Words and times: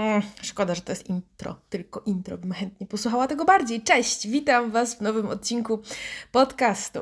Mm, 0.00 0.22
szkoda, 0.42 0.74
że 0.74 0.80
to 0.80 0.92
jest 0.92 1.08
intro, 1.08 1.60
tylko 1.68 2.02
intro. 2.06 2.38
Bym 2.38 2.52
chętnie 2.52 2.86
posłuchała 2.86 3.26
tego 3.26 3.44
bardziej. 3.44 3.82
Cześć, 3.82 4.28
witam 4.28 4.70
Was 4.70 4.94
w 4.94 5.00
nowym 5.00 5.26
odcinku 5.26 5.82
podcastu. 6.32 7.00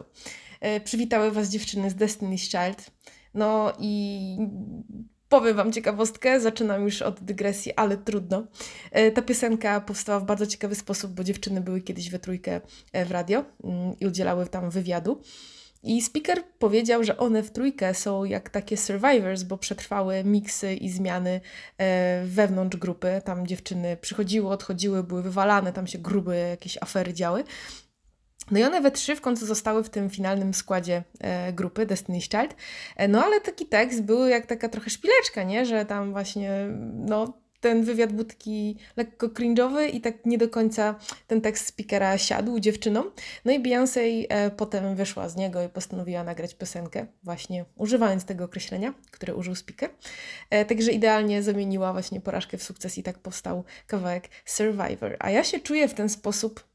E, 0.60 0.80
przywitały 0.80 1.30
Was 1.30 1.48
dziewczyny 1.48 1.90
z 1.90 1.94
Destiny's 1.94 2.38
Child. 2.38 2.90
No 3.34 3.72
i 3.78 4.36
powiem 5.28 5.56
Wam 5.56 5.72
ciekawostkę, 5.72 6.40
zaczynam 6.40 6.82
już 6.82 7.02
od 7.02 7.20
dygresji, 7.20 7.72
ale 7.74 7.96
trudno. 7.96 8.46
E, 8.90 9.10
ta 9.10 9.22
piosenka 9.22 9.80
powstała 9.80 10.20
w 10.20 10.24
bardzo 10.24 10.46
ciekawy 10.46 10.74
sposób, 10.74 11.12
bo 11.12 11.24
dziewczyny 11.24 11.60
były 11.60 11.80
kiedyś 11.80 12.10
we 12.10 12.18
trójkę 12.18 12.60
e, 12.92 13.04
w 13.04 13.10
radio 13.10 13.44
mm, 13.64 13.98
i 14.00 14.06
udzielały 14.06 14.46
tam 14.46 14.70
wywiadu. 14.70 15.22
I 15.82 16.02
speaker 16.02 16.42
powiedział, 16.58 17.04
że 17.04 17.16
one 17.16 17.42
w 17.42 17.50
trójkę 17.50 17.94
są 17.94 18.24
jak 18.24 18.50
takie 18.50 18.76
survivors, 18.76 19.42
bo 19.42 19.58
przetrwały 19.58 20.24
miksy 20.24 20.74
i 20.74 20.90
zmiany 20.90 21.40
e, 21.78 22.22
wewnątrz 22.24 22.76
grupy. 22.76 23.22
Tam 23.24 23.46
dziewczyny 23.46 23.96
przychodziły, 23.96 24.48
odchodziły, 24.48 25.02
były 25.02 25.22
wywalane, 25.22 25.72
tam 25.72 25.86
się 25.86 25.98
grube 25.98 26.36
jakieś 26.36 26.78
afery 26.82 27.14
działy. 27.14 27.44
No 28.50 28.58
i 28.58 28.62
one 28.62 28.80
we 28.80 28.90
trzy 28.90 29.16
w 29.16 29.20
końcu 29.20 29.46
zostały 29.46 29.84
w 29.84 29.90
tym 29.90 30.10
finalnym 30.10 30.54
składzie 30.54 31.02
e, 31.20 31.52
grupy 31.52 31.86
Destiny's 31.86 32.40
Child. 32.40 32.56
E, 32.96 33.08
no 33.08 33.24
ale 33.24 33.40
taki 33.40 33.66
tekst 33.66 34.02
był 34.02 34.26
jak 34.26 34.46
taka 34.46 34.68
trochę 34.68 34.90
szpileczka, 34.90 35.42
nie? 35.42 35.66
Że 35.66 35.84
tam 35.84 36.12
właśnie, 36.12 36.50
no 36.94 37.38
ten 37.60 37.84
wywiad 37.84 38.12
był 38.12 38.24
taki 38.24 38.76
lekko 38.96 39.26
cringe'owy 39.26 39.94
i 39.94 40.00
tak 40.00 40.26
nie 40.26 40.38
do 40.38 40.48
końca 40.48 40.94
ten 41.26 41.40
tekst 41.40 41.66
speakera 41.66 42.18
siadł 42.18 42.58
dziewczynom. 42.58 43.10
No 43.44 43.52
i 43.52 43.60
Beyoncé 43.60 44.26
e, 44.28 44.50
potem 44.50 44.96
wyszła 44.96 45.28
z 45.28 45.36
niego 45.36 45.62
i 45.62 45.68
postanowiła 45.68 46.24
nagrać 46.24 46.54
piosenkę, 46.54 47.06
właśnie 47.22 47.64
używając 47.76 48.24
tego 48.24 48.44
określenia, 48.44 48.94
które 49.10 49.34
użył 49.34 49.54
speaker. 49.54 49.90
E, 50.50 50.64
także 50.64 50.92
idealnie 50.92 51.42
zamieniła 51.42 51.92
właśnie 51.92 52.20
porażkę 52.20 52.58
w 52.58 52.62
sukces 52.62 52.98
i 52.98 53.02
tak 53.02 53.18
powstał 53.18 53.64
kawałek 53.86 54.28
Survivor. 54.44 55.16
A 55.18 55.30
ja 55.30 55.44
się 55.44 55.60
czuję 55.60 55.88
w 55.88 55.94
ten 55.94 56.08
sposób 56.08 56.68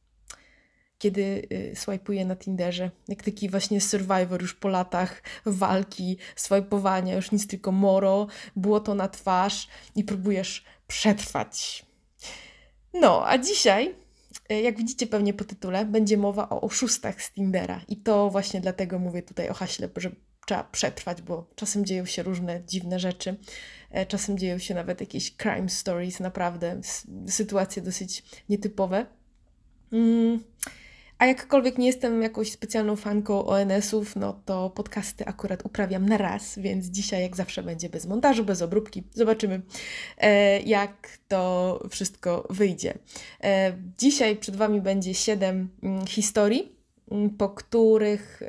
kiedy 1.03 1.47
y, 1.51 1.75
swajpuję 1.75 2.25
na 2.25 2.35
Tinderze. 2.35 2.91
Jak 3.07 3.23
taki 3.23 3.49
właśnie 3.49 3.81
survivor 3.81 4.41
już 4.41 4.53
po 4.53 4.67
latach 4.67 5.21
walki, 5.45 6.17
swajpowania, 6.35 7.15
już 7.15 7.31
nic 7.31 7.47
tylko 7.47 7.71
moro, 7.71 8.27
błoto 8.55 8.95
na 8.95 9.07
twarz 9.07 9.67
i 9.95 10.03
próbujesz 10.03 10.63
przetrwać. 10.87 11.85
No, 12.93 13.27
a 13.27 13.37
dzisiaj, 13.37 13.95
y, 14.51 14.61
jak 14.61 14.77
widzicie 14.77 15.07
pewnie 15.07 15.33
po 15.33 15.43
tytule, 15.43 15.85
będzie 15.85 16.17
mowa 16.17 16.49
o 16.49 16.61
oszustach 16.61 17.21
z 17.21 17.31
Tindera. 17.31 17.81
I 17.87 17.97
to 17.97 18.29
właśnie 18.29 18.61
dlatego 18.61 18.99
mówię 18.99 19.21
tutaj 19.21 19.49
o 19.49 19.53
haśle, 19.53 19.89
że 19.95 20.11
trzeba 20.45 20.63
przetrwać, 20.63 21.21
bo 21.21 21.47
czasem 21.55 21.85
dzieją 21.85 22.05
się 22.05 22.23
różne 22.23 22.63
dziwne 22.65 22.99
rzeczy. 22.99 23.37
E, 23.91 24.05
czasem 24.05 24.37
dzieją 24.37 24.57
się 24.57 24.73
nawet 24.73 24.99
jakieś 24.99 25.37
crime 25.37 25.69
stories, 25.69 26.19
naprawdę 26.19 26.81
sytuacje 27.27 27.81
dosyć 27.81 28.23
nietypowe. 28.49 29.05
Mm. 29.91 30.43
A 31.23 31.25
jakkolwiek 31.25 31.77
nie 31.77 31.87
jestem 31.87 32.21
jakąś 32.21 32.51
specjalną 32.51 32.95
fanką 32.95 33.45
ONS-ów, 33.45 34.15
no 34.15 34.41
to 34.45 34.69
podcasty 34.69 35.25
akurat 35.25 35.65
uprawiam 35.65 36.09
na 36.09 36.17
raz, 36.17 36.59
więc 36.59 36.85
dzisiaj 36.85 37.21
jak 37.21 37.35
zawsze 37.35 37.63
będzie 37.63 37.89
bez 37.89 38.05
montażu, 38.05 38.45
bez 38.45 38.61
obróbki. 38.61 39.03
Zobaczymy, 39.13 39.61
e, 40.17 40.61
jak 40.61 41.17
to 41.27 41.79
wszystko 41.89 42.47
wyjdzie. 42.49 42.93
E, 43.43 43.73
dzisiaj 43.97 44.35
przed 44.35 44.55
Wami 44.55 44.81
będzie 44.81 45.13
siedem 45.13 45.69
mm, 45.83 46.07
historii, 46.07 46.75
mm, 47.11 47.29
po 47.29 47.49
których 47.49 48.41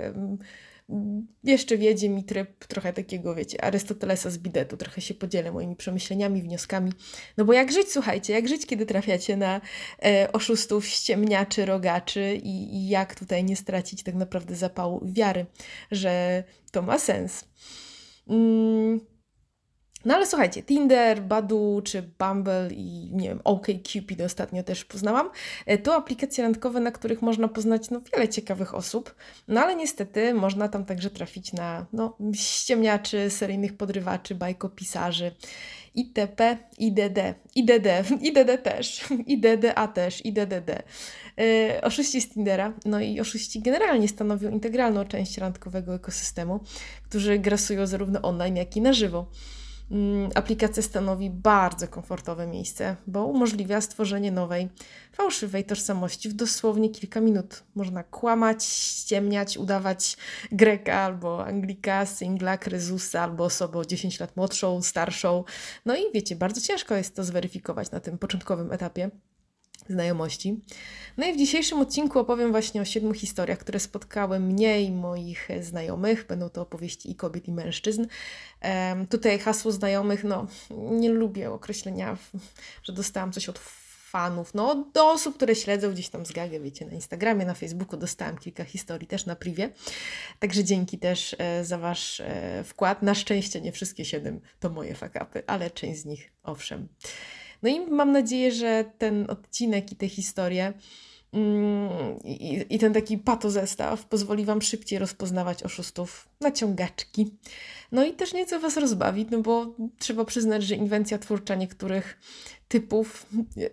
jeszcze 1.45 1.79
wiedzie 1.79 2.09
mi 2.09 2.25
tryb 2.25 2.65
trochę 2.65 2.93
takiego, 2.93 3.35
wiecie, 3.35 3.65
Arystotelesa 3.65 4.31
z 4.31 4.39
bidetu. 4.39 4.77
Trochę 4.77 5.01
się 5.01 5.15
podzielę 5.15 5.53
moimi 5.53 5.77
przemyśleniami, 5.77 6.43
wnioskami. 6.43 6.93
No 7.37 7.45
bo 7.45 7.53
jak 7.53 7.73
żyć, 7.73 7.93
słuchajcie, 7.93 8.33
jak 8.33 8.49
żyć, 8.49 8.67
kiedy 8.67 8.87
trafiacie 8.87 9.37
na 9.37 9.61
e, 10.05 10.33
oszustów, 10.33 10.87
ściemniaczy, 10.87 11.65
rogaczy 11.65 12.41
i, 12.43 12.77
i 12.77 12.89
jak 12.89 13.15
tutaj 13.15 13.45
nie 13.45 13.57
stracić 13.57 14.03
tak 14.03 14.15
naprawdę 14.15 14.57
zapału 14.57 15.01
wiary, 15.05 15.47
że 15.91 16.45
to 16.73 16.83
ma 16.83 16.99
sens. 16.99 17.45
Mm. 18.29 19.14
No 20.05 20.15
ale 20.15 20.27
słuchajcie, 20.27 20.63
Tinder, 20.63 21.23
Badu 21.23 21.81
czy 21.85 22.03
Bumble 22.19 22.69
i 22.73 23.11
nie 23.13 23.29
wiem, 23.29 23.41
OkCupid 23.45 24.21
ostatnio 24.21 24.63
też 24.63 24.85
poznałam. 24.85 25.31
E, 25.67 25.79
to 25.79 25.95
aplikacje 25.95 26.45
randkowe, 26.45 26.81
na 26.81 26.91
których 26.91 27.23
można 27.23 27.49
poznać 27.49 27.91
no, 27.91 28.01
wiele 28.13 28.29
ciekawych 28.29 28.75
osób, 28.75 29.15
no 29.49 29.61
ale 29.61 29.77
niestety 29.77 30.35
można 30.35 30.69
tam 30.69 30.85
także 30.85 31.11
trafić 31.11 31.53
na 31.53 31.87
no, 31.93 32.17
ściemniaczy, 32.35 33.31
seryjnych 33.31 33.77
podrywaczy, 33.77 34.35
bajkopisarzy 34.35 35.33
itp, 35.95 36.59
idd, 36.79 36.99
idd, 37.55 37.79
idd 38.21 38.63
też, 38.65 39.05
idda 39.27 39.87
też, 39.87 40.25
iddd. 40.25 40.83
Yy, 41.37 41.81
oszuści 41.83 42.21
z 42.21 42.29
Tindera, 42.29 42.73
no 42.85 43.01
i 43.01 43.21
oszuści 43.21 43.61
generalnie 43.61 44.09
stanowią 44.09 44.51
integralną 44.51 45.05
część 45.05 45.39
randkowego 45.39 45.95
ekosystemu, 45.95 46.61
którzy 47.09 47.39
grasują 47.39 47.87
zarówno 47.87 48.23
online, 48.23 48.57
jak 48.57 48.77
i 48.77 48.81
na 48.81 48.93
żywo. 48.93 49.27
Mm, 49.91 50.31
aplikacja 50.35 50.83
stanowi 50.83 51.31
bardzo 51.31 51.89
komfortowe 51.89 52.47
miejsce, 52.47 52.97
bo 53.07 53.25
umożliwia 53.25 53.81
stworzenie 53.81 54.33
nowej, 54.33 54.69
fałszywej 55.13 55.65
tożsamości 55.65 56.29
w 56.29 56.33
dosłownie 56.33 56.91
kilka 56.91 57.21
minut. 57.21 57.63
Można 57.75 58.05
kłamać, 58.05 58.65
ściemniać, 58.65 59.57
udawać 59.59 60.17
Greka 60.53 60.95
albo 60.95 61.47
Anglika, 61.47 62.07
singla, 62.07 62.59
kryzusa 62.59 63.23
albo 63.23 63.45
osobę 63.45 63.79
o 63.79 63.85
10 63.85 64.21
lat 64.21 64.37
młodszą, 64.37 64.83
starszą. 64.83 65.45
No 65.87 65.97
i 65.97 66.01
wiecie, 66.15 66.37
bardzo 66.37 66.61
ciężko 66.61 66.95
jest 66.95 67.17
to 67.17 67.25
zweryfikować 67.25 67.91
na 67.91 68.01
tym 68.01 68.19
początkowym 68.19 68.73
etapie 68.73 69.11
znajomości. 69.89 70.61
No 71.17 71.27
i 71.27 71.33
w 71.33 71.37
dzisiejszym 71.37 71.81
odcinku 71.81 72.19
opowiem 72.19 72.51
właśnie 72.51 72.81
o 72.81 72.85
siedmiu 72.85 73.15
historiach, 73.15 73.59
które 73.59 73.81
spotkały 73.81 74.41
mnie 74.41 74.83
i 74.83 74.93
moich 74.93 75.49
znajomych. 75.61 76.27
Będą 76.27 76.49
to 76.49 76.63
opowieści 76.63 77.11
i 77.11 77.15
kobiet, 77.15 77.49
i 77.49 77.53
mężczyzn. 77.53 78.07
Um, 78.63 79.07
tutaj 79.07 79.39
hasło 79.39 79.73
znajomych, 79.73 80.25
no 80.25 80.47
nie 80.71 81.11
lubię 81.11 81.51
określenia, 81.51 82.17
że 82.83 82.93
dostałam 82.93 83.33
coś 83.33 83.49
od 83.49 83.59
fanów, 84.15 84.55
no 84.55 84.91
do 84.95 85.11
osób, 85.11 85.37
które 85.37 85.55
śledzą 85.55 85.93
gdzieś 85.93 86.09
tam 86.09 86.27
z 86.27 86.33
Gagę, 86.33 86.61
wiecie, 86.61 86.87
na 86.87 86.93
Instagramie, 86.93 87.45
na 87.47 87.55
Facebooku 87.55 87.97
dostałam 87.97 88.39
kilka 88.39 88.65
historii 88.65 89.07
też 89.07 89.27
na 89.27 89.37
privie. 89.37 89.71
Także 90.39 90.65
dzięki 90.65 90.99
też 90.99 91.37
e, 91.39 91.65
za 91.65 91.79
Wasz 91.79 92.21
e, 92.21 92.65
wkład. 92.65 93.03
Na 93.03 93.15
szczęście 93.15 93.61
nie 93.61 93.73
wszystkie 93.73 94.05
siedem 94.05 94.41
to 94.61 94.71
moje 94.71 94.95
fakapy, 94.95 95.43
ale 95.47 95.71
część 95.71 96.01
z 96.01 96.05
nich 96.05 96.33
owszem. 96.43 96.89
No 97.65 97.71
i 97.71 97.81
mam 97.81 98.13
nadzieję, 98.13 98.53
że 98.53 98.85
ten 98.99 99.31
odcinek 99.31 99.93
i 99.93 99.97
te 99.97 100.09
historie 100.09 100.73
mm, 101.33 102.19
i, 102.25 102.65
i 102.71 102.79
ten 102.79 102.93
taki 102.93 103.19
patozestaw 103.19 104.07
pozwoli 104.07 104.45
Wam 104.45 104.63
szybciej 104.63 104.99
rozpoznawać 104.99 105.63
oszustów, 105.63 106.29
naciągaczki. 106.41 107.39
No 107.93 108.05
i 108.05 108.13
też 108.13 108.33
nieco 108.33 108.61
Was 108.61 108.77
rozbawić, 108.77 109.29
no 109.31 109.41
bo 109.41 109.75
trzeba 109.99 110.25
przyznać, 110.25 110.63
że 110.63 110.75
inwencja 110.75 111.19
twórcza 111.19 111.55
niektórych 111.55 112.19
typów, 112.69 113.27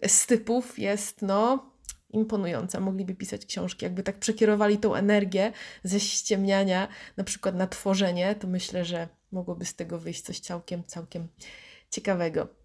z 0.08 0.26
typów 0.26 0.80
jest 0.80 1.22
no 1.22 1.72
imponująca. 2.14 2.80
Mogliby 2.80 3.16
pisać 3.16 3.46
książki. 3.46 3.86
Jakby 3.86 4.04
tak 4.04 4.20
przekierowali 4.20 4.78
tą 4.78 4.96
energię 4.96 5.52
ze 5.84 6.00
ściemniania 6.00 6.88
na 7.18 7.24
przykład 7.24 7.56
na 7.56 7.68
tworzenie, 7.68 8.36
to 8.36 8.48
myślę, 8.48 8.86
że 8.86 9.08
mogłoby 9.32 9.66
z 9.66 9.76
tego 9.76 10.00
wyjść 10.00 10.22
coś 10.22 10.40
całkiem, 10.40 10.84
całkiem 10.84 11.28
ciekawego. 11.90 12.61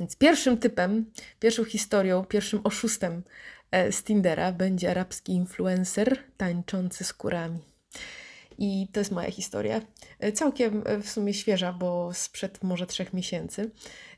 Więc 0.00 0.16
pierwszym 0.16 0.58
typem, 0.58 1.12
pierwszą 1.40 1.64
historią, 1.64 2.24
pierwszym 2.24 2.60
oszustem 2.64 3.22
e, 3.70 3.92
z 3.92 4.04
Tindera 4.04 4.52
będzie 4.52 4.90
arabski 4.90 5.32
influencer 5.32 6.18
tańczący 6.36 7.04
skórami. 7.04 7.58
I 8.58 8.88
to 8.92 9.00
jest 9.00 9.12
moja 9.12 9.30
historia. 9.30 9.80
E, 10.18 10.32
całkiem 10.32 10.82
e, 10.86 10.98
w 10.98 11.10
sumie 11.10 11.34
świeża, 11.34 11.72
bo 11.72 12.10
sprzed 12.14 12.62
może 12.62 12.86
trzech 12.86 13.12
miesięcy. 13.12 13.70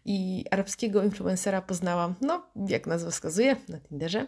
I 0.04 0.44
arabskiego 0.50 1.02
influencera 1.02 1.62
poznałam, 1.62 2.14
no 2.20 2.46
jak 2.68 2.86
nazwa 2.86 3.10
wskazuje, 3.10 3.56
na 3.68 3.80
Tinderze. 3.80 4.26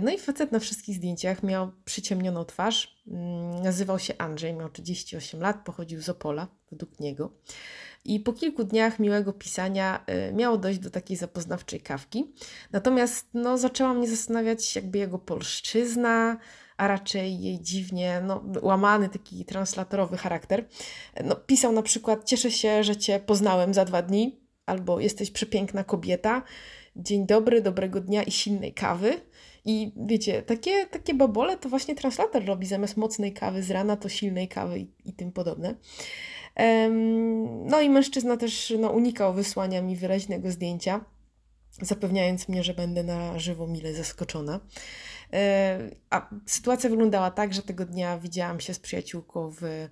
No 0.00 0.10
i 0.10 0.18
facet 0.18 0.52
na 0.52 0.58
wszystkich 0.58 0.96
zdjęciach 0.96 1.42
miał 1.42 1.72
przyciemnioną 1.84 2.44
twarz. 2.44 3.02
Mm, 3.08 3.62
nazywał 3.62 3.98
się 3.98 4.14
Andrzej, 4.18 4.54
miał 4.54 4.68
38 4.70 5.40
lat, 5.40 5.64
pochodził 5.64 6.02
z 6.02 6.08
Opola, 6.08 6.48
według 6.70 7.00
niego. 7.00 7.32
I 8.04 8.20
po 8.20 8.32
kilku 8.32 8.64
dniach 8.64 8.98
miłego 8.98 9.32
pisania 9.32 10.04
y, 10.30 10.32
miało 10.32 10.58
dojść 10.58 10.78
do 10.78 10.90
takiej 10.90 11.16
zapoznawczej 11.16 11.80
kawki. 11.80 12.34
Natomiast 12.72 13.28
no, 13.34 13.58
zaczęła 13.58 13.94
mnie 13.94 14.08
zastanawiać 14.08 14.76
jakby 14.76 14.98
jego 14.98 15.18
polszczyzna, 15.18 16.36
a 16.76 16.88
raczej 16.88 17.40
jej 17.40 17.60
dziwnie 17.60 18.22
no, 18.26 18.44
łamany 18.62 19.08
taki 19.08 19.44
translatorowy 19.44 20.16
charakter. 20.16 20.64
No, 21.24 21.36
pisał 21.36 21.72
na 21.72 21.82
przykład: 21.82 22.24
Cieszę 22.24 22.50
się, 22.50 22.84
że 22.84 22.96
Cię 22.96 23.20
poznałem 23.20 23.74
za 23.74 23.84
dwa 23.84 24.02
dni, 24.02 24.40
albo 24.66 25.00
jesteś 25.00 25.30
przepiękna 25.30 25.84
kobieta. 25.84 26.42
Dzień 26.96 27.26
dobry, 27.26 27.62
dobrego 27.62 28.00
dnia 28.00 28.22
i 28.22 28.30
silnej 28.30 28.74
kawy. 28.74 29.20
I 29.64 29.92
wiecie, 29.96 30.42
takie, 30.42 30.86
takie 30.86 31.14
babole 31.14 31.56
to 31.58 31.68
właśnie 31.68 31.94
translator 31.94 32.44
robi 32.44 32.66
zamiast 32.66 32.96
mocnej 32.96 33.32
kawy 33.32 33.62
z 33.62 33.70
rana, 33.70 33.96
to 33.96 34.08
silnej 34.08 34.48
kawy 34.48 34.78
i, 34.78 34.90
i 35.04 35.12
tym 35.12 35.32
podobne. 35.32 35.74
No 37.64 37.80
i 37.80 37.90
mężczyzna 37.90 38.36
też 38.36 38.72
no, 38.78 38.88
unikał 38.88 39.34
wysłania 39.34 39.82
mi 39.82 39.96
wyraźnego 39.96 40.50
zdjęcia, 40.50 41.04
zapewniając 41.80 42.48
mnie, 42.48 42.64
że 42.64 42.74
będę 42.74 43.02
na 43.02 43.38
żywo 43.38 43.66
mile 43.66 43.94
zaskoczona. 43.94 44.60
E, 45.32 45.78
a 46.10 46.28
sytuacja 46.46 46.90
wyglądała 46.90 47.30
tak, 47.30 47.54
że 47.54 47.62
tego 47.62 47.84
dnia 47.84 48.18
widziałam 48.18 48.60
się 48.60 48.74
z 48.74 48.78
przyjaciółką 48.78 49.50
w 49.60 49.88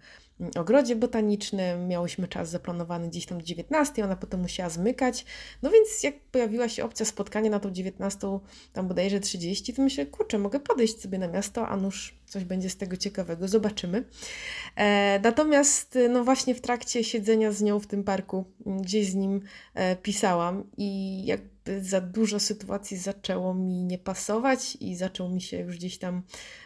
ogrodzie 0.57 0.97
botanicznym, 0.97 1.89
miałyśmy 1.89 2.29
czas 2.29 2.51
zaplanowany 2.51 3.09
gdzieś 3.09 3.27
tam 3.27 3.39
do 3.39 3.45
19, 3.45 4.05
ona 4.05 4.17
potem 4.17 4.41
musiała 4.41 4.69
zmykać. 4.71 5.25
No 5.63 5.71
więc 5.71 6.03
jak 6.03 6.21
pojawiła 6.21 6.69
się 6.69 6.85
opcja 6.85 7.07
spotkania 7.07 7.51
na 7.51 7.61
tą 7.61 7.71
19, 7.71 8.39
tam 8.73 8.89
bodajże 8.89 9.21
30, 9.21 9.75
to 9.75 9.83
myślę, 9.83 10.07
kurczę, 10.07 10.39
mogę 10.39 10.61
podejść 10.61 11.01
sobie 11.01 11.19
na 11.19 11.29
miasto, 11.29 11.69
a 11.69 11.77
nuż 11.77 12.21
coś 12.27 12.45
będzie 12.45 12.71
z 12.71 12.77
tego 12.77 12.97
ciekawego, 12.97 13.49
zobaczymy. 13.49 14.05
E, 14.77 15.21
natomiast 15.23 15.99
no 16.11 16.25
właśnie 16.25 16.55
w 16.55 16.61
trakcie 16.61 17.05
siedzenia 17.05 17.53
z 17.53 17.63
nią 17.63 17.79
w 17.79 17.87
tym 17.87 18.05
parku, 18.05 18.45
gdzieś 18.67 19.11
z 19.11 19.15
nim 19.15 19.41
e, 19.75 19.97
pisałam 19.97 20.65
i 20.77 21.25
jakby 21.27 21.85
za 21.85 22.01
dużo 22.01 22.41
sytuacji 22.41 22.97
zaczęło 22.97 23.55
mi 23.55 23.85
nie 23.85 23.99
pasować 23.99 24.77
i 24.81 24.97
zaczął 24.97 25.29
mi 25.29 25.41
się 25.41 25.59
już 25.59 25.77
gdzieś 25.77 25.99
tam 25.99 26.23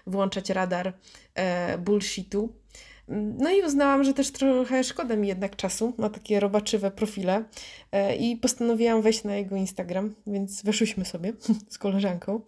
włączać 0.06 0.50
radar 0.50 0.92
e, 1.34 1.78
bullshitu 1.78 2.63
no 3.08 3.50
i 3.50 3.62
uznałam, 3.62 4.04
że 4.04 4.14
też 4.14 4.30
trochę 4.30 4.84
szkoda 4.84 5.16
mi 5.16 5.28
jednak 5.28 5.56
czasu 5.56 5.94
na 5.98 6.10
takie 6.10 6.40
robaczywe 6.40 6.90
profile 6.90 7.44
e, 7.92 8.16
i 8.16 8.36
postanowiłam 8.36 9.02
wejść 9.02 9.24
na 9.24 9.36
jego 9.36 9.56
Instagram, 9.56 10.14
więc 10.26 10.62
weszłyśmy 10.62 11.04
sobie 11.04 11.32
z 11.68 11.78
koleżanką. 11.78 12.40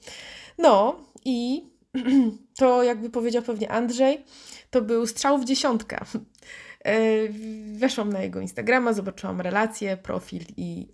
No 0.58 1.00
i 1.24 1.70
to 2.58 2.82
jakby 2.82 3.10
powiedział 3.10 3.42
pewnie 3.42 3.70
Andrzej, 3.70 4.24
to 4.70 4.82
był 4.82 5.06
strzał 5.06 5.38
w 5.38 5.44
dziesiątkę. 5.44 5.98
E, 6.84 6.98
weszłam 7.78 8.12
na 8.12 8.22
jego 8.22 8.40
Instagrama, 8.40 8.92
zobaczyłam 8.92 9.40
relację, 9.40 9.96
profil 9.96 10.42
i 10.56 10.88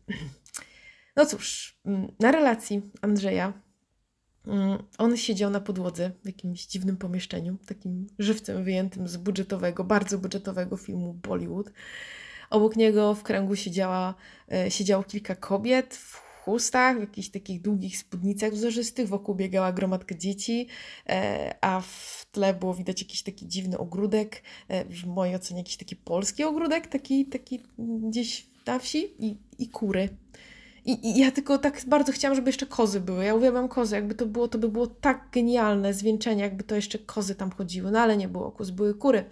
no 1.16 1.26
cóż, 1.26 1.76
na 2.20 2.32
relacji 2.32 2.82
Andrzeja 3.02 3.52
Mm, 3.52 3.61
on 4.98 5.16
siedział 5.16 5.50
na 5.50 5.60
podłodze 5.60 6.10
w 6.22 6.26
jakimś 6.26 6.66
dziwnym 6.66 6.96
pomieszczeniu, 6.96 7.56
takim 7.66 8.06
żywcem 8.18 8.64
wyjętym 8.64 9.08
z 9.08 9.16
budżetowego, 9.16 9.84
bardzo 9.84 10.18
budżetowego 10.18 10.76
filmu 10.76 11.14
Bollywood. 11.14 11.72
Obok 12.50 12.76
niego 12.76 13.14
w 13.14 13.22
kręgu 13.22 13.56
siedziała, 13.56 14.14
e, 14.52 14.70
siedziało 14.70 15.02
kilka 15.04 15.34
kobiet 15.34 15.94
w 15.94 16.32
chustach, 16.44 16.96
w 16.96 17.00
jakichś 17.00 17.28
takich 17.28 17.62
długich 17.62 17.98
spódnicach 17.98 18.52
wzorzystych, 18.52 19.08
wokół 19.08 19.34
biegała 19.34 19.72
gromadka 19.72 20.14
dzieci, 20.14 20.66
e, 21.08 21.54
a 21.60 21.80
w 21.80 22.26
tle 22.32 22.54
było 22.54 22.74
widać 22.74 23.02
jakiś 23.02 23.22
taki 23.22 23.48
dziwny 23.48 23.78
ogródek, 23.78 24.42
e, 24.68 24.84
w 24.84 25.06
mojej 25.06 25.34
ocenie 25.34 25.60
jakiś 25.60 25.76
taki 25.76 25.96
polski 25.96 26.44
ogródek, 26.44 26.86
taki, 26.86 27.26
taki 27.26 27.62
gdzieś 27.78 28.46
na 28.66 28.78
wsi 28.78 29.14
i, 29.18 29.36
i 29.58 29.68
kury. 29.68 30.08
I, 30.84 31.08
I, 31.08 31.18
ja 31.18 31.30
tylko 31.30 31.58
tak 31.58 31.80
bardzo 31.86 32.12
chciałam, 32.12 32.36
żeby 32.36 32.48
jeszcze 32.48 32.66
kozy 32.66 33.00
były. 33.00 33.24
Ja 33.24 33.34
uwielbiam 33.34 33.68
kozy. 33.68 33.94
Jakby 33.94 34.14
to 34.14 34.26
było, 34.26 34.48
to 34.48 34.58
by 34.58 34.68
było 34.68 34.86
tak 34.86 35.28
genialne 35.32 35.94
zwieńczenie, 35.94 36.42
jakby 36.42 36.64
to 36.64 36.74
jeszcze 36.74 36.98
kozy 36.98 37.34
tam 37.34 37.50
chodziły. 37.50 37.90
No 37.90 38.00
ale 38.00 38.16
nie 38.16 38.28
było 38.28 38.50
koz, 38.50 38.70
były 38.70 38.94
kury. 38.94 39.24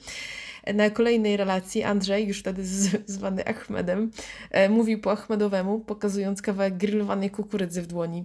Na 0.75 0.91
kolejnej 0.91 1.37
relacji 1.37 1.83
Andrzej, 1.83 2.29
już 2.29 2.41
wtedy 2.41 2.65
zwany 3.07 3.47
Ahmedem, 3.47 4.11
e, 4.51 4.69
mówił 4.69 5.01
po 5.01 5.12
Ahmedowemu, 5.12 5.81
pokazując 5.81 6.43
kawałek 6.43 6.77
grillowanej 6.77 7.31
kukurydzy 7.31 7.83
w 7.83 7.87
dłoni. 7.87 8.25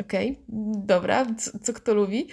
Okej, 0.00 0.30
okay, 0.30 0.82
dobra, 0.86 1.26
co, 1.38 1.58
co, 1.58 1.72
kto 1.72 1.94
lubi. 1.94 2.28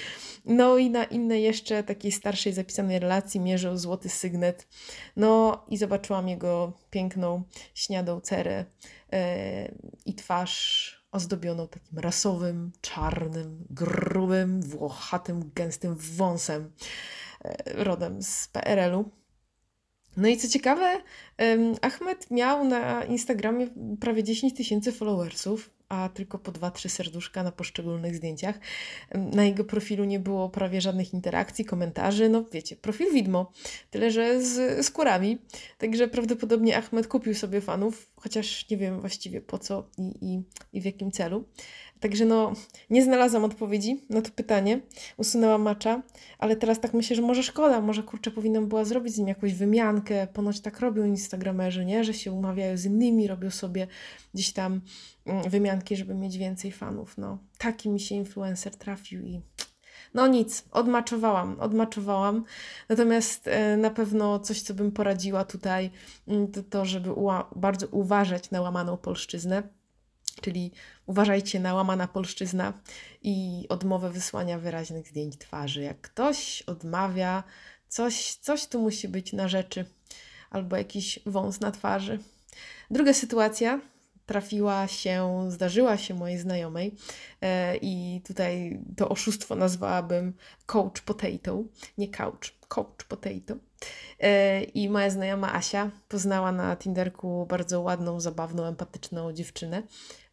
No 0.45 0.77
i 0.77 0.89
na 0.89 1.03
innej 1.03 1.43
jeszcze 1.43 1.83
takiej 1.83 2.11
starszej 2.11 2.53
zapisanej 2.53 2.99
relacji 2.99 3.39
mierzył 3.39 3.77
złoty 3.77 4.09
sygnet. 4.09 4.67
No 5.15 5.63
i 5.69 5.77
zobaczyłam 5.77 6.27
jego 6.27 6.73
piękną, 6.89 7.43
śniadą 7.73 8.21
cerę 8.21 8.65
E, 9.13 9.71
i 10.05 10.13
twarz 10.13 11.05
ozdobioną 11.11 11.67
takim 11.67 11.99
rasowym, 11.99 12.71
czarnym, 12.81 13.65
grubym, 13.69 14.61
włochatym, 14.61 15.51
gęstym 15.55 15.95
wąsem 15.95 16.71
rodem 17.65 18.23
z 18.23 18.47
PRL-u. 18.47 19.09
No 20.17 20.27
i 20.27 20.37
co 20.37 20.47
ciekawe, 20.47 21.01
Ahmed 21.81 22.31
miał 22.31 22.65
na 22.65 23.03
Instagramie 23.03 23.67
prawie 23.99 24.23
10 24.23 24.53
tysięcy 24.53 24.91
followersów 24.91 25.69
a 25.89 26.09
tylko 26.09 26.39
po 26.39 26.51
dwa, 26.51 26.71
trzy 26.71 26.89
serduszka 26.89 27.43
na 27.43 27.51
poszczególnych 27.51 28.15
zdjęciach. 28.15 28.59
Na 29.15 29.43
jego 29.43 29.63
profilu 29.63 30.03
nie 30.03 30.19
było 30.19 30.49
prawie 30.49 30.81
żadnych 30.81 31.13
interakcji, 31.13 31.65
komentarzy. 31.65 32.29
No 32.29 32.43
wiecie, 32.51 32.75
profil 32.75 33.13
widmo, 33.13 33.51
tyle 33.91 34.11
że 34.11 34.41
z 34.41 34.85
skórami. 34.85 35.37
Także 35.77 36.07
prawdopodobnie 36.07 36.77
Ahmed 36.77 37.07
kupił 37.07 37.35
sobie 37.35 37.61
fanów, 37.61 38.11
chociaż 38.25 38.69
nie 38.69 38.77
wiem 38.77 39.01
właściwie 39.01 39.41
po 39.41 39.57
co 39.57 39.89
i, 39.97 40.13
i, 40.21 40.43
i 40.73 40.81
w 40.81 40.85
jakim 40.85 41.11
celu. 41.11 41.45
Także 41.99 42.25
no, 42.25 42.53
nie 42.89 43.03
znalazłam 43.03 43.43
odpowiedzi 43.43 44.01
na 44.09 44.21
to 44.21 44.29
pytanie. 44.31 44.81
Usunęłam 45.17 45.61
macza, 45.61 46.01
ale 46.39 46.55
teraz 46.55 46.79
tak 46.79 46.93
myślę, 46.93 47.15
że 47.15 47.21
może 47.21 47.43
szkoda, 47.43 47.81
może 47.81 48.03
kurczę 48.03 48.31
powinnam 48.31 48.67
była 48.67 48.85
zrobić 48.85 49.13
z 49.13 49.17
nim 49.17 49.27
jakąś 49.27 49.53
wymiankę. 49.53 50.27
Ponoć 50.27 50.59
tak 50.59 50.79
robią 50.79 51.05
instagramerzy, 51.05 51.85
nie? 51.85 52.03
Że 52.03 52.13
się 52.13 52.31
umawiają 52.31 52.77
z 52.77 52.85
innymi, 52.85 53.27
robią 53.27 53.49
sobie 53.49 53.87
gdzieś 54.33 54.53
tam 54.53 54.81
mm, 55.25 55.49
wymianki, 55.49 55.95
żeby 55.95 56.15
mieć 56.15 56.37
więcej 56.37 56.71
fanów. 56.71 57.17
No, 57.17 57.37
taki 57.57 57.89
mi 57.89 57.99
się 57.99 58.15
influencer 58.15 58.75
trafił 58.75 59.21
i 59.21 59.41
no 60.15 60.27
nic, 60.27 60.65
odmaczowałam, 60.71 61.59
odmaczowałam. 61.59 62.43
Natomiast 62.89 63.47
e, 63.47 63.77
na 63.77 63.89
pewno 63.89 64.39
coś, 64.39 64.61
co 64.61 64.73
bym 64.73 64.91
poradziła 64.91 65.45
tutaj, 65.45 65.91
mm, 66.27 66.51
to 66.51 66.63
to, 66.63 66.85
żeby 66.85 67.09
bardzo 67.55 67.87
uważać 67.87 68.51
na 68.51 68.61
łamaną 68.61 68.97
polszczyznę 68.97 69.63
czyli 70.41 70.71
uważajcie 71.05 71.59
na 71.59 71.73
łamana 71.73 72.07
polszczyzna 72.07 72.73
i 73.21 73.65
odmowę 73.69 74.09
wysłania 74.09 74.59
wyraźnych 74.59 75.07
zdjęć 75.07 75.37
twarzy. 75.37 75.81
Jak 75.81 76.01
ktoś 76.01 76.61
odmawia, 76.61 77.43
coś, 77.87 78.35
coś 78.35 78.67
tu 78.67 78.81
musi 78.81 79.07
być 79.07 79.33
na 79.33 79.47
rzeczy 79.47 79.85
albo 80.49 80.77
jakiś 80.77 81.19
wąs 81.25 81.59
na 81.59 81.71
twarzy. 81.71 82.19
Druga 82.91 83.13
sytuacja 83.13 83.81
trafiła 84.25 84.87
się, 84.87 85.45
zdarzyła 85.49 85.97
się 85.97 86.13
mojej 86.13 86.37
znajomej 86.37 86.95
e, 87.41 87.77
i 87.77 88.21
tutaj 88.27 88.79
to 88.97 89.09
oszustwo 89.09 89.55
nazwałabym 89.55 90.33
coach 90.65 91.01
potato, 91.01 91.63
nie 91.97 92.09
couch, 92.09 92.51
coach 92.67 93.03
potato. 93.07 93.55
E, 94.19 94.63
I 94.63 94.89
moja 94.89 95.09
znajoma 95.09 95.53
Asia 95.53 95.91
poznała 96.07 96.51
na 96.51 96.75
Tinderku 96.75 97.45
bardzo 97.49 97.81
ładną, 97.81 98.19
zabawną, 98.19 98.65
empatyczną 98.65 99.33
dziewczynę 99.33 99.83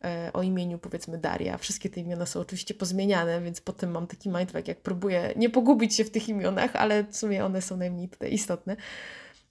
e, 0.05 0.31
o 0.33 0.43
imieniu 0.43 0.79
powiedzmy 0.79 1.19
Daria. 1.19 1.59
Wszystkie 1.59 1.91
te 1.91 2.01
imiona 2.01 2.27
są 2.27 2.41
oczywiście 2.41 2.75
pozmieniane, 2.75 3.41
więc 3.41 3.61
potem 3.61 3.91
mam 3.91 4.07
taki 4.07 4.29
mindfuck, 4.29 4.69
jak 4.69 4.81
próbuję 4.81 5.33
nie 5.37 5.51
pogubić 5.51 5.95
się 5.95 6.05
w 6.05 6.11
tych 6.11 6.29
imionach, 6.29 6.77
ale 6.77 7.05
w 7.05 7.17
sumie 7.17 7.45
one 7.45 7.63
są 7.63 7.77
najmniej 7.77 8.09
tutaj 8.09 8.33
istotne. 8.33 8.77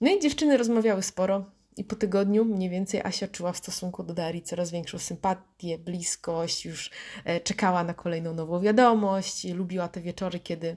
No 0.00 0.10
i 0.10 0.20
dziewczyny 0.20 0.56
rozmawiały 0.56 1.02
sporo. 1.02 1.44
I 1.76 1.84
po 1.84 1.96
tygodniu 1.96 2.44
mniej 2.44 2.70
więcej 2.70 3.00
Asia 3.00 3.28
czuła 3.28 3.52
w 3.52 3.56
stosunku 3.56 4.02
do 4.02 4.14
Darii 4.14 4.42
coraz 4.42 4.70
większą 4.70 4.98
sympatię, 4.98 5.78
bliskość, 5.78 6.64
już 6.64 6.90
e, 7.24 7.40
czekała 7.40 7.84
na 7.84 7.94
kolejną 7.94 8.34
nową 8.34 8.60
wiadomość, 8.60 9.44
lubiła 9.44 9.88
te 9.88 10.00
wieczory, 10.00 10.40
kiedy 10.40 10.76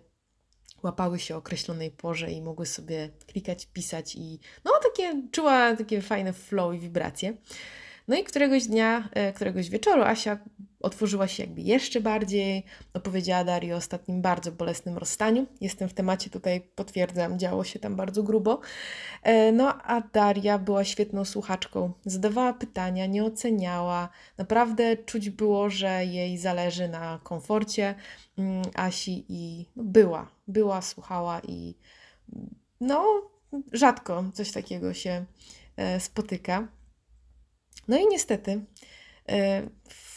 łapały 0.83 1.19
się 1.19 1.35
o 1.35 1.37
określonej 1.37 1.91
porze 1.91 2.31
i 2.31 2.41
mogły 2.41 2.65
sobie 2.65 3.09
klikać, 3.27 3.65
pisać 3.65 4.15
i 4.15 4.39
no 4.65 4.71
takie, 4.83 5.21
czuła 5.31 5.75
takie 5.75 6.01
fajne 6.01 6.33
flow 6.33 6.75
i 6.75 6.79
wibracje. 6.79 7.33
No 8.07 8.15
i 8.17 8.23
któregoś 8.23 8.67
dnia, 8.67 9.09
e, 9.13 9.33
któregoś 9.33 9.69
wieczoru 9.69 10.01
Asia 10.01 10.39
otworzyła 10.79 11.27
się 11.27 11.43
jakby 11.43 11.61
jeszcze 11.61 12.01
bardziej, 12.01 12.63
opowiedziała 12.93 13.43
Darii 13.43 13.73
o 13.73 13.75
ostatnim 13.75 14.21
bardzo 14.21 14.51
bolesnym 14.51 14.97
rozstaniu. 14.97 15.45
Jestem 15.61 15.89
w 15.89 15.93
temacie, 15.93 16.29
tutaj 16.29 16.61
potwierdzam, 16.75 17.39
działo 17.39 17.63
się 17.63 17.79
tam 17.79 17.95
bardzo 17.95 18.23
grubo. 18.23 18.59
E, 19.23 19.51
no 19.51 19.81
a 19.83 20.01
Daria 20.01 20.59
była 20.59 20.83
świetną 20.83 21.25
słuchaczką, 21.25 21.91
zadawała 22.05 22.53
pytania, 22.53 23.05
nie 23.05 23.23
oceniała. 23.23 24.09
Naprawdę 24.37 24.97
czuć 24.97 25.29
było, 25.29 25.69
że 25.69 26.05
jej 26.05 26.37
zależy 26.37 26.87
na 26.87 27.19
komforcie 27.23 27.95
mm, 28.37 28.61
Asi 28.75 29.25
i 29.29 29.65
no, 29.75 29.83
była, 29.83 30.27
była, 30.47 30.81
słuchała 30.81 31.41
i 31.47 31.75
no 32.81 33.21
rzadko 33.71 34.23
coś 34.33 34.51
takiego 34.51 34.93
się 34.93 35.25
e, 35.77 35.99
spotyka. 35.99 36.67
No 37.87 37.97
i 37.97 38.07
niestety 38.07 38.65
e, 39.29 39.61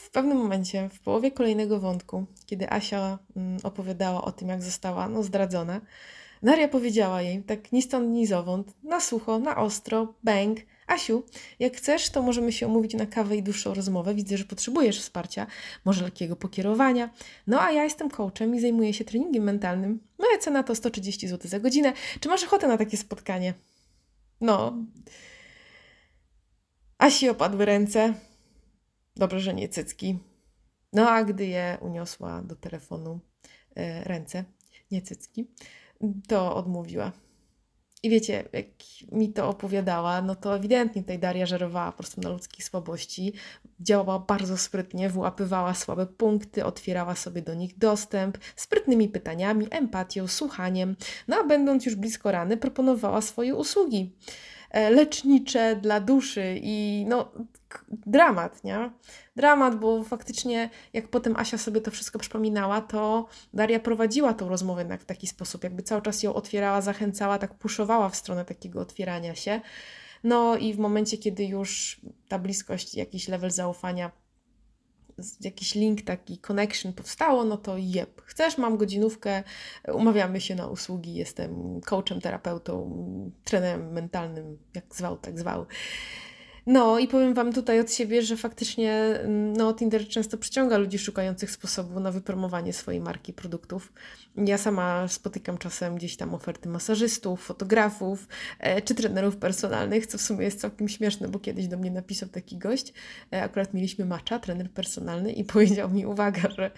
w 0.09 0.11
pewnym 0.11 0.39
momencie, 0.39 0.89
w 0.89 1.01
połowie 1.01 1.31
kolejnego 1.31 1.81
wątku, 1.81 2.27
kiedy 2.47 2.73
Asia 2.73 3.19
mm, 3.37 3.59
opowiadała 3.63 4.25
o 4.25 4.33
tym, 4.33 4.49
jak 4.49 4.63
została 4.63 5.09
no, 5.09 5.23
zdradzona, 5.23 5.81
Daria 6.43 6.69
powiedziała 6.69 7.23
jej, 7.23 7.43
tak 7.43 7.73
ni 7.73 7.83
stąd, 7.83 8.09
ni 8.09 8.27
zowąd, 8.27 8.75
na 8.83 9.01
sucho, 9.01 9.39
na 9.39 9.57
ostro, 9.57 10.15
bang, 10.25 10.59
Asiu, 10.87 11.23
jak 11.59 11.77
chcesz, 11.77 12.11
to 12.11 12.23
możemy 12.23 12.53
się 12.53 12.67
umówić 12.67 12.95
na 12.95 13.07
kawę 13.07 13.37
i 13.37 13.43
dłuższą 13.43 13.75
rozmowę. 13.75 14.15
Widzę, 14.15 14.37
że 14.37 14.45
potrzebujesz 14.45 15.01
wsparcia, 15.01 15.47
może 15.85 16.05
lekkiego 16.05 16.37
pokierowania. 16.37 17.11
No 17.47 17.61
a 17.61 17.73
ja 17.73 17.85
jestem 17.85 18.11
coachem 18.11 18.55
i 18.55 18.61
zajmuję 18.61 18.95
się 18.95 19.05
treningiem 19.05 19.45
mentalnym. 19.45 20.01
Moja 20.19 20.39
cena 20.39 20.63
to 20.63 20.75
130 20.75 21.29
zł 21.29 21.51
za 21.51 21.61
godzinę. 21.61 21.93
Czy 22.21 22.29
masz 22.29 22.45
ochotę 22.45 22.69
na 22.69 22.79
takie 22.79 22.97
spotkanie? 22.97 23.55
No. 24.41 24.85
Asi 26.99 27.29
opadły 27.29 27.65
ręce. 27.65 28.15
Dobrze, 29.19 29.41
że 29.41 29.55
nie 29.55 29.69
cycki. 29.69 30.19
No 30.93 31.11
a 31.11 31.25
gdy 31.25 31.47
je 31.47 31.79
uniosła 31.81 32.43
do 32.43 32.57
telefonu 32.57 33.21
e, 33.77 34.05
ręce, 34.05 34.45
nie 34.91 35.03
cycki, 35.03 35.51
to 36.29 36.57
odmówiła. 36.57 37.13
I 38.03 38.11
wiecie, 38.11 38.49
jak 38.53 38.67
mi 39.13 39.33
to 39.33 39.49
opowiadała, 39.49 40.23
no 40.23 40.35
to 40.35 40.57
ewidentnie 40.57 41.03
tutaj 41.03 41.19
Daria 41.19 41.47
żerowała 41.47 41.93
po 41.93 41.99
prostu 41.99 42.21
na 42.21 42.29
ludzkich 42.29 42.65
słabości. 42.65 43.33
Działała 43.81 44.19
bardzo 44.19 44.57
sprytnie, 44.59 45.09
wyłapywała 45.09 45.75
słabe 45.75 46.07
punkty, 46.07 46.65
otwierała 46.65 47.15
sobie 47.15 47.43
do 47.43 47.55
nich 47.55 47.79
dostęp, 47.79 48.39
sprytnymi 48.57 49.09
pytaniami, 49.09 49.67
empatią, 49.71 50.27
słuchaniem. 50.27 50.97
No 51.29 51.37
a 51.37 51.45
będąc 51.45 51.87
już 51.87 51.95
blisko 51.97 52.33
rany, 52.33 52.57
proponowała 52.57 53.21
swoje 53.21 53.55
usługi 53.55 54.17
e, 54.71 54.91
lecznicze 54.91 55.77
dla 55.77 56.01
duszy 56.01 56.59
i 56.63 57.05
no 57.09 57.33
dramat, 57.91 58.65
nie? 58.65 58.91
Dramat, 59.37 59.79
bo 59.79 60.05
faktycznie 60.05 60.71
jak 60.93 61.09
potem 61.09 61.37
Asia 61.37 61.59
sobie 61.59 61.81
to 61.81 61.91
wszystko 61.91 62.19
przypominała, 62.19 62.81
to 62.81 63.27
Daria 63.55 63.81
prowadziła 63.81 64.35
tą 64.35 64.49
rozmowę 64.49 64.81
jednak 64.81 65.01
w 65.01 65.05
taki 65.05 65.27
sposób, 65.27 65.65
jakby 65.65 65.83
cały 65.83 66.03
czas 66.03 66.23
ją 66.23 66.35
otwierała, 66.35 66.81
zachęcała, 66.81 67.39
tak 67.39 67.55
puszowała 67.55 68.09
w 68.09 68.17
stronę 68.17 68.45
takiego 68.45 68.81
otwierania 68.81 69.35
się. 69.35 69.61
No 70.25 70.57
i 70.57 70.75
w 70.75 70.79
momencie, 70.79 71.19
kiedy 71.19 71.45
już 71.45 72.01
ta 72.29 72.39
bliskość, 72.39 72.95
jakiś 72.95 73.29
level 73.29 73.51
zaufania, 73.51 74.11
jakiś 75.41 75.75
link, 75.75 76.03
taki 76.03 76.39
connection 76.39 76.93
powstało, 76.93 77.45
no 77.45 77.57
to 77.57 77.77
jeb, 77.79 78.23
chcesz, 78.25 78.59
mam 78.59 78.77
godzinówkę, 78.77 79.43
umawiamy 79.93 80.41
się 80.41 80.55
na 80.55 80.67
usługi, 80.67 81.15
jestem 81.15 81.81
coachem, 81.81 82.21
terapeutą, 82.21 83.01
trenerem 83.45 83.93
mentalnym, 83.93 84.59
jak 84.75 84.95
zwał, 84.95 85.17
tak 85.17 85.39
zwał. 85.39 85.67
No 86.71 86.99
i 86.99 87.09
powiem 87.09 87.35
Wam 87.35 87.53
tutaj 87.53 87.81
od 87.81 87.93
siebie, 87.93 88.23
że 88.23 88.37
faktycznie 88.37 88.93
mm, 88.95 89.57
no, 89.57 89.75
Tinder 89.75 90.09
często 90.09 90.39
przyciąga 90.39 90.79
ludzi 90.79 90.99
szukających 90.99 91.51
sposobu 91.51 92.01
na 92.01 92.13
wypromowanie 92.13 92.73
swojej 92.73 93.01
marki 93.01 93.33
produktów. 93.33 93.93
Ja 94.37 94.59
sama 94.59 95.09
spotykam 95.09 95.59
czasem 95.59 95.97
gdzieś 95.97 96.17
tam 96.17 96.35
oferty 96.35 96.69
masażystów, 96.69 97.45
fotografów 97.45 98.29
e, 98.59 98.83
czy 98.83 98.95
trenerów 98.95 99.37
personalnych, 99.37 100.07
co 100.07 100.19
w 100.19 100.21
sumie 100.21 100.45
jest 100.45 100.61
całkiem 100.61 100.89
śmieszne, 100.89 101.29
bo 101.29 101.39
kiedyś 101.39 101.67
do 101.67 101.77
mnie 101.77 101.91
napisał 101.91 102.29
taki 102.29 102.59
gość, 102.59 102.93
e, 103.33 103.43
akurat 103.43 103.75
mieliśmy 103.75 104.05
macza, 104.05 104.39
trener 104.39 104.71
personalny 104.71 105.33
i 105.33 105.45
powiedział 105.55 105.91
mi, 105.91 106.07
uwaga, 106.07 106.51
że 106.57 106.71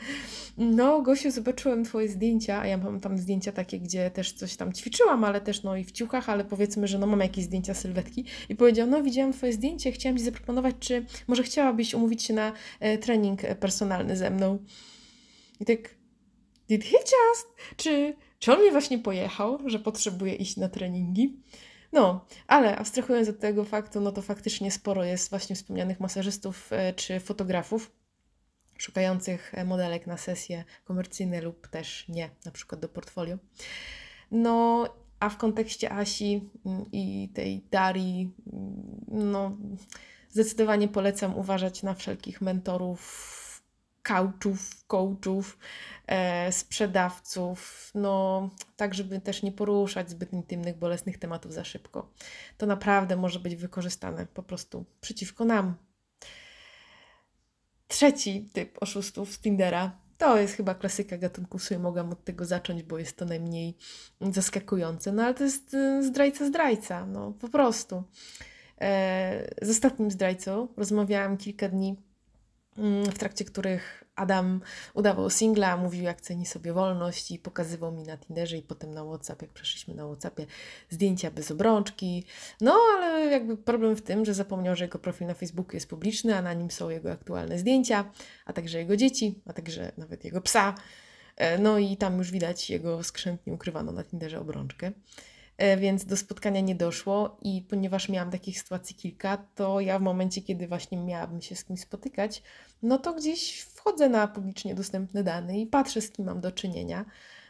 no 0.58 1.02
Gosiu, 1.02 1.30
zobaczyłem 1.30 1.84
Twoje 1.84 2.08
zdjęcia, 2.08 2.60
a 2.60 2.66
ja 2.66 2.76
mam 2.76 3.00
tam 3.00 3.18
zdjęcia 3.18 3.52
takie, 3.52 3.80
gdzie 3.80 4.10
też 4.10 4.32
coś 4.32 4.56
tam 4.56 4.72
ćwiczyłam, 4.72 5.24
ale 5.24 5.40
też 5.40 5.62
no 5.62 5.76
i 5.76 5.84
w 5.84 5.92
ciuchach, 5.92 6.28
ale 6.28 6.44
powiedzmy, 6.44 6.88
że 6.88 6.98
no 6.98 7.06
mam 7.06 7.20
jakieś 7.20 7.44
zdjęcia 7.44 7.74
sylwetki 7.74 8.24
i 8.48 8.56
powiedział, 8.56 8.86
no 8.86 9.02
widziałam 9.02 9.32
Twoje 9.32 9.52
zdjęcia, 9.52 9.79
chciałam 9.92 10.18
Ci 10.18 10.24
zaproponować, 10.24 10.76
czy 10.80 11.06
może 11.28 11.42
chciałabyś 11.42 11.94
umówić 11.94 12.22
się 12.22 12.34
na 12.34 12.52
e, 12.80 12.98
trening 12.98 13.40
personalny 13.60 14.16
ze 14.16 14.30
mną. 14.30 14.58
I 15.60 15.64
tak, 15.64 15.94
did 16.68 16.84
he 16.84 16.96
just? 16.96 17.46
Czy, 17.76 18.16
czy 18.38 18.52
on 18.52 18.60
mnie 18.60 18.70
właśnie 18.70 18.98
pojechał, 18.98 19.58
że 19.66 19.78
potrzebuje 19.78 20.34
iść 20.34 20.56
na 20.56 20.68
treningi? 20.68 21.42
No, 21.92 22.26
ale 22.46 22.76
abstrahując 22.76 23.28
od 23.28 23.40
tego 23.40 23.64
faktu, 23.64 24.00
no 24.00 24.12
to 24.12 24.22
faktycznie 24.22 24.70
sporo 24.70 25.04
jest 25.04 25.30
właśnie 25.30 25.56
wspomnianych 25.56 26.00
masażystów 26.00 26.72
e, 26.72 26.92
czy 26.92 27.20
fotografów 27.20 27.92
szukających 28.78 29.54
e, 29.54 29.64
modelek 29.64 30.06
na 30.06 30.16
sesje 30.16 30.64
komercyjne 30.84 31.40
lub 31.40 31.68
też 31.68 32.08
nie, 32.08 32.30
na 32.44 32.50
przykład 32.50 32.80
do 32.80 32.88
portfolio. 32.88 33.38
No 34.30 34.86
a 35.20 35.28
w 35.28 35.36
kontekście 35.36 35.92
Asi 35.92 36.50
mm, 36.66 36.84
i 36.92 37.28
tej 37.34 37.62
Darii, 37.70 38.34
mm, 38.52 39.30
no 39.30 39.56
zdecydowanie 40.30 40.88
polecam 40.88 41.36
uważać 41.36 41.82
na 41.82 41.94
wszelkich 41.94 42.40
mentorów, 42.40 43.62
coachów, 44.02 44.84
coachów, 44.86 45.58
e, 46.06 46.52
sprzedawców, 46.52 47.90
no 47.94 48.50
tak, 48.76 48.94
żeby 48.94 49.20
też 49.20 49.42
nie 49.42 49.52
poruszać 49.52 50.10
zbyt 50.10 50.32
intymnych, 50.32 50.78
bolesnych 50.78 51.18
tematów 51.18 51.52
za 51.52 51.64
szybko. 51.64 52.10
To 52.58 52.66
naprawdę 52.66 53.16
może 53.16 53.40
być 53.40 53.56
wykorzystane 53.56 54.26
po 54.26 54.42
prostu 54.42 54.84
przeciwko 55.00 55.44
nam. 55.44 55.74
Trzeci 57.88 58.48
typ 58.52 58.78
oszustów 58.80 59.32
z 59.32 59.40
Tindera 59.40 59.98
to 60.20 60.38
jest 60.38 60.54
chyba 60.54 60.74
klasyka 60.74 61.18
gatunku, 61.18 61.58
w 61.58 61.62
sumie 61.62 61.80
mogłam 61.80 62.10
od 62.10 62.24
tego 62.24 62.44
zacząć, 62.44 62.82
bo 62.82 62.98
jest 62.98 63.16
to 63.16 63.24
najmniej 63.24 63.76
zaskakujące. 64.20 65.12
No 65.12 65.22
ale 65.22 65.34
to 65.34 65.44
jest 65.44 65.74
y, 65.74 66.02
zdrajca 66.02 66.46
zdrajca, 66.46 67.06
no 67.06 67.32
po 67.32 67.48
prostu. 67.48 68.02
E, 68.80 69.54
z 69.62 69.70
ostatnim 69.70 70.10
zdrajcą 70.10 70.68
rozmawiałam 70.76 71.36
kilka 71.36 71.68
dni, 71.68 71.96
w 73.12 73.18
trakcie 73.18 73.44
których 73.44 74.04
Adam 74.16 74.60
udawał 74.94 75.30
singla, 75.30 75.76
mówił 75.76 76.04
jak 76.04 76.20
ceni 76.20 76.46
sobie 76.46 76.72
wolność 76.72 77.30
i 77.30 77.38
pokazywał 77.38 77.92
mi 77.92 78.02
na 78.02 78.18
Tinderze 78.18 78.56
i 78.58 78.62
potem 78.62 78.94
na 78.94 79.04
WhatsApp, 79.04 79.42
jak 79.42 79.50
przeszliśmy 79.50 79.94
na 79.94 80.06
WhatsAppie, 80.06 80.46
zdjęcia 80.90 81.30
bez 81.30 81.50
obrączki. 81.50 82.24
No, 82.60 82.78
ale 82.96 83.26
jakby 83.26 83.56
problem 83.56 83.96
w 83.96 84.02
tym, 84.02 84.24
że 84.24 84.34
zapomniał, 84.34 84.76
że 84.76 84.84
jego 84.84 84.98
profil 84.98 85.26
na 85.26 85.34
Facebooku 85.34 85.76
jest 85.76 85.88
publiczny, 85.88 86.36
a 86.36 86.42
na 86.42 86.54
nim 86.54 86.70
są 86.70 86.90
jego 86.90 87.12
aktualne 87.12 87.58
zdjęcia, 87.58 88.04
a 88.46 88.52
także 88.52 88.78
jego 88.78 88.96
dzieci, 88.96 89.42
a 89.46 89.52
także 89.52 89.92
nawet 89.98 90.24
jego 90.24 90.40
psa. 90.40 90.74
E, 91.36 91.58
no 91.58 91.78
i 91.78 91.96
tam 91.96 92.18
już 92.18 92.30
widać 92.30 92.70
jego 92.70 93.04
skrzętnie 93.04 93.52
ukrywaną 93.52 93.92
na 93.92 94.04
Tinderze 94.04 94.40
obrączkę. 94.40 94.92
E, 95.60 95.76
więc 95.76 96.04
do 96.04 96.16
spotkania 96.16 96.60
nie 96.60 96.74
doszło 96.74 97.38
i 97.42 97.62
ponieważ 97.62 98.08
miałam 98.08 98.30
takich 98.30 98.58
sytuacji 98.58 98.96
kilka, 98.96 99.36
to 99.54 99.80
ja 99.80 99.98
w 99.98 100.02
momencie, 100.02 100.42
kiedy 100.42 100.68
właśnie 100.68 100.98
miałabym 100.98 101.40
się 101.42 101.56
z 101.56 101.64
kimś 101.64 101.80
spotykać, 101.80 102.42
no 102.82 102.98
to 102.98 103.14
gdzieś 103.14 103.60
wchodzę 103.60 104.08
na 104.08 104.28
publicznie 104.28 104.74
dostępne 104.74 105.24
dane 105.24 105.60
i 105.60 105.66
patrzę, 105.66 106.00
z 106.00 106.10
kim 106.10 106.24
mam 106.24 106.40
do 106.40 106.52
czynienia. 106.52 107.04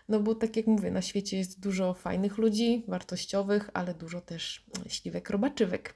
No 0.09 0.21
bo 0.21 0.35
tak 0.35 0.57
jak 0.57 0.67
mówię, 0.67 0.91
na 0.91 1.03
świecie 1.03 1.39
jest 1.39 1.61
dużo 1.61 1.95
fajnych 1.95 2.39
ludzi, 2.39 2.85
wartościowych, 2.89 3.71
ale 3.75 3.95
dużo 3.95 4.21
też 4.21 4.65
śliwek 4.89 5.31
robaczywek. 5.31 5.95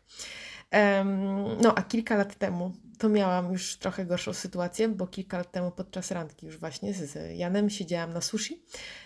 No 1.63 1.75
a 1.75 1.83
kilka 1.83 2.17
lat 2.17 2.35
temu 2.35 2.73
to 2.99 3.09
miałam 3.09 3.53
już 3.53 3.77
trochę 3.77 4.07
gorszą 4.07 4.33
sytuację, 4.33 4.89
bo 4.89 5.07
kilka 5.07 5.39
lat 5.39 5.53
temu 5.53 5.71
podczas 5.71 6.11
randki 6.11 6.47
już 6.47 6.59
właśnie 6.59 6.95
z 6.95 7.39
Janem 7.39 7.71
siedziałam 7.71 8.13
na 8.13 8.21
sushi. 8.21 8.63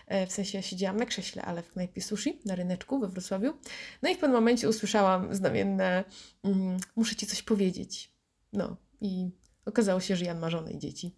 E, 0.07 0.27
w 0.27 0.33
sensie 0.33 0.63
siedziałam 0.63 0.97
na 0.97 1.07
krześle, 1.07 1.43
ale 1.43 1.63
w 1.63 1.71
knajpie 1.71 2.03
sushi 2.03 2.41
na 2.45 2.55
ryneczku 2.55 3.01
we 3.01 3.09
Wrocławiu. 3.09 3.55
No 4.03 4.09
i 4.09 4.15
w 4.15 4.19
pewnym 4.19 4.37
momencie 4.37 4.69
usłyszałam 4.69 5.35
znamienne 5.35 6.05
mm, 6.45 6.77
muszę 6.97 7.17
Ci 7.17 7.27
coś 7.27 7.43
powiedzieć. 7.43 8.13
No 8.53 8.77
i 9.01 9.31
okazało 9.65 10.01
się, 10.01 10.17
że 10.17 10.25
Jan 10.25 10.39
ma 10.39 10.51
żonę 10.51 10.73
i 10.73 10.79
dzieci. 10.79 11.15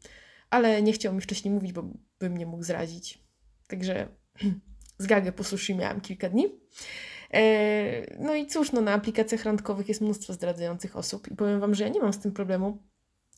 Ale 0.50 0.82
nie 0.82 0.92
chciał 0.92 1.14
mi 1.14 1.20
wcześniej 1.20 1.54
mówić, 1.54 1.72
bo 1.72 1.84
by 2.18 2.30
mnie 2.30 2.46
mógł 2.46 2.62
zrazić. 2.62 3.18
Także 3.68 4.08
z 4.98 5.06
gagę 5.06 5.32
po 5.32 5.44
sushi 5.44 5.74
miałam 5.74 6.00
kilka 6.00 6.28
dni. 6.28 6.46
E, 7.34 8.16
no 8.18 8.34
i 8.34 8.46
cóż, 8.46 8.72
no 8.72 8.80
na 8.80 8.92
aplikacjach 8.92 9.44
randkowych 9.44 9.88
jest 9.88 10.00
mnóstwo 10.00 10.32
zdradzających 10.32 10.96
osób 10.96 11.30
i 11.30 11.36
powiem 11.36 11.60
Wam, 11.60 11.74
że 11.74 11.84
ja 11.84 11.90
nie 11.90 12.00
mam 12.00 12.12
z 12.12 12.18
tym 12.18 12.32
problemu. 12.32 12.78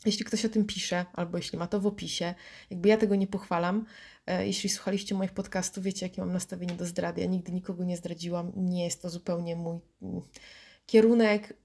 Jeśli 0.06 0.24
ktoś 0.24 0.44
o 0.44 0.48
tym 0.48 0.64
pisze, 0.64 1.04
albo 1.12 1.36
jeśli 1.36 1.58
ma 1.58 1.66
to 1.66 1.80
w 1.80 1.86
opisie, 1.86 2.34
jakby 2.70 2.88
ja 2.88 2.96
tego 2.96 3.14
nie 3.14 3.26
pochwalam. 3.26 3.84
E, 4.26 4.46
jeśli 4.46 4.70
słuchaliście 4.70 5.14
moich 5.14 5.32
podcastów, 5.32 5.84
wiecie, 5.84 6.06
jakie 6.06 6.20
mam 6.22 6.32
nastawienie 6.32 6.74
do 6.74 6.86
zdrady. 6.86 7.20
Ja 7.20 7.26
nigdy 7.26 7.52
nikogo 7.52 7.84
nie 7.84 7.96
zdradziłam, 7.96 8.52
nie 8.56 8.84
jest 8.84 9.02
to 9.02 9.10
zupełnie 9.10 9.56
mój 9.56 9.78
mm, 10.02 10.22
kierunek, 10.86 11.56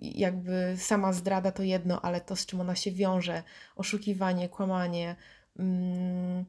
jakby 0.00 0.74
sama 0.76 1.12
zdrada 1.12 1.52
to 1.52 1.62
jedno, 1.62 2.00
ale 2.00 2.20
to, 2.20 2.36
z 2.36 2.46
czym 2.46 2.60
ona 2.60 2.74
się 2.74 2.92
wiąże, 2.92 3.42
oszukiwanie, 3.76 4.48
kłamanie. 4.48 5.16
Mm, 5.58 6.44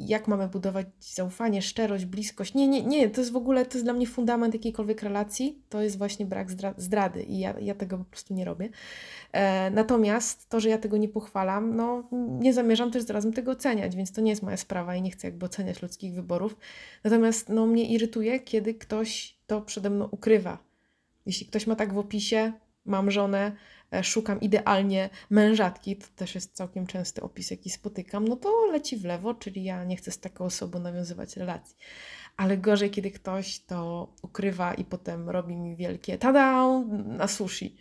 jak 0.00 0.28
mamy 0.28 0.48
budować 0.48 0.86
zaufanie, 1.00 1.62
szczerość, 1.62 2.04
bliskość. 2.04 2.54
Nie, 2.54 2.68
nie, 2.68 2.82
nie, 2.82 3.10
to 3.10 3.20
jest 3.20 3.32
w 3.32 3.36
ogóle, 3.36 3.66
to 3.66 3.74
jest 3.74 3.86
dla 3.86 3.92
mnie 3.92 4.06
fundament 4.06 4.54
jakiejkolwiek 4.54 5.02
relacji, 5.02 5.62
to 5.68 5.82
jest 5.82 5.98
właśnie 5.98 6.26
brak 6.26 6.50
zdrady 6.76 7.22
i 7.22 7.38
ja, 7.38 7.54
ja 7.60 7.74
tego 7.74 7.98
po 7.98 8.04
prostu 8.04 8.34
nie 8.34 8.44
robię. 8.44 8.68
E, 9.32 9.70
natomiast 9.70 10.48
to, 10.48 10.60
że 10.60 10.68
ja 10.68 10.78
tego 10.78 10.96
nie 10.96 11.08
pochwalam, 11.08 11.76
no 11.76 12.08
nie 12.40 12.52
zamierzam 12.52 12.90
też 12.90 13.02
zarazem 13.02 13.32
tego 13.32 13.50
oceniać, 13.52 13.96
więc 13.96 14.12
to 14.12 14.20
nie 14.20 14.30
jest 14.30 14.42
moja 14.42 14.56
sprawa 14.56 14.96
i 14.96 15.02
nie 15.02 15.10
chcę 15.10 15.26
jakby 15.26 15.46
oceniać 15.46 15.82
ludzkich 15.82 16.14
wyborów. 16.14 16.56
Natomiast 17.04 17.48
no 17.48 17.66
mnie 17.66 17.88
irytuje, 17.88 18.40
kiedy 18.40 18.74
ktoś 18.74 19.38
to 19.46 19.62
przede 19.62 19.90
mną 19.90 20.08
ukrywa. 20.10 20.58
Jeśli 21.26 21.46
ktoś 21.46 21.66
ma 21.66 21.76
tak 21.76 21.94
w 21.94 21.98
opisie, 21.98 22.52
mam 22.84 23.10
żonę, 23.10 23.52
szukam 24.02 24.40
idealnie 24.40 25.10
mężatki, 25.30 25.96
to 25.96 26.06
też 26.16 26.34
jest 26.34 26.56
całkiem 26.56 26.86
częsty 26.86 27.22
opis, 27.22 27.50
jaki 27.50 27.70
spotykam, 27.70 28.28
no 28.28 28.36
to 28.36 28.66
leci 28.72 28.96
w 28.96 29.04
lewo, 29.04 29.34
czyli 29.34 29.64
ja 29.64 29.84
nie 29.84 29.96
chcę 29.96 30.10
z 30.10 30.18
taką 30.18 30.44
osobą 30.44 30.78
nawiązywać 30.78 31.36
relacji. 31.36 31.76
Ale 32.36 32.56
gorzej, 32.56 32.90
kiedy 32.90 33.10
ktoś 33.10 33.60
to 33.60 34.08
ukrywa 34.22 34.74
i 34.74 34.84
potem 34.84 35.30
robi 35.30 35.56
mi 35.56 35.76
wielkie 35.76 36.18
tada 36.18 36.78
na 37.04 37.28
sushi. 37.28 37.76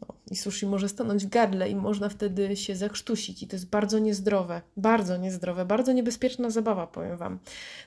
No, 0.00 0.14
I 0.30 0.36
sushi 0.36 0.66
może 0.66 0.88
stanąć 0.88 1.26
w 1.26 1.28
gardle 1.28 1.68
i 1.68 1.76
można 1.76 2.08
wtedy 2.08 2.56
się 2.56 2.76
zakrztusić. 2.76 3.42
I 3.42 3.48
to 3.48 3.56
jest 3.56 3.70
bardzo 3.70 3.98
niezdrowe, 3.98 4.62
bardzo 4.76 5.16
niezdrowe, 5.16 5.64
bardzo 5.64 5.92
niebezpieczna 5.92 6.50
zabawa, 6.50 6.86
powiem 6.86 7.16
Wam. 7.16 7.38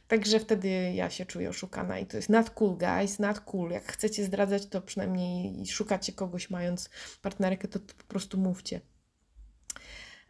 Także 0.08 0.40
wtedy 0.40 0.70
ja 0.94 1.10
się 1.10 1.26
czuję 1.26 1.50
oszukana 1.50 2.00
i 2.00 2.06
to 2.06 2.18
jest 2.18 2.30
not 2.30 2.50
cool, 2.50 2.78
guys, 2.78 3.20
not 3.20 3.40
cool. 3.40 3.72
Jak 3.72 3.84
chcecie 3.84 4.26
zdradzać, 4.26 4.66
to 4.66 4.82
przynajmniej 4.82 5.66
szukacie 5.66 6.14
kogoś 6.14 6.50
mając 6.50 6.90
partnerkę, 7.22 7.68
to, 7.68 7.80
to 7.80 7.94
po 7.98 8.04
prostu 8.04 8.38
mówcie. 8.38 8.82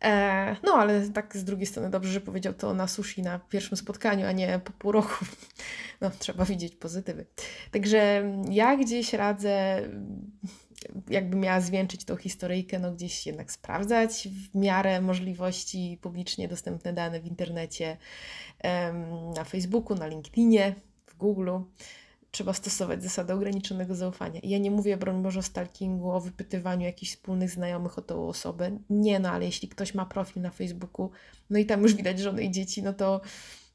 E, 0.02 0.56
no, 0.64 0.74
ale 0.74 1.10
tak 1.10 1.38
z 1.38 1.44
drugiej 1.44 1.66
strony 1.66 1.90
dobrze, 1.90 2.12
że 2.12 2.22
powiedział 2.22 2.54
to 2.54 2.74
na 2.74 2.88
sushi 2.88 3.22
na 3.22 3.40
pierwszym 3.40 3.78
spotkaniu, 3.78 4.28
a 4.28 4.32
nie 4.32 4.60
po 4.64 4.72
pół 4.72 4.92
roku. 4.92 5.26
No, 6.02 6.12
trzeba 6.20 6.46
widzieć 6.46 6.76
pozytywy. 6.76 7.26
Także 7.72 8.24
ja 8.50 8.78
gdzieś 8.78 9.14
radzę, 9.14 9.82
jakby 11.10 11.38
miała 11.38 11.62
zwieńczyć 11.62 12.06
tą 12.06 12.16
historyjkę, 12.16 12.80
no 12.80 12.92
gdzieś 12.92 13.28
jednak 13.28 13.52
sprawdzać 13.52 14.28
w 14.28 14.56
miarę 14.56 15.02
możliwości 15.02 16.00
publicznie 16.02 16.48
dostępne 16.48 16.94
dane 16.94 17.20
w 17.20 17.26
internecie, 17.26 17.98
na 19.36 19.44
Facebooku, 19.44 19.98
na 19.98 20.08
LinkedInie, 20.08 20.76
w 21.08 21.18
Google 21.18 21.50
trzeba 22.32 22.54
stosować 22.54 23.04
zasadę 23.04 23.34
ograniczonego 23.34 23.96
zaufania. 23.96 24.40
I 24.40 24.50
ja 24.50 24.58
nie 24.58 24.72
mówię, 24.72 24.98
broń 24.98 25.24
Boże, 25.24 25.40
o 25.40 25.44
stalkingu, 25.44 26.12
o 26.12 26.22
wypytywaniu 26.22 26.86
jakichś 26.86 27.12
wspólnych 27.12 27.50
znajomych 27.50 27.98
o 27.98 28.02
tą 28.02 28.28
osobę. 28.28 28.80
Nie, 28.90 29.20
no 29.20 29.30
ale 29.30 29.46
jeśli 29.46 29.70
ktoś 29.70 29.94
ma 29.94 30.06
profil 30.06 30.42
na 30.42 30.52
Facebooku, 30.52 31.12
no 31.50 31.60
i 31.60 31.66
tam 31.66 31.82
już 31.82 31.96
widać 31.96 32.20
żony 32.20 32.44
i 32.44 32.52
dzieci, 32.52 32.84
no 32.84 32.94
to 32.94 33.22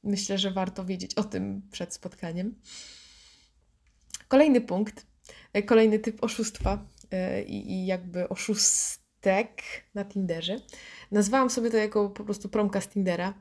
myślę, 0.05 0.39
że 0.39 0.51
warto 0.51 0.85
wiedzieć 0.85 1.15
o 1.15 1.25
tym 1.25 1.63
przed 1.71 1.95
spotkaniem. 1.95 2.55
Kolejny 4.29 4.61
punkt, 4.61 5.07
e, 5.53 5.63
kolejny 5.63 5.99
typ 5.99 6.25
oszustwa 6.25 6.87
i, 7.47 7.73
i 7.73 7.87
jakby 7.87 8.29
oszustek 8.29 9.63
na 9.95 10.05
Tinderze 10.05 10.61
Nazwałam 11.11 11.51
sobie 11.51 11.71
to 11.71 11.77
jako 11.77 12.11
po 12.11 12.25
prostu 12.25 12.49
promka 12.49 12.81
z 12.81 12.89
Tindera, 12.89 13.35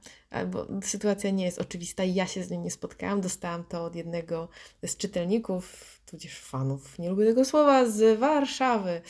bo 0.47 0.67
sytuacja 0.83 1.29
nie 1.29 1.45
jest 1.45 1.59
oczywista 1.59 2.03
i 2.03 2.13
ja 2.13 2.27
się 2.27 2.43
z 2.43 2.51
nim 2.51 2.63
nie 2.63 2.71
spotkałam. 2.71 3.21
Dostałam 3.21 3.63
to 3.63 3.85
od 3.85 3.95
jednego 3.95 4.47
z 4.85 4.97
czytelników, 4.97 5.95
tudzież 6.05 6.39
fanów, 6.39 6.99
nie 6.99 7.09
lubię 7.09 7.25
tego 7.25 7.45
słowa, 7.45 7.85
z 7.85 8.19
Warszawy. 8.19 9.01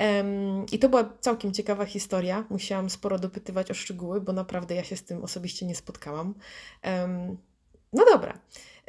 Um, 0.00 0.66
I 0.72 0.78
to 0.78 0.88
była 0.88 1.12
całkiem 1.20 1.52
ciekawa 1.52 1.84
historia. 1.84 2.44
Musiałam 2.50 2.90
sporo 2.90 3.18
dopytywać 3.18 3.70
o 3.70 3.74
szczegóły, 3.74 4.20
bo 4.20 4.32
naprawdę 4.32 4.74
ja 4.74 4.84
się 4.84 4.96
z 4.96 5.04
tym 5.04 5.24
osobiście 5.24 5.66
nie 5.66 5.74
spotkałam. 5.74 6.34
Um, 6.84 7.36
no 7.92 8.04
dobra. 8.12 8.38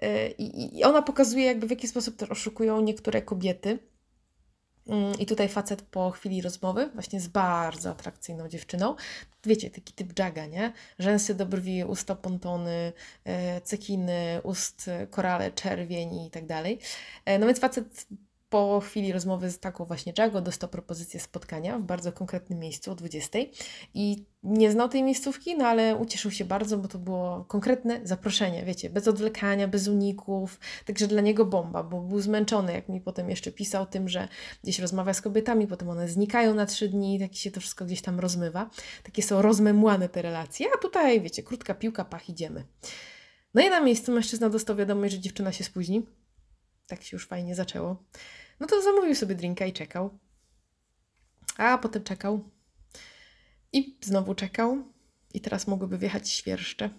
E, 0.02 0.32
I, 0.32 0.78
I 0.80 0.84
ona 0.84 1.02
pokazuje, 1.02 1.46
jakby 1.46 1.68
w 1.68 1.70
jaki 1.70 1.88
sposób 1.88 2.16
też 2.16 2.32
oszukują 2.32 2.82
niektóre 2.82 3.22
kobiety 3.22 3.80
I 5.20 5.26
tutaj 5.26 5.50
facet 5.50 5.82
po 5.82 6.12
chwili 6.12 6.42
rozmowy, 6.42 6.90
właśnie 6.94 7.20
z 7.20 7.28
bardzo 7.28 7.90
atrakcyjną 7.90 8.50
dziewczyną, 8.50 8.96
wiecie, 9.46 9.70
taki 9.70 9.94
typ 9.94 10.20
jaga, 10.20 10.46
nie? 10.46 10.74
Rzęsy 11.00 11.36
do 11.36 11.46
brwi, 11.46 11.84
usta 11.84 12.16
pontony, 12.16 12.94
e, 13.26 13.62
cekiny, 13.62 14.42
ust 14.44 14.90
korale, 15.10 15.52
czerwień 15.52 16.26
i 16.26 16.32
tak 16.32 16.46
dalej. 16.46 16.80
E, 17.26 17.40
no 17.40 17.46
więc 17.46 17.60
facet 17.60 18.08
po 18.54 18.80
chwili 18.80 19.14
rozmowy 19.14 19.52
z 19.52 19.60
taką 19.60 19.86
właśnie 19.86 20.14
Jago 20.18 20.42
dostał 20.42 20.70
propozycję 20.70 21.20
spotkania 21.20 21.80
w 21.80 21.82
bardzo 21.82 22.12
konkretnym 22.12 22.60
miejscu 22.60 22.92
o 22.92 22.96
20. 22.96 23.40
I 23.94 24.26
nie 24.44 24.72
znał 24.72 24.90
tej 24.90 25.04
miejscówki, 25.04 25.58
no 25.58 25.68
ale 25.68 25.96
ucieszył 25.96 26.32
się 26.32 26.46
bardzo, 26.46 26.78
bo 26.78 26.88
to 26.88 26.98
było 26.98 27.46
konkretne 27.46 28.02
zaproszenie, 28.04 28.66
wiecie, 28.66 28.90
bez 28.90 29.08
odwlekania, 29.08 29.68
bez 29.68 29.88
uników. 29.88 30.60
Także 30.86 31.08
dla 31.08 31.22
niego 31.22 31.46
bomba, 31.46 31.84
bo 31.84 32.02
był 32.02 32.20
zmęczony, 32.20 32.74
jak 32.74 32.90
mi 32.90 33.02
potem 33.02 33.30
jeszcze 33.30 33.52
pisał 33.52 33.86
tym, 33.86 34.10
że 34.10 34.28
gdzieś 34.64 34.80
rozmawia 34.80 35.14
z 35.14 35.22
kobietami, 35.22 35.68
potem 35.68 35.90
one 35.90 36.08
znikają 36.08 36.54
na 36.54 36.66
trzy 36.66 36.90
dni, 36.90 37.20
tak 37.20 37.36
się 37.36 37.52
to 37.52 37.60
wszystko 37.60 37.86
gdzieś 37.86 38.02
tam 38.02 38.20
rozmywa. 38.20 38.70
Takie 39.04 39.24
są 39.24 39.42
rozmemłane 39.42 40.10
te 40.10 40.22
relacje, 40.22 40.68
a 40.76 40.78
tutaj, 40.78 41.22
wiecie, 41.22 41.44
krótka 41.44 41.74
piłka, 41.74 42.06
pach, 42.06 42.30
idziemy. 42.30 42.66
No 43.54 43.62
i 43.62 43.70
na 43.70 43.82
miejscu 43.82 44.12
mężczyzna 44.12 44.50
dostał 44.50 44.76
wiadomość, 44.76 45.14
że 45.14 45.20
dziewczyna 45.20 45.52
się 45.52 45.64
spóźni. 45.64 46.06
Tak 46.88 47.04
się 47.04 47.16
już 47.16 47.28
fajnie 47.28 47.56
zaczęło. 47.56 48.04
No 48.60 48.68
to 48.68 48.82
zamówił 48.82 49.16
sobie 49.16 49.36
drinka 49.36 49.66
i 49.66 49.74
czekał. 49.74 50.20
A 51.58 51.78
potem 51.78 52.04
czekał. 52.04 52.50
I 53.74 53.98
znowu 54.02 54.36
czekał. 54.36 54.84
I 55.34 55.42
teraz 55.42 55.68
mogłyby 55.68 55.98
wjechać 55.98 56.30
świerszcze. 56.30 56.90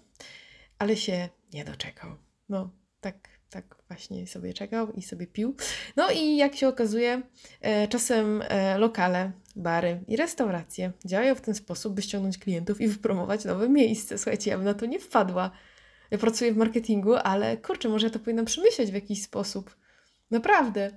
Ale 0.79 0.97
się 0.97 1.29
nie 1.53 1.65
doczekał. 1.65 2.15
No, 2.49 2.69
tak, 3.01 3.29
tak 3.49 3.75
właśnie 3.87 4.27
sobie 4.27 4.53
czekał 4.53 4.91
i 4.91 5.01
sobie 5.01 5.27
pił. 5.27 5.55
No 5.95 6.11
i 6.11 6.37
jak 6.37 6.55
się 6.55 6.67
okazuje, 6.67 7.21
e, 7.61 7.87
czasem 7.87 8.41
e, 8.41 8.77
lokale, 8.77 9.31
bary 9.55 10.03
i 10.07 10.15
restauracje 10.15 10.91
działają 11.05 11.35
w 11.35 11.41
ten 11.41 11.55
sposób, 11.55 11.93
by 11.93 12.01
ściągnąć 12.01 12.37
klientów 12.37 12.81
i 12.81 12.87
wypromować 12.87 13.45
nowe 13.45 13.69
miejsce. 13.69 14.17
Słuchajcie, 14.17 14.51
ja 14.51 14.57
bym 14.57 14.65
na 14.65 14.73
to 14.73 14.85
nie 14.85 14.99
wpadła. 14.99 15.51
Ja 16.11 16.17
pracuję 16.17 16.53
w 16.53 16.57
marketingu, 16.57 17.15
ale 17.15 17.57
kurczę, 17.57 17.89
może 17.89 18.07
ja 18.07 18.13
to 18.13 18.19
powinnam 18.19 18.45
przemyśleć 18.45 18.91
w 18.91 18.93
jakiś 18.93 19.23
sposób. 19.23 19.75
Naprawdę. 20.31 20.91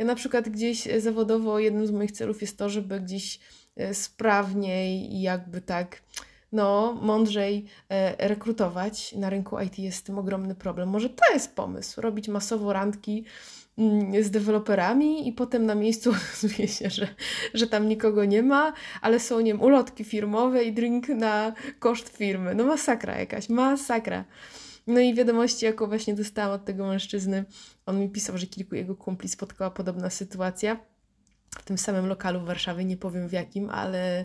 Ja 0.00 0.06
na 0.06 0.14
przykład 0.14 0.48
gdzieś 0.48 0.86
e, 0.86 1.00
zawodowo 1.00 1.58
jednym 1.58 1.86
z 1.86 1.90
moich 1.90 2.12
celów 2.12 2.40
jest 2.40 2.58
to, 2.58 2.68
żeby 2.68 3.00
gdzieś 3.00 3.40
e, 3.76 3.94
sprawniej 3.94 5.14
i 5.14 5.22
jakby 5.22 5.60
tak 5.60 6.02
no, 6.52 6.98
mądrzej 7.02 7.64
e, 7.88 8.28
rekrutować. 8.28 9.12
Na 9.12 9.30
rynku 9.30 9.60
IT 9.60 9.78
jest 9.78 9.98
z 9.98 10.02
tym 10.02 10.18
ogromny 10.18 10.54
problem. 10.54 10.88
Może 10.88 11.10
to 11.10 11.32
jest 11.32 11.54
pomysł, 11.54 12.00
robić 12.00 12.28
masowo 12.28 12.72
randki 12.72 13.24
mm, 13.78 14.24
z 14.24 14.30
deweloperami 14.30 15.28
i 15.28 15.32
potem 15.32 15.66
na 15.66 15.74
miejscu 15.74 16.10
okazuje 16.16 16.68
się, 16.68 16.90
że, 16.90 17.08
że 17.54 17.66
tam 17.66 17.88
nikogo 17.88 18.24
nie 18.24 18.42
ma, 18.42 18.72
ale 19.00 19.20
są, 19.20 19.40
nie 19.40 19.52
wiem, 19.52 19.62
ulotki 19.62 20.04
firmowe 20.04 20.64
i 20.64 20.72
drink 20.72 21.08
na 21.08 21.52
koszt 21.78 22.16
firmy. 22.16 22.54
No 22.54 22.64
masakra 22.64 23.18
jakaś, 23.18 23.48
masakra. 23.48 24.24
No 24.86 25.00
i 25.00 25.14
wiadomości, 25.14 25.64
jaką 25.64 25.86
właśnie 25.86 26.14
dostałam 26.14 26.52
od 26.52 26.64
tego 26.64 26.86
mężczyzny, 26.86 27.44
on 27.86 28.00
mi 28.00 28.08
pisał, 28.08 28.38
że 28.38 28.46
kilku 28.46 28.74
jego 28.74 28.96
kumpli 28.96 29.28
spotkała 29.28 29.70
podobna 29.70 30.10
sytuacja 30.10 30.90
w 31.58 31.62
tym 31.62 31.78
samym 31.78 32.06
lokalu 32.06 32.40
w 32.40 32.44
Warszawie, 32.44 32.84
nie 32.84 32.96
powiem 32.96 33.28
w 33.28 33.32
jakim, 33.32 33.70
ale 33.70 34.24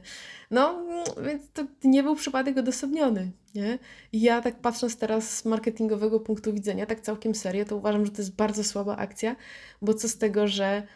no, 0.52 0.86
więc 1.24 1.52
to 1.54 1.66
nie 1.84 2.04
był 2.04 2.16
przypadek 2.16 2.58
odosobniony, 2.58 3.32
nie? 3.56 3.80
I 4.12 4.22
ja 4.22 4.42
tak 4.42 4.60
patrząc 4.62 4.98
teraz 4.98 5.38
z 5.38 5.46
marketingowego 5.46 6.20
punktu 6.20 6.54
widzenia, 6.54 6.86
tak 6.86 7.02
całkiem 7.02 7.36
serio, 7.36 7.66
to 7.66 7.78
uważam, 7.78 8.06
że 8.06 8.12
to 8.12 8.18
jest 8.18 8.36
bardzo 8.36 8.64
słaba 8.64 8.98
akcja, 8.98 9.36
bo 9.82 9.94
co 9.94 10.10
z 10.10 10.18
tego, 10.18 10.48
że 10.48 10.88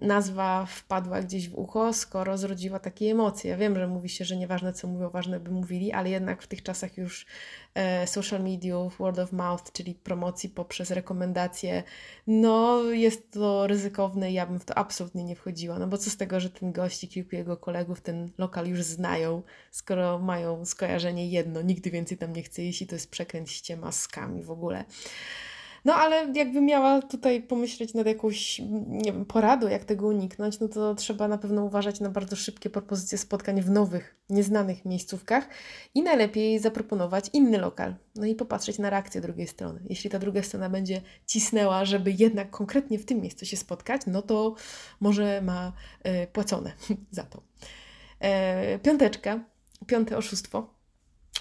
nazwa 0.00 0.66
wpadła 0.66 1.22
gdzieś 1.22 1.48
w 1.48 1.54
ucho, 1.54 1.92
skoro 1.92 2.38
zrodziła 2.38 2.78
takie 2.78 3.10
emocje. 3.10 3.50
Ja 3.50 3.56
wiem, 3.56 3.74
że 3.74 3.86
mówi 3.86 4.08
się, 4.08 4.24
że 4.24 4.36
nieważne 4.36 4.72
co 4.72 4.88
mówią, 4.88 5.10
ważne 5.10 5.40
by 5.40 5.50
mówili, 5.50 5.92
ale 5.92 6.10
jednak 6.10 6.42
w 6.42 6.46
tych 6.46 6.62
czasach 6.62 6.96
już 6.96 7.26
e, 7.74 8.06
social 8.06 8.42
mediów, 8.42 8.98
word 8.98 9.18
of 9.18 9.32
mouth, 9.32 9.72
czyli 9.72 9.94
promocji 9.94 10.48
poprzez 10.48 10.90
rekomendacje, 10.90 11.82
no 12.26 12.82
jest 12.82 13.30
to 13.30 13.66
ryzykowne 13.66 14.30
i 14.30 14.34
ja 14.34 14.46
bym 14.46 14.60
w 14.60 14.64
to 14.64 14.78
absolutnie 14.78 15.24
nie 15.24 15.36
wchodziła. 15.36 15.78
No 15.78 15.86
bo 15.86 15.98
co 15.98 16.10
z 16.10 16.16
tego, 16.16 16.40
że 16.40 16.50
ten 16.50 16.72
gość 16.72 17.04
i 17.04 17.08
kilku 17.08 17.36
jego 17.36 17.56
kolegów 17.56 18.00
ten 18.00 18.30
lokal 18.38 18.66
już 18.66 18.82
znają, 18.82 19.42
skoro 19.70 20.18
mają 20.18 20.64
skojarzenie 20.64 21.28
jedno, 21.28 21.62
nigdy 21.62 21.90
więcej 21.90 22.18
tam 22.18 22.32
nie 22.32 22.42
chce 22.42 22.62
iść 22.62 22.82
i 22.82 22.86
to 22.86 22.94
jest 22.94 23.10
przekręć 23.10 23.50
ściema 23.50 23.92
skami 23.92 24.42
w 24.42 24.50
ogóle. 24.50 24.84
No 25.86 25.94
ale 25.94 26.32
jakby 26.34 26.60
miała 26.60 27.02
tutaj 27.02 27.42
pomyśleć 27.42 27.94
nad 27.94 28.06
jakąś, 28.06 28.60
nie 28.88 29.12
wiem, 29.12 29.24
poradą, 29.24 29.68
jak 29.68 29.84
tego 29.84 30.06
uniknąć, 30.06 30.60
no 30.60 30.68
to 30.68 30.94
trzeba 30.94 31.28
na 31.28 31.38
pewno 31.38 31.64
uważać 31.64 32.00
na 32.00 32.10
bardzo 32.10 32.36
szybkie 32.36 32.70
propozycje 32.70 33.18
spotkań 33.18 33.62
w 33.62 33.70
nowych, 33.70 34.16
nieznanych 34.30 34.84
miejscówkach 34.84 35.48
i 35.94 36.02
najlepiej 36.02 36.58
zaproponować 36.58 37.30
inny 37.32 37.58
lokal. 37.58 37.94
No 38.14 38.26
i 38.26 38.34
popatrzeć 38.34 38.78
na 38.78 38.90
reakcję 38.90 39.20
drugiej 39.20 39.46
strony. 39.46 39.80
Jeśli 39.88 40.10
ta 40.10 40.18
druga 40.18 40.42
strona 40.42 40.70
będzie 40.70 41.00
cisnęła, 41.26 41.84
żeby 41.84 42.14
jednak 42.18 42.50
konkretnie 42.50 42.98
w 42.98 43.04
tym 43.04 43.20
miejscu 43.20 43.46
się 43.46 43.56
spotkać, 43.56 44.02
no 44.06 44.22
to 44.22 44.54
może 45.00 45.42
ma 45.42 45.72
y, 46.06 46.26
płacone 46.26 46.72
za 47.10 47.22
to. 47.22 47.42
E, 48.20 48.78
piąteczka, 48.78 49.40
piąte 49.86 50.16
oszustwo 50.16 50.75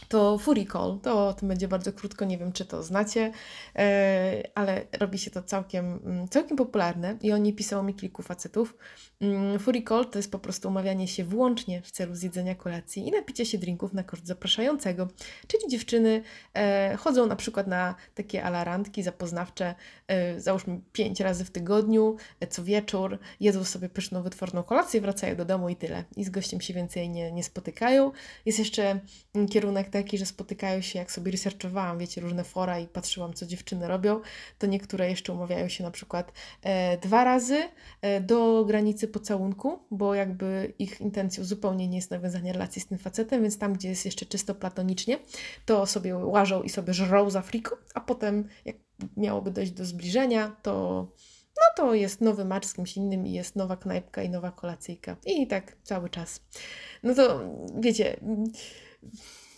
to 0.07 0.37
Fury 0.37 0.65
Call. 0.65 0.99
To 1.03 1.27
o 1.27 1.33
tym 1.33 1.47
będzie 1.47 1.67
bardzo 1.67 1.93
krótko, 1.93 2.25
nie 2.25 2.37
wiem 2.37 2.51
czy 2.51 2.65
to 2.65 2.83
znacie, 2.83 3.31
e, 3.75 4.43
ale 4.55 4.85
robi 4.99 5.17
się 5.17 5.31
to 5.31 5.43
całkiem, 5.43 5.99
mm, 6.05 6.27
całkiem 6.27 6.57
popularne 6.57 7.17
i 7.21 7.31
o 7.31 7.37
niej 7.37 7.53
pisało 7.53 7.83
mi 7.83 7.93
kilku 7.93 8.21
facetów. 8.21 8.77
Mm, 9.21 9.59
Fury 9.59 9.83
Call 9.83 10.05
to 10.05 10.19
jest 10.19 10.31
po 10.31 10.39
prostu 10.39 10.67
umawianie 10.67 11.07
się 11.07 11.23
wyłącznie 11.23 11.81
w 11.81 11.91
celu 11.91 12.15
zjedzenia 12.15 12.55
kolacji 12.55 13.07
i 13.07 13.11
napicia 13.11 13.45
się 13.45 13.57
drinków 13.57 13.93
na 13.93 14.03
koszt 14.03 14.27
zapraszającego. 14.27 15.07
Czyli 15.47 15.63
dziewczyny 15.69 16.23
e, 16.53 16.95
chodzą 16.97 17.25
na 17.25 17.35
przykład 17.35 17.67
na 17.67 17.95
takie 18.15 18.43
alarantki 18.43 19.03
zapoznawcze, 19.03 19.75
e, 20.07 20.39
załóżmy 20.41 20.81
pięć 20.91 21.19
razy 21.19 21.45
w 21.45 21.51
tygodniu, 21.51 22.17
co 22.49 22.63
wieczór, 22.63 23.19
jedzą 23.39 23.63
sobie 23.63 23.89
pyszną, 23.89 24.23
wytworną 24.23 24.63
kolację, 24.63 25.01
wracają 25.01 25.35
do 25.35 25.45
domu 25.45 25.69
i 25.69 25.75
tyle. 25.75 26.03
I 26.17 26.23
z 26.23 26.29
gościem 26.29 26.61
się 26.61 26.73
więcej 26.73 27.09
nie, 27.09 27.31
nie 27.31 27.43
spotykają. 27.43 28.11
Jest 28.45 28.59
jeszcze 28.59 28.99
mm, 29.33 29.47
kierunek 29.47 29.89
taki, 29.95 30.17
że 30.17 30.25
spotykają 30.25 30.81
się, 30.81 30.99
jak 30.99 31.11
sobie 31.11 31.31
researchowałam, 31.31 31.97
wiecie, 31.97 32.21
różne 32.21 32.43
fora 32.43 32.79
i 32.79 32.87
patrzyłam, 32.87 33.33
co 33.33 33.45
dziewczyny 33.45 33.87
robią, 33.87 34.21
to 34.59 34.67
niektóre 34.67 35.09
jeszcze 35.09 35.33
umawiają 35.33 35.69
się 35.69 35.83
na 35.83 35.91
przykład 35.91 36.31
e, 36.61 36.97
dwa 36.97 37.23
razy 37.23 37.63
e, 38.01 38.21
do 38.21 38.65
granicy 38.65 39.07
pocałunku, 39.07 39.79
bo 39.91 40.15
jakby 40.15 40.73
ich 40.79 41.01
intencją 41.01 41.43
zupełnie 41.43 41.87
nie 41.87 41.97
jest 41.97 42.11
nawiązanie 42.11 42.53
relacji 42.53 42.81
z 42.81 42.87
tym 42.87 42.97
facetem, 42.97 43.41
więc 43.41 43.57
tam, 43.57 43.73
gdzie 43.73 43.89
jest 43.89 44.05
jeszcze 44.05 44.25
czysto 44.25 44.55
platonicznie, 44.55 45.19
to 45.65 45.85
sobie 45.85 46.15
łażą 46.15 46.63
i 46.63 46.69
sobie 46.69 46.93
żrą 46.93 47.29
za 47.29 47.41
friku, 47.41 47.75
a 47.93 48.01
potem 48.01 48.47
jak 48.65 48.75
miałoby 49.17 49.51
dojść 49.51 49.71
do 49.71 49.85
zbliżenia, 49.85 50.55
to 50.61 51.07
no 51.57 51.63
to 51.75 51.93
jest 51.93 52.21
nowy 52.21 52.45
match 52.45 52.67
z 52.67 52.73
kimś 52.73 52.97
innym 52.97 53.27
i 53.27 53.31
jest 53.31 53.55
nowa 53.55 53.77
knajpka 53.77 54.23
i 54.23 54.29
nowa 54.29 54.51
kolacyjka. 54.51 55.17
I 55.25 55.47
tak 55.47 55.77
cały 55.83 56.09
czas. 56.09 56.41
No 57.03 57.15
to 57.15 57.39
wiecie, 57.79 58.19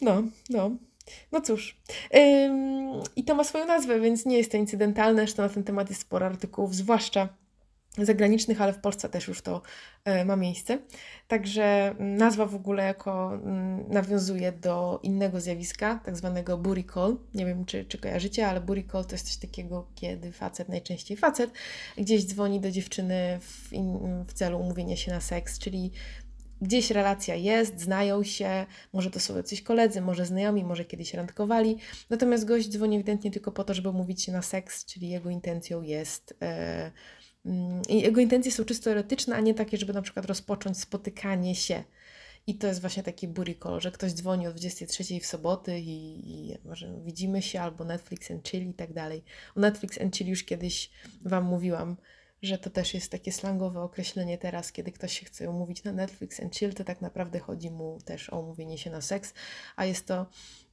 no, 0.02 0.24
no. 0.50 0.72
No 1.32 1.42
cóż. 1.42 1.78
Ym, 2.16 3.02
I 3.16 3.24
to 3.24 3.36
ma 3.36 3.44
swoją 3.44 3.66
nazwę, 3.66 4.00
więc 4.00 4.26
nie 4.26 4.38
jest 4.38 4.52
to 4.52 4.58
incydentalne. 4.58 5.22
Zresztą 5.22 5.44
na 5.44 5.50
ten 5.50 5.64
temat 5.64 5.90
jest 5.90 6.02
sporo 6.02 6.26
artykułów, 6.26 6.76
zwłaszcza 6.76 7.30
zagranicznych, 8.06 8.62
ale 8.62 8.74
w 8.74 8.80
Polsce 8.80 9.10
też 9.10 9.28
już 9.28 9.42
to 9.42 9.62
e, 10.06 10.26
ma 10.26 10.36
miejsce. 10.36 10.80
Także 11.28 11.96
nazwa 12.00 12.46
w 12.46 12.56
ogóle 12.56 12.84
jako 12.84 13.34
mm, 13.34 13.86
nawiązuje 13.90 14.52
do 14.52 15.00
innego 15.04 15.42
zjawiska, 15.42 16.00
tak 16.06 16.18
zwanego 16.18 16.58
booty 16.58 16.84
call. 16.94 17.18
Nie 17.34 17.46
wiem, 17.46 17.66
czy, 17.66 17.86
czy 17.86 17.98
kojarzycie, 17.98 18.48
ale 18.48 18.62
booty 18.62 18.84
call 18.92 19.06
to 19.06 19.16
jest 19.16 19.28
coś 19.28 19.38
takiego, 19.38 19.88
kiedy 19.96 20.32
facet, 20.32 20.70
najczęściej 20.70 21.18
facet, 21.18 21.52
gdzieś 21.98 22.26
dzwoni 22.26 22.60
do 22.60 22.72
dziewczyny 22.72 23.40
w, 23.42 23.74
in, 23.74 24.00
w 24.28 24.34
celu 24.34 24.60
umówienia 24.60 24.96
się 24.96 25.12
na 25.12 25.22
seks, 25.22 25.60
czyli 25.60 25.92
gdzieś 26.62 26.92
relacja 26.92 27.36
jest, 27.36 27.80
znają 27.80 28.24
się, 28.24 28.66
może 28.94 29.12
to 29.12 29.20
są 29.20 29.38
jacyś 29.38 29.62
koledzy, 29.62 30.02
może 30.02 30.26
znajomi, 30.26 30.64
może 30.64 30.86
kiedyś 30.86 31.14
randkowali. 31.14 31.78
Natomiast 32.10 32.46
gość 32.46 32.70
dzwoni 32.70 32.96
ewidentnie 32.96 33.32
tylko 33.32 33.52
po 33.52 33.64
to, 33.64 33.74
żeby 33.74 33.90
umówić 33.90 34.24
się 34.24 34.32
na 34.32 34.42
seks, 34.42 34.86
czyli 34.86 35.10
jego 35.10 35.30
intencją 35.30 35.82
jest... 35.82 36.38
E, 36.42 36.92
Mm, 37.48 37.82
I 37.90 38.02
jego 38.02 38.22
intencje 38.22 38.52
są 38.52 38.66
czysto 38.66 38.92
erotyczne, 38.92 39.36
a 39.36 39.40
nie 39.40 39.54
takie, 39.54 39.78
żeby 39.78 39.94
na 39.94 40.02
przykład 40.02 40.26
rozpocząć 40.26 40.80
spotykanie 40.80 41.56
się. 41.56 41.84
I 42.48 42.58
to 42.58 42.68
jest 42.68 42.82
właśnie 42.82 43.04
taki 43.04 43.28
booty 43.28 43.56
call, 43.64 43.82
że 43.82 43.92
ktoś 43.92 44.14
dzwoni 44.14 44.48
o 44.48 44.52
23 44.52 45.20
w 45.20 45.26
soboty 45.26 45.80
i, 45.80 46.30
i 46.32 46.58
może 46.66 47.00
widzimy 47.06 47.42
się, 47.42 47.62
albo 47.62 47.84
Netflix 47.84 48.32
and 48.32 48.50
chill 48.50 48.70
i 48.70 48.74
tak 48.74 48.94
dalej. 48.94 49.24
O 49.56 49.60
Netflix 49.60 50.02
and 50.02 50.18
chill 50.18 50.28
już 50.28 50.44
kiedyś 50.44 50.92
Wam 51.26 51.44
mówiłam, 51.44 51.98
że 52.42 52.58
to 52.58 52.70
też 52.70 52.94
jest 52.94 53.12
takie 53.12 53.32
slangowe 53.32 53.82
określenie 53.82 54.38
teraz, 54.38 54.72
kiedy 54.72 54.92
ktoś 54.92 55.20
się 55.20 55.26
chce 55.26 55.50
umówić 55.50 55.84
na 55.84 55.92
Netflix 55.92 56.40
and 56.40 56.56
chill, 56.56 56.74
to 56.74 56.84
tak 56.84 57.02
naprawdę 57.02 57.40
chodzi 57.40 57.72
mu 57.72 58.00
też 58.06 58.30
o 58.34 58.40
umówienie 58.40 58.78
się 58.78 58.90
na 58.90 59.02
seks, 59.02 59.34
a 59.76 59.86
jest 59.86 60.08
to 60.08 60.26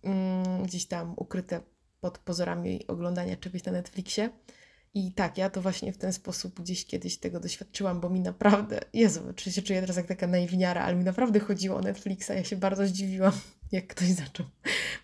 mm, 0.02 0.62
gdzieś 0.62 0.86
tam 0.86 1.14
ukryte 1.16 1.60
pod 2.00 2.18
pozorami 2.18 2.86
oglądania 2.86 3.36
czegoś 3.36 3.64
na 3.64 3.72
Netflixie. 3.72 4.30
I 4.94 5.12
tak, 5.12 5.38
ja 5.38 5.50
to 5.50 5.60
właśnie 5.60 5.92
w 5.92 5.98
ten 5.98 6.12
sposób 6.12 6.60
gdzieś 6.60 6.86
kiedyś 6.86 7.16
tego 7.16 7.40
doświadczyłam, 7.40 8.00
bo 8.00 8.10
mi 8.10 8.20
naprawdę, 8.20 8.80
Jezu, 8.92 9.20
czy 9.36 9.52
się 9.52 9.62
czuję 9.62 9.80
teraz 9.80 9.96
jak 9.96 10.06
taka 10.06 10.26
naiwniara, 10.26 10.82
ale 10.82 10.96
mi 10.96 11.04
naprawdę 11.04 11.40
chodziło 11.40 11.76
o 11.76 11.80
Netflixa. 11.80 12.30
Ja 12.30 12.44
się 12.44 12.56
bardzo 12.56 12.86
zdziwiłam, 12.86 13.32
jak 13.72 13.86
ktoś 13.86 14.08
zaczął 14.08 14.46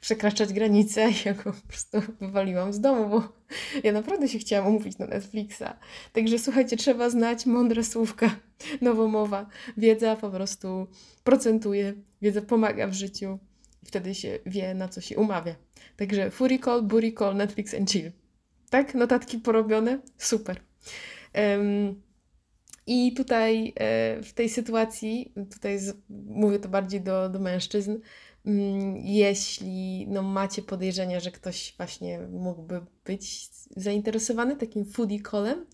przekraczać 0.00 0.52
granice 0.52 1.08
ja 1.24 1.34
go 1.34 1.52
po 1.52 1.68
prostu 1.68 1.98
wywaliłam 2.20 2.72
z 2.72 2.80
domu, 2.80 3.08
bo 3.08 3.32
ja 3.84 3.92
naprawdę 3.92 4.28
się 4.28 4.38
chciałam 4.38 4.68
umówić 4.68 4.98
na 4.98 5.06
Netflixa. 5.06 5.76
Także 6.12 6.38
słuchajcie, 6.38 6.76
trzeba 6.76 7.10
znać 7.10 7.46
mądre 7.46 7.84
słówka, 7.84 8.36
nowomowa. 8.82 9.46
Wiedza 9.76 10.16
po 10.16 10.30
prostu 10.30 10.86
procentuje, 11.24 11.94
wiedza 12.22 12.42
pomaga 12.42 12.86
w 12.86 12.92
życiu 12.92 13.38
wtedy 13.84 14.14
się 14.14 14.38
wie, 14.46 14.74
na 14.74 14.88
co 14.88 15.00
się 15.00 15.16
umawia. 15.16 15.54
Także 15.96 16.30
Fury 16.30 16.58
Call, 16.58 16.82
Booty 16.82 17.12
Call, 17.12 17.36
Netflix 17.36 17.74
and 17.74 17.90
Chill. 17.90 18.12
Tak? 18.70 18.94
Notatki 18.94 19.38
porobione? 19.38 20.00
Super. 20.18 20.60
Um, 21.34 22.02
I 22.86 23.12
tutaj 23.12 23.72
e, 23.76 24.22
w 24.22 24.32
tej 24.32 24.48
sytuacji, 24.48 25.32
tutaj 25.50 25.78
z, 25.78 25.96
mówię 26.26 26.58
to 26.58 26.68
bardziej 26.68 27.00
do, 27.00 27.28
do 27.28 27.38
mężczyzn, 27.38 27.98
um, 28.44 28.96
jeśli 28.96 30.06
no, 30.08 30.22
macie 30.22 30.62
podejrzenia, 30.62 31.20
że 31.20 31.30
ktoś 31.30 31.74
właśnie 31.76 32.18
mógłby 32.18 32.80
być 33.04 33.48
zainteresowany 33.76 34.56
takim 34.56 34.84
foodie 34.84 35.20
callem, 35.30 35.66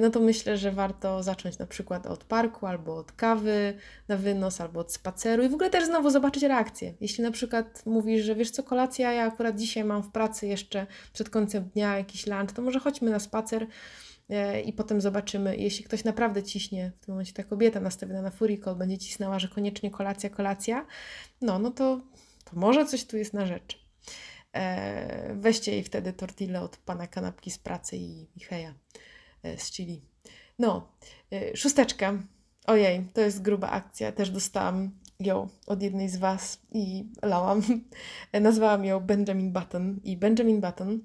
no 0.00 0.10
to 0.10 0.20
myślę, 0.20 0.56
że 0.56 0.72
warto 0.72 1.22
zacząć 1.22 1.58
na 1.58 1.66
przykład 1.66 2.06
od 2.06 2.24
parku, 2.24 2.66
albo 2.66 2.96
od 2.96 3.12
kawy 3.12 3.74
na 4.08 4.16
wynos, 4.16 4.60
albo 4.60 4.80
od 4.80 4.92
spaceru 4.92 5.42
i 5.42 5.48
w 5.48 5.54
ogóle 5.54 5.70
też 5.70 5.86
znowu 5.86 6.10
zobaczyć 6.10 6.42
reakcję. 6.42 6.94
Jeśli 7.00 7.24
na 7.24 7.30
przykład 7.30 7.86
mówisz, 7.86 8.24
że 8.24 8.34
wiesz 8.34 8.50
co, 8.50 8.62
kolacja, 8.62 9.12
ja 9.12 9.24
akurat 9.24 9.58
dzisiaj 9.58 9.84
mam 9.84 10.02
w 10.02 10.10
pracy 10.10 10.46
jeszcze 10.46 10.86
przed 11.12 11.30
końcem 11.30 11.64
dnia 11.64 11.98
jakiś 11.98 12.26
lunch, 12.26 12.52
to 12.52 12.62
może 12.62 12.80
chodźmy 12.80 13.10
na 13.10 13.18
spacer 13.18 13.66
e, 14.28 14.60
i 14.60 14.72
potem 14.72 15.00
zobaczymy. 15.00 15.56
Jeśli 15.56 15.84
ktoś 15.84 16.04
naprawdę 16.04 16.42
ciśnie, 16.42 16.92
w 17.00 17.04
tym 17.04 17.14
momencie 17.14 17.32
ta 17.32 17.42
kobieta 17.42 17.80
nastawiona 17.80 18.22
na 18.22 18.30
fury 18.30 18.58
call 18.58 18.76
będzie 18.76 18.98
cisnęła, 18.98 19.38
że 19.38 19.48
koniecznie 19.48 19.90
kolacja, 19.90 20.30
kolacja, 20.30 20.86
no, 21.40 21.58
no 21.58 21.70
to, 21.70 22.00
to 22.44 22.56
może 22.56 22.86
coś 22.86 23.04
tu 23.04 23.16
jest 23.16 23.32
na 23.32 23.46
rzecz. 23.46 23.84
E, 24.54 25.34
weźcie 25.34 25.72
jej 25.72 25.84
wtedy 25.84 26.12
tortillę 26.12 26.60
od 26.60 26.76
pana 26.76 27.06
kanapki 27.06 27.50
z 27.50 27.58
pracy 27.58 27.96
i, 27.96 28.26
i 28.36 28.40
heja. 28.40 28.74
E, 29.44 29.58
z 29.58 29.70
Chili. 29.70 30.02
No, 30.58 30.88
e, 31.32 31.56
szósteczka. 31.56 32.22
Ojej, 32.66 33.04
to 33.12 33.20
jest 33.20 33.42
gruba 33.42 33.70
akcja. 33.70 34.12
Też 34.12 34.30
dostałam 34.30 34.90
ją 35.20 35.48
od 35.66 35.82
jednej 35.82 36.08
z 36.08 36.16
Was 36.16 36.60
i 36.72 37.12
lałam. 37.22 37.62
E, 38.32 38.40
nazwałam 38.48 38.84
ją 38.84 39.00
Benjamin 39.00 39.52
Button. 39.52 40.00
I 40.04 40.16
Benjamin 40.16 40.60
Button 40.60 41.00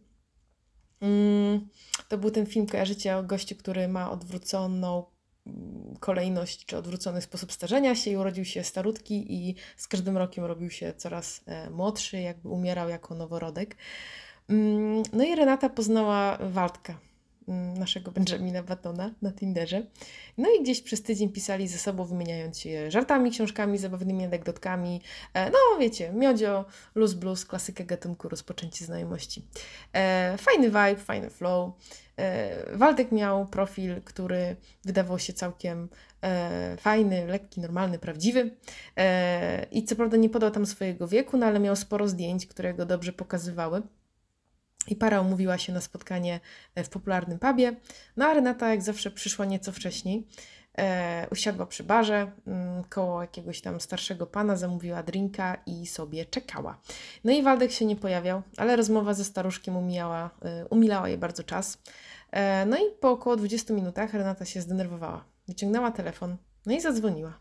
mm, 1.01 1.69
to 2.07 2.17
był 2.17 2.31
ten 2.31 2.45
film, 2.45 2.67
kojarzycie, 2.67 3.17
o 3.17 3.23
gościu, 3.23 3.55
który 3.55 3.87
ma 3.87 4.11
odwróconą 4.11 5.05
mm, 5.47 5.95
kolejność 5.99 6.65
czy 6.65 6.77
odwrócony 6.77 7.21
sposób 7.21 7.51
starzenia 7.51 7.95
się 7.95 8.11
i 8.11 8.17
urodził 8.17 8.45
się 8.45 8.63
starutki 8.63 9.33
i 9.33 9.55
z 9.77 9.87
każdym 9.87 10.17
rokiem 10.17 10.45
robił 10.45 10.69
się 10.69 10.93
coraz 10.97 11.43
młodszy, 11.71 12.19
jakby 12.19 12.49
umierał 12.49 12.89
jako 12.89 13.15
noworodek. 13.15 13.75
Mm, 14.49 15.03
no 15.13 15.23
i 15.23 15.35
Renata 15.35 15.69
poznała 15.69 16.37
Waldka, 16.37 17.08
naszego 17.53 18.11
Benjamina 18.11 18.63
Battona 18.63 19.13
na 19.21 19.31
Tinderze. 19.31 19.83
No 20.37 20.49
i 20.59 20.63
gdzieś 20.63 20.81
przez 20.81 21.03
tydzień 21.03 21.29
pisali 21.29 21.67
ze 21.67 21.77
sobą, 21.77 22.05
wymieniając 22.05 22.59
się 22.59 22.91
żartami, 22.91 23.31
książkami, 23.31 23.77
zabawnymi 23.77 24.25
anegdotkami. 24.25 25.01
E, 25.33 25.49
no 25.49 25.57
wiecie, 25.79 26.13
miodzio, 26.13 26.65
luz 26.95 27.13
blues, 27.13 27.45
klasykę 27.45 27.83
gatunku, 27.85 28.29
rozpoczęcie 28.29 28.85
znajomości. 28.85 29.45
E, 29.93 30.37
fajny 30.37 30.67
vibe, 30.67 30.95
fajny 30.95 31.29
flow. 31.29 31.73
E, 32.17 32.77
Waldek 32.77 33.11
miał 33.11 33.45
profil, 33.45 34.01
który 34.01 34.55
wydawał 34.85 35.19
się 35.19 35.33
całkiem 35.33 35.89
fajny, 36.77 37.25
lekki, 37.25 37.61
normalny, 37.61 37.99
prawdziwy. 37.99 38.57
I 39.71 39.83
co 39.83 39.95
prawda 39.95 40.17
nie 40.17 40.29
podał 40.29 40.51
tam 40.51 40.65
swojego 40.65 41.07
wieku, 41.07 41.37
no 41.37 41.45
ale 41.45 41.59
miał 41.59 41.75
sporo 41.75 42.07
zdjęć, 42.07 42.47
które 42.47 42.73
go 42.73 42.85
dobrze 42.85 43.13
pokazywały. 43.13 43.81
I 44.87 44.95
para 44.95 45.21
umówiła 45.21 45.57
się 45.57 45.73
na 45.73 45.81
spotkanie 45.81 46.39
e, 46.75 46.83
w 46.83 46.89
popularnym 46.89 47.39
pubie. 47.39 47.75
No 48.17 48.25
a 48.25 48.33
Renata, 48.33 48.69
jak 48.69 48.81
zawsze, 48.81 49.11
przyszła 49.11 49.45
nieco 49.45 49.71
wcześniej. 49.71 50.27
E, 50.77 51.27
usiadła 51.31 51.65
przy 51.65 51.83
barze 51.83 52.31
mm, 52.47 52.83
koło 52.83 53.21
jakiegoś 53.21 53.61
tam 53.61 53.79
starszego 53.79 54.27
pana, 54.27 54.55
zamówiła 54.55 55.03
drinka 55.03 55.57
i 55.65 55.87
sobie 55.87 56.25
czekała. 56.25 56.81
No 57.23 57.31
i 57.31 57.43
Waldek 57.43 57.71
się 57.71 57.85
nie 57.85 57.95
pojawiał, 57.95 58.41
ale 58.57 58.75
rozmowa 58.75 59.13
ze 59.13 59.23
staruszkiem 59.23 59.77
umijała, 59.77 60.29
e, 60.41 60.65
umilała 60.65 61.09
jej 61.09 61.17
bardzo 61.17 61.43
czas. 61.43 61.77
E, 62.31 62.65
no 62.65 62.77
i 62.77 62.81
po 62.99 63.11
około 63.11 63.35
20 63.35 63.73
minutach 63.73 64.13
Renata 64.13 64.45
się 64.45 64.61
zdenerwowała. 64.61 65.25
Wyciągnęła 65.47 65.91
telefon, 65.91 66.37
no 66.65 66.73
i 66.73 66.81
zadzwoniła. 66.81 67.39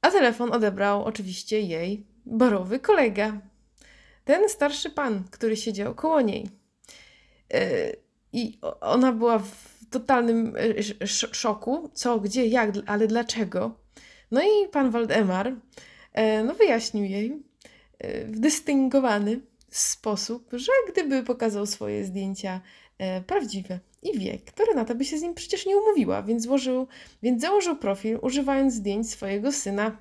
A 0.00 0.10
telefon 0.10 0.52
odebrał 0.52 1.04
oczywiście 1.04 1.60
jej 1.60 2.06
barowy 2.26 2.80
kolega, 2.80 3.40
ten 4.24 4.48
starszy 4.48 4.90
pan, 4.90 5.24
który 5.30 5.56
siedział 5.56 5.94
koło 5.94 6.20
niej. 6.20 6.48
E, 7.54 7.92
I 8.32 8.58
ona 8.80 9.12
była 9.12 9.38
w 9.38 9.72
totalnym 9.90 10.54
e, 11.00 11.06
szoku, 11.32 11.90
co, 11.94 12.20
gdzie, 12.20 12.46
jak, 12.46 12.70
ale 12.86 13.06
dlaczego. 13.06 13.74
No 14.30 14.42
i 14.42 14.68
pan 14.68 14.90
Waldemar 14.90 15.56
e, 16.12 16.44
no, 16.44 16.54
wyjaśnił 16.54 17.04
jej 17.04 17.42
w 18.24 18.38
dystyngowany 18.40 19.40
sposób, 19.70 20.50
że 20.52 20.72
gdyby 20.92 21.22
pokazał 21.22 21.66
swoje 21.66 22.04
zdjęcia 22.04 22.60
prawdziwe 23.26 23.78
i 24.02 24.18
wiek, 24.18 24.52
to 24.52 24.64
Renata 24.64 24.94
by 24.94 25.04
się 25.04 25.18
z 25.18 25.22
nim 25.22 25.34
przecież 25.34 25.66
nie 25.66 25.76
umówiła, 25.76 26.22
więc, 26.22 26.42
złożył, 26.42 26.86
więc 27.22 27.42
założył 27.42 27.76
profil 27.76 28.18
używając 28.22 28.74
zdjęć 28.74 29.10
swojego 29.10 29.52
syna 29.52 29.96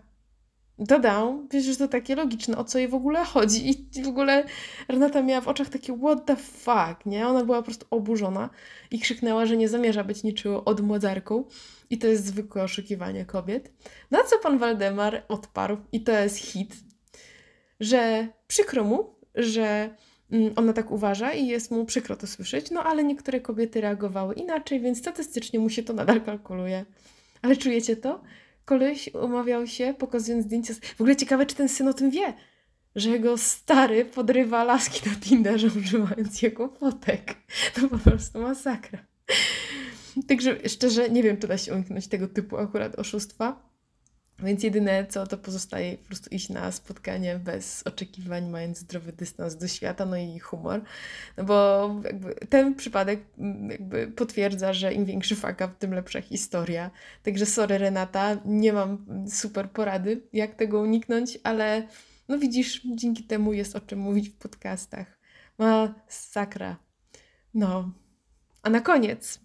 dodał, 0.82 1.48
wiesz, 1.52 1.66
że 1.66 1.76
to 1.76 1.88
takie 1.88 2.16
logiczne, 2.16 2.58
o 2.58 2.64
co 2.64 2.80
jej 2.80 2.88
w 2.88 2.94
ogóle 2.94 3.26
chodzi. 3.26 3.70
I 4.00 4.04
w 4.04 4.08
ogóle 4.08 4.44
Renata 4.88 5.22
miała 5.22 5.42
w 5.42 5.48
oczach 5.48 5.70
takie 5.70 5.98
what 5.98 6.26
the 6.26 6.36
fuck, 6.36 7.06
nie? 7.06 7.28
Ona 7.28 7.46
była 7.46 7.58
po 7.58 7.64
prostu 7.64 7.86
oburzona 7.90 8.50
i 8.92 9.00
krzyknęła, 9.00 9.46
że 9.46 9.58
nie 9.58 9.70
zamierza 9.70 10.04
być 10.04 10.24
niczym 10.24 10.56
odmłodzarką. 10.66 11.44
I 11.90 11.98
to 11.98 12.08
jest 12.08 12.26
zwykłe 12.26 12.64
oszukiwanie 12.64 13.26
kobiet. 13.26 13.72
Na 14.12 14.24
co 14.24 14.40
pan 14.40 14.58
Waldemar 14.58 15.24
odparł, 15.28 15.78
i 15.92 16.02
to 16.02 16.12
jest 16.12 16.38
hit. 16.38 16.76
że 17.80 18.28
przykro 18.48 18.84
mu, 18.84 19.16
że 19.36 19.96
mm, 20.32 20.54
ona 20.56 20.74
tak 20.74 20.92
uważa 20.92 21.34
i 21.34 21.48
jest 21.48 21.72
mu 21.72 21.86
przykro 21.86 22.16
to 22.16 22.28
słyszeć, 22.28 22.72
no 22.72 22.84
ale 22.84 23.04
niektóre 23.04 23.42
kobiety 23.42 23.82
reagowały 23.82 24.34
inaczej, 24.36 24.80
więc 24.80 25.00
statystycznie 25.00 25.60
mu 25.60 25.70
się 25.70 25.84
to 25.84 25.94
nadal 25.94 26.22
kalkuluje. 26.22 26.86
Ale 27.42 27.56
czujecie 27.56 27.96
to? 27.96 28.22
Koleś 28.66 29.10
umawiał 29.14 29.68
się, 29.68 29.94
pokazując 29.98 30.46
zdjęcia. 30.46 30.74
W 30.74 31.02
ogóle 31.02 31.16
ciekawe, 31.16 31.46
czy 31.46 31.56
ten 31.56 31.70
syn 31.70 31.88
o 31.88 31.94
tym 31.94 32.12
wie, 32.12 32.34
że 32.96 33.10
jego 33.10 33.38
stary 33.38 34.06
podrywa 34.06 34.64
laski 34.64 35.10
na 35.10 35.16
Tinderze, 35.16 35.68
używając 35.80 36.42
jego 36.42 36.68
fotek. 36.68 37.36
To 37.74 37.90
po 37.90 37.98
prostu 37.98 38.40
masakra. 38.40 39.00
Także 40.28 40.70
szczerze 40.70 41.10
nie 41.10 41.24
wiem, 41.24 41.38
czy 41.38 41.48
da 41.48 41.58
się 41.58 41.74
uniknąć 41.74 42.08
tego 42.08 42.28
typu 42.28 42.58
akurat 42.58 43.00
oszustwa. 43.00 43.71
Więc 44.40 44.64
jedyne 44.64 45.06
co, 45.06 45.28
to 45.28 45.38
pozostaje 45.38 45.98
po 45.98 46.06
prostu 46.08 46.30
iść 46.30 46.50
na 46.50 46.72
spotkanie 46.72 47.40
bez 47.40 47.84
oczekiwań, 47.88 48.50
mając 48.50 48.78
zdrowy 48.78 49.14
dystans 49.14 49.56
do 49.56 49.68
świata, 49.68 50.06
no 50.06 50.18
i 50.18 50.40
humor. 50.40 50.82
No 51.38 51.44
bo 51.44 51.90
ten 52.50 52.76
przypadek 52.76 53.20
mm, 53.38 53.70
jakby 53.70 54.08
potwierdza, 54.08 54.74
że 54.74 54.94
im 54.94 55.06
większy 55.06 55.36
faka, 55.36 55.68
tym 55.68 55.94
lepsza 55.94 56.22
historia. 56.22 56.92
Także 57.24 57.46
sorry 57.46 57.78
Renata, 57.78 58.38
nie 58.46 58.74
mam 58.74 59.06
super 59.30 59.70
porady, 59.70 60.22
jak 60.34 60.56
tego 60.56 60.80
uniknąć, 60.80 61.38
ale 61.44 61.88
no 62.28 62.40
widzisz, 62.40 62.82
dzięki 62.96 63.24
temu 63.24 63.54
jest 63.54 63.76
o 63.76 63.80
czym 63.80 64.00
mówić 64.00 64.30
w 64.30 64.38
podcastach. 64.38 65.20
Ma 65.58 65.94
sakra. 66.08 66.78
No. 67.54 67.92
A 68.64 68.70
na 68.70 68.82
koniec 68.82 69.40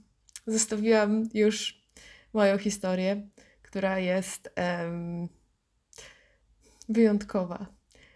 zostawiłam 0.46 1.28
już 1.34 1.86
moją 2.32 2.58
historię 2.58 3.28
która 3.66 3.98
jest 3.98 4.50
um, 4.56 5.28
wyjątkowa. 6.88 7.66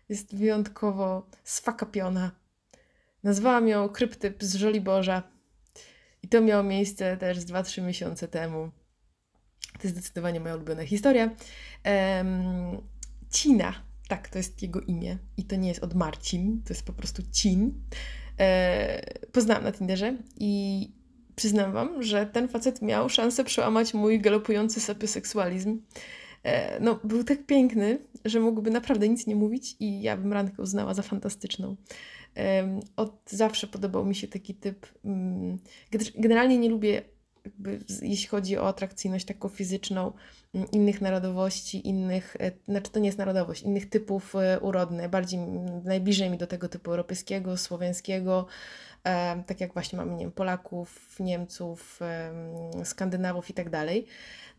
Jest 0.08 0.36
wyjątkowo 0.36 1.26
sfakapiona. 1.44 2.30
Nazwałam 3.22 3.68
ją 3.68 3.88
Kryptyp 3.88 4.44
z 4.44 4.54
Żoliborza. 4.54 5.22
I 6.22 6.28
to 6.28 6.40
miało 6.40 6.62
miejsce 6.62 7.16
też 7.16 7.38
z 7.38 7.46
2-3 7.46 7.82
miesiące 7.82 8.28
temu. 8.28 8.70
To 9.72 9.80
jest 9.82 9.96
zdecydowanie 9.96 10.40
moja 10.40 10.54
ulubiona 10.54 10.86
historia. 10.86 11.30
Um, 11.84 12.80
Cina, 13.30 13.74
tak, 14.08 14.28
to 14.28 14.38
jest 14.38 14.62
jego 14.62 14.80
imię. 14.80 15.18
I 15.36 15.44
to 15.44 15.56
nie 15.56 15.68
jest 15.68 15.84
od 15.84 15.94
Marcin, 15.94 16.62
to 16.62 16.72
jest 16.72 16.86
po 16.86 16.92
prostu 16.92 17.22
Cin. 17.32 17.72
E, 18.38 19.26
poznałam 19.32 19.64
na 19.64 19.72
Tinderze 19.72 20.16
i 20.36 20.99
przyznam 21.40 21.72
Wam, 21.72 22.02
że 22.02 22.26
ten 22.26 22.48
facet 22.48 22.82
miał 22.82 23.08
szansę 23.08 23.44
przełamać 23.44 23.94
mój 23.94 24.20
galopujący 24.20 24.80
sapioseksualizm. 24.80 25.82
E, 26.42 26.80
no, 26.80 27.00
był 27.04 27.24
tak 27.24 27.46
piękny, 27.46 27.98
że 28.24 28.40
mógłby 28.40 28.70
naprawdę 28.70 29.08
nic 29.08 29.26
nie 29.26 29.36
mówić 29.36 29.76
i 29.80 30.02
ja 30.02 30.16
bym 30.16 30.32
randkę 30.32 30.62
uznała 30.62 30.94
za 30.94 31.02
fantastyczną. 31.02 31.76
Od 32.96 33.20
zawsze 33.30 33.66
podobał 33.66 34.04
mi 34.06 34.14
się 34.14 34.28
taki 34.28 34.54
typ. 34.54 34.86
Mm, 35.04 35.58
generalnie 36.14 36.58
nie 36.58 36.68
lubię, 36.68 37.02
jakby, 37.44 37.78
jeśli 38.02 38.28
chodzi 38.28 38.58
o 38.58 38.68
atrakcyjność 38.68 39.26
taką 39.26 39.48
fizyczną, 39.48 40.12
mm, 40.54 40.70
innych 40.70 41.00
narodowości, 41.00 41.88
innych, 41.88 42.36
e, 42.40 42.52
znaczy 42.68 42.90
to 42.90 43.00
nie 43.00 43.06
jest 43.06 43.18
narodowość, 43.18 43.62
innych 43.62 43.88
typów 43.88 44.34
e, 44.36 44.60
urodnych, 44.60 45.08
bardziej 45.08 45.40
najbliżej 45.84 46.30
mi 46.30 46.38
do 46.38 46.46
tego 46.46 46.68
typu 46.68 46.90
europejskiego, 46.90 47.56
słowiańskiego, 47.56 48.46
tak 49.46 49.60
jak 49.60 49.72
właśnie 49.72 49.98
mamy 49.98 50.12
nie 50.12 50.24
wiem, 50.24 50.32
Polaków, 50.32 51.16
Niemców, 51.20 52.00
Skandynawów 52.84 53.50
i 53.50 53.54
tak 53.54 53.70
dalej. 53.70 54.06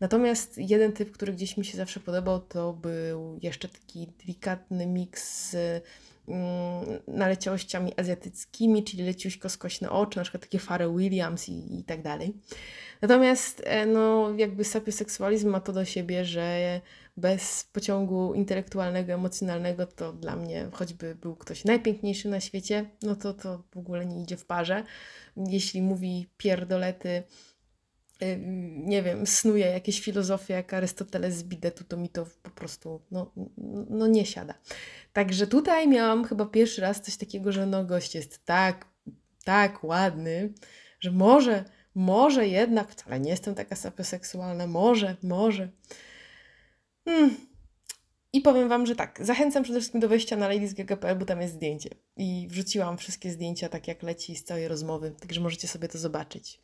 Natomiast 0.00 0.58
jeden 0.58 0.92
typ, 0.92 1.12
który 1.12 1.32
gdzieś 1.32 1.56
mi 1.56 1.64
się 1.64 1.76
zawsze 1.76 2.00
podobał, 2.00 2.40
to 2.40 2.72
był 2.72 3.38
jeszcze 3.42 3.68
taki 3.68 4.08
delikatny 4.20 4.86
miks 4.86 5.56
mm, 6.28 7.00
naleciałościami 7.08 7.92
azjatyckimi, 7.96 8.84
czyli 8.84 9.02
leciuśko 9.02 9.48
skośne 9.48 9.90
oczy, 9.90 10.16
na 10.16 10.22
przykład 10.22 10.42
takie 10.42 10.58
Pharrell 10.58 10.96
Williams 10.96 11.48
i, 11.48 11.78
i 11.80 11.84
tak 11.84 12.02
dalej. 12.02 12.34
Natomiast 13.02 13.62
e, 13.64 13.86
no, 13.86 14.30
jakby 14.36 14.64
sapioseksualizm 14.64 15.50
ma 15.50 15.60
to 15.60 15.72
do 15.72 15.84
siebie, 15.84 16.24
że 16.24 16.80
bez 17.16 17.64
pociągu 17.72 18.34
intelektualnego, 18.34 19.12
emocjonalnego, 19.12 19.86
to 19.86 20.12
dla 20.12 20.36
mnie, 20.36 20.68
choćby 20.72 21.14
był 21.14 21.36
ktoś 21.36 21.64
najpiękniejszy 21.64 22.28
na 22.28 22.40
świecie, 22.40 22.90
no 23.02 23.16
to 23.16 23.34
to 23.34 23.62
w 23.74 23.76
ogóle 23.78 24.06
nie 24.06 24.22
idzie 24.22 24.36
w 24.36 24.46
parze. 24.46 24.84
Jeśli 25.36 25.82
mówi 25.82 26.28
pierdolety, 26.36 27.22
y, 28.22 28.38
nie 28.76 29.02
wiem, 29.02 29.26
snuje 29.26 29.66
jakieś 29.66 30.00
filozofie 30.00 30.54
jak 30.54 30.74
Arystoteles 30.74 31.34
z 31.34 31.42
bidetu, 31.42 31.84
to 31.84 31.96
mi 31.96 32.08
to 32.08 32.26
po 32.42 32.50
prostu 32.50 33.00
no, 33.10 33.32
no 33.90 34.06
nie 34.06 34.26
siada. 34.26 34.54
Także 35.12 35.46
tutaj 35.46 35.88
miałam 35.88 36.24
chyba 36.24 36.46
pierwszy 36.46 36.80
raz 36.80 37.00
coś 37.00 37.16
takiego, 37.16 37.52
że 37.52 37.66
no 37.66 37.84
gość 37.84 38.14
jest 38.14 38.44
tak, 38.44 38.86
tak 39.44 39.84
ładny, 39.84 40.52
że 41.00 41.10
może, 41.10 41.64
może 41.94 42.48
jednak, 42.48 42.90
wcale 42.90 43.20
nie 43.20 43.30
jestem 43.30 43.54
taka 43.54 43.76
sapioseksualna, 43.76 44.66
może, 44.66 45.16
może. 45.22 45.68
Hmm. 47.04 47.36
I 48.32 48.40
powiem 48.40 48.68
Wam, 48.68 48.86
że 48.86 48.96
tak, 48.96 49.18
zachęcam 49.22 49.62
przede 49.62 49.80
wszystkim 49.80 50.00
do 50.00 50.08
wejścia 50.08 50.36
na 50.36 50.48
ladiesgg.pl, 50.48 51.18
bo 51.18 51.24
tam 51.24 51.40
jest 51.40 51.54
zdjęcie. 51.54 51.90
I 52.16 52.46
wrzuciłam 52.50 52.98
wszystkie 52.98 53.30
zdjęcia 53.30 53.68
tak 53.68 53.88
jak 53.88 54.02
leci 54.02 54.36
z 54.36 54.44
całej 54.44 54.68
rozmowy, 54.68 55.14
także 55.20 55.40
możecie 55.40 55.68
sobie 55.68 55.88
to 55.88 55.98
zobaczyć. 55.98 56.60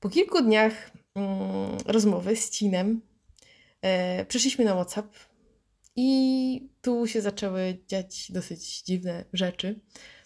Po 0.00 0.08
kilku 0.08 0.42
dniach 0.42 0.90
mm, 1.14 1.78
rozmowy 1.86 2.36
z 2.36 2.50
Cinem 2.50 3.00
e, 3.82 4.24
przyszliśmy 4.24 4.64
na 4.64 4.74
WhatsApp 4.74 5.16
i 5.96 6.68
tu 6.82 7.06
się 7.06 7.20
zaczęły 7.20 7.78
dziać 7.88 8.32
dosyć 8.32 8.82
dziwne 8.82 9.24
rzeczy. 9.32 9.80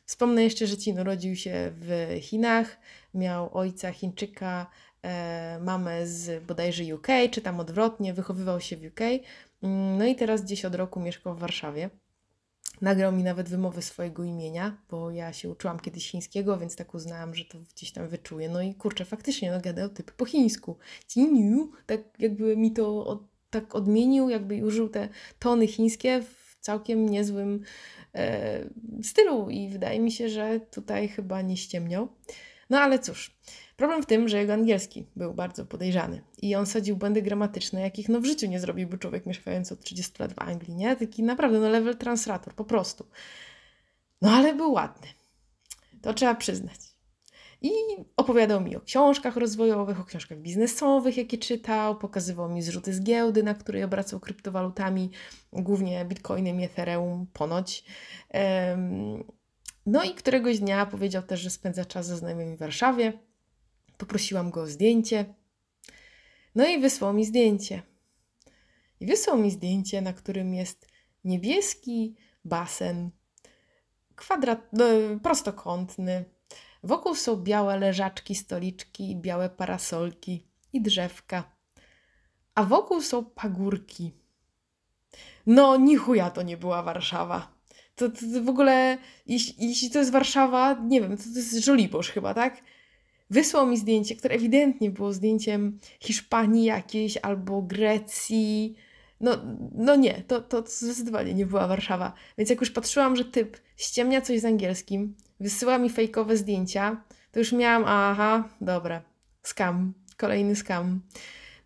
Wspomnę 0.07 0.45
jeszcze, 0.45 0.67
że 0.67 0.77
Cin 0.77 1.01
urodził 1.01 1.37
się 1.37 1.73
w 1.75 2.19
Chinach, 2.21 2.79
miał 3.14 3.59
ojca 3.59 3.93
Chińczyka, 3.93 4.71
mamę 5.61 6.07
z 6.07 6.45
bodajże 6.45 6.95
UK, 6.95 7.07
czy 7.31 7.40
tam 7.40 7.61
odwrotnie, 7.61 8.14
wychowywał 8.14 8.61
się 8.61 8.77
w 8.77 8.85
UK. 8.85 9.01
Mm, 9.62 9.99
no 9.99 10.05
i 10.05 10.17
teraz 10.17 10.43
gdzieś 10.43 10.64
od 10.64 10.75
roku 10.75 11.01
mieszkał 11.01 11.35
w 11.35 11.38
Warszawie. 11.38 11.90
Nagrał 12.81 13.12
mi 13.12 13.23
nawet 13.23 13.49
wymowy 13.49 13.83
swojego 13.83 14.25
imienia, 14.25 14.77
bo 14.90 15.11
ja 15.11 15.33
się 15.33 15.51
uczyłam 15.51 15.81
kiedyś 15.81 16.11
chińskiego, 16.11 16.59
więc 16.59 16.77
tak 16.77 16.95
uznałam, 16.95 17.35
że 17.35 17.45
to 17.45 17.59
gdzieś 17.59 17.93
tam 17.93 18.09
wyczuję. 18.09 18.49
No 18.49 18.62
i 18.62 18.75
kurczę, 18.75 19.05
faktycznie 19.05 19.51
no, 19.51 19.61
gadał 19.61 19.88
typ 19.88 20.12
po 20.12 20.25
chińsku. 20.25 20.77
Ciniu, 21.09 21.73
tak 21.87 22.01
jakby 22.19 22.57
mi 22.57 22.73
to 22.73 23.07
od, 23.07 23.23
tak 23.51 23.75
odmienił, 23.75 24.29
jakby 24.29 24.64
użył 24.64 24.88
te 24.88 25.09
tony 25.38 25.67
chińskie 25.67 26.23
w 26.23 26.57
całkiem 26.61 27.09
niezłym 27.09 27.62
e, 28.14 28.64
stylu 29.03 29.51
i 29.51 29.69
wydaje 29.69 30.01
mi 30.01 30.12
się, 30.12 30.29
że 30.29 30.61
tutaj 30.61 31.09
chyba 31.09 31.43
nie 31.43 31.57
ściemniał. 31.57 32.09
No 32.71 32.79
ale 32.81 32.99
cóż, 32.99 33.37
problem 33.76 34.02
w 34.02 34.06
tym, 34.06 34.28
że 34.28 34.38
jego 34.38 34.52
angielski 34.52 35.06
był 35.16 35.34
bardzo 35.34 35.66
podejrzany 35.66 36.22
i 36.42 36.54
on 36.54 36.66
sadził 36.66 36.96
błędy 36.96 37.22
gramatyczne, 37.22 37.80
jakich 37.80 38.08
no 38.08 38.20
w 38.20 38.24
życiu 38.24 38.46
nie 38.46 38.60
zrobiłby 38.60 38.98
człowiek 38.98 39.26
mieszkający 39.26 39.74
od 39.74 39.80
30 39.80 40.12
lat 40.18 40.32
w 40.32 40.38
Anglii, 40.38 40.74
nie? 40.74 40.96
Taki 40.96 41.22
naprawdę 41.22 41.60
no 41.60 41.68
level 41.68 41.96
translator, 41.96 42.54
po 42.54 42.64
prostu. 42.64 43.06
No 44.22 44.30
ale 44.30 44.54
był 44.54 44.72
ładny. 44.72 45.06
To 46.02 46.14
trzeba 46.14 46.34
przyznać. 46.34 46.80
I 47.62 47.70
opowiadał 48.16 48.60
mi 48.60 48.76
o 48.76 48.80
książkach 48.80 49.37
rozwojowych, 49.37 50.00
o 50.00 50.04
książkach 50.04 50.38
biznesowych, 50.38 51.16
jakie 51.16 51.38
czytał, 51.38 51.98
pokazywał 51.98 52.50
mi 52.50 52.62
zrzuty 52.62 52.94
z 52.94 53.02
giełdy, 53.02 53.42
na 53.42 53.54
której 53.54 53.84
obracał 53.84 54.20
kryptowalutami, 54.20 55.10
głównie 55.52 56.04
bitcoinem 56.04 56.60
i 56.60 56.64
ethereum 56.64 57.26
ponoć. 57.32 57.84
No 59.87 60.02
i 60.02 60.14
któregoś 60.14 60.58
dnia 60.58 60.87
powiedział 60.87 61.22
też, 61.22 61.40
że 61.40 61.50
spędza 61.50 61.84
czas 61.84 62.06
ze 62.06 62.16
znajomymi 62.16 62.56
w 62.56 62.58
Warszawie. 62.58 63.12
Poprosiłam 63.98 64.50
go 64.50 64.62
o 64.62 64.66
zdjęcie. 64.66 65.35
No 66.54 66.66
i 66.66 66.80
wysłał 66.80 67.12
mi 67.12 67.24
zdjęcie. 67.24 67.83
I 69.00 69.07
wysłał 69.07 69.38
mi 69.38 69.50
zdjęcie, 69.50 70.00
na 70.00 70.12
którym 70.12 70.54
jest 70.54 70.88
niebieski 71.24 72.16
basen, 72.44 73.11
kwadrat, 74.16 74.68
no, 74.72 74.85
prostokątny. 75.22 76.24
Wokół 76.83 77.14
są 77.14 77.37
białe 77.37 77.78
leżaczki, 77.78 78.35
stoliczki, 78.35 79.16
białe 79.16 79.50
parasolki 79.50 80.46
i 80.72 80.83
drzewka. 80.83 81.44
A 82.54 82.64
wokół 82.64 83.02
są 83.02 83.24
pagórki. 83.24 84.12
No, 85.46 85.76
ni 85.76 85.96
chuja 85.96 86.30
to 86.30 86.42
nie 86.42 86.57
była 86.57 86.83
Warszawa. 86.83 87.54
To, 87.94 88.09
to, 88.09 88.20
to 88.35 88.42
w 88.42 88.48
ogóle, 88.48 88.98
jeśli, 89.26 89.68
jeśli, 89.68 89.90
to 89.90 89.98
jest 89.98 90.11
Warszawa, 90.11 90.74
nie 90.74 91.00
wiem, 91.00 91.16
to, 91.16 91.22
to 91.22 91.38
jest 91.38 91.64
Żoliborz 91.64 92.11
chyba, 92.11 92.35
tak? 92.35 92.62
Wysłał 93.30 93.66
mi 93.66 93.78
zdjęcie, 93.78 94.16
które 94.16 94.34
ewidentnie 94.34 94.90
było 94.90 95.12
zdjęciem 95.12 95.78
Hiszpanii 96.00 96.64
jakiejś 96.64 97.16
albo 97.16 97.62
Grecji. 97.62 98.76
No, 99.20 99.30
no 99.74 99.96
nie, 99.96 100.22
to, 100.26 100.40
to 100.40 100.64
zdecydowanie 100.66 101.34
nie 101.34 101.46
była 101.46 101.68
Warszawa. 101.68 102.12
Więc 102.38 102.50
jak 102.50 102.60
już 102.60 102.70
patrzyłam, 102.70 103.16
że 103.16 103.24
typ 103.24 103.56
ściemnia 103.76 104.20
coś 104.20 104.40
z 104.40 104.44
angielskim, 104.44 105.14
wysyła 105.40 105.78
mi 105.78 105.90
fejkowe 105.90 106.37
zdjęcia, 106.37 107.04
to 107.32 107.38
już 107.38 107.52
miałam, 107.52 107.84
aha, 107.87 108.48
dobra, 108.60 109.02
skam, 109.42 109.94
kolejny 110.16 110.56
skam. 110.56 111.00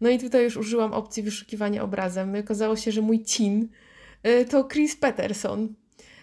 No 0.01 0.11
i 0.11 0.19
tutaj 0.19 0.45
już 0.45 0.57
użyłam 0.57 0.93
opcji 0.93 1.23
wyszukiwania 1.23 1.83
obrazem. 1.83 2.35
Okazało 2.35 2.77
się, 2.77 2.93
że 2.93 3.03
mój 3.03 3.25
cin 3.25 3.69
y, 4.27 4.45
to 4.45 4.65
Chris 4.65 4.97
Peterson. 4.97 5.75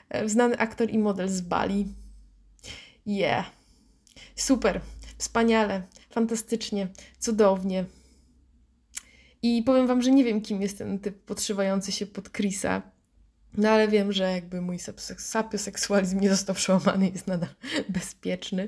E, 0.10 0.30
znany 0.30 0.58
aktor 0.58 0.90
i 0.90 0.98
model 0.98 1.30
z 1.30 1.42
Bali. 1.42 1.88
Yeah. 3.06 3.52
Super. 4.36 4.82
Wspaniale. 5.18 5.82
Fantastycznie. 6.10 6.88
Cudownie. 7.20 7.86
I 9.42 9.64
powiem 9.64 9.88
Wam, 9.88 10.02
że 10.02 10.12
nie 10.12 10.24
wiem, 10.24 10.42
kim 10.42 10.62
jest 10.62 10.78
ten 10.78 11.00
typ 11.00 11.18
podszywający 11.18 11.92
się 11.92 12.06
pod 12.06 12.32
Chrisa. 12.32 12.82
No 13.58 13.70
ale 13.70 13.88
wiem, 13.88 14.14
że 14.14 14.32
jakby 14.32 14.62
mój 14.62 14.78
sapioseksualizm 15.18 16.20
nie 16.20 16.30
został 16.30 16.56
przełamany, 16.56 17.10
jest 17.10 17.28
nadal 17.28 17.50
bezpieczny. 17.90 18.68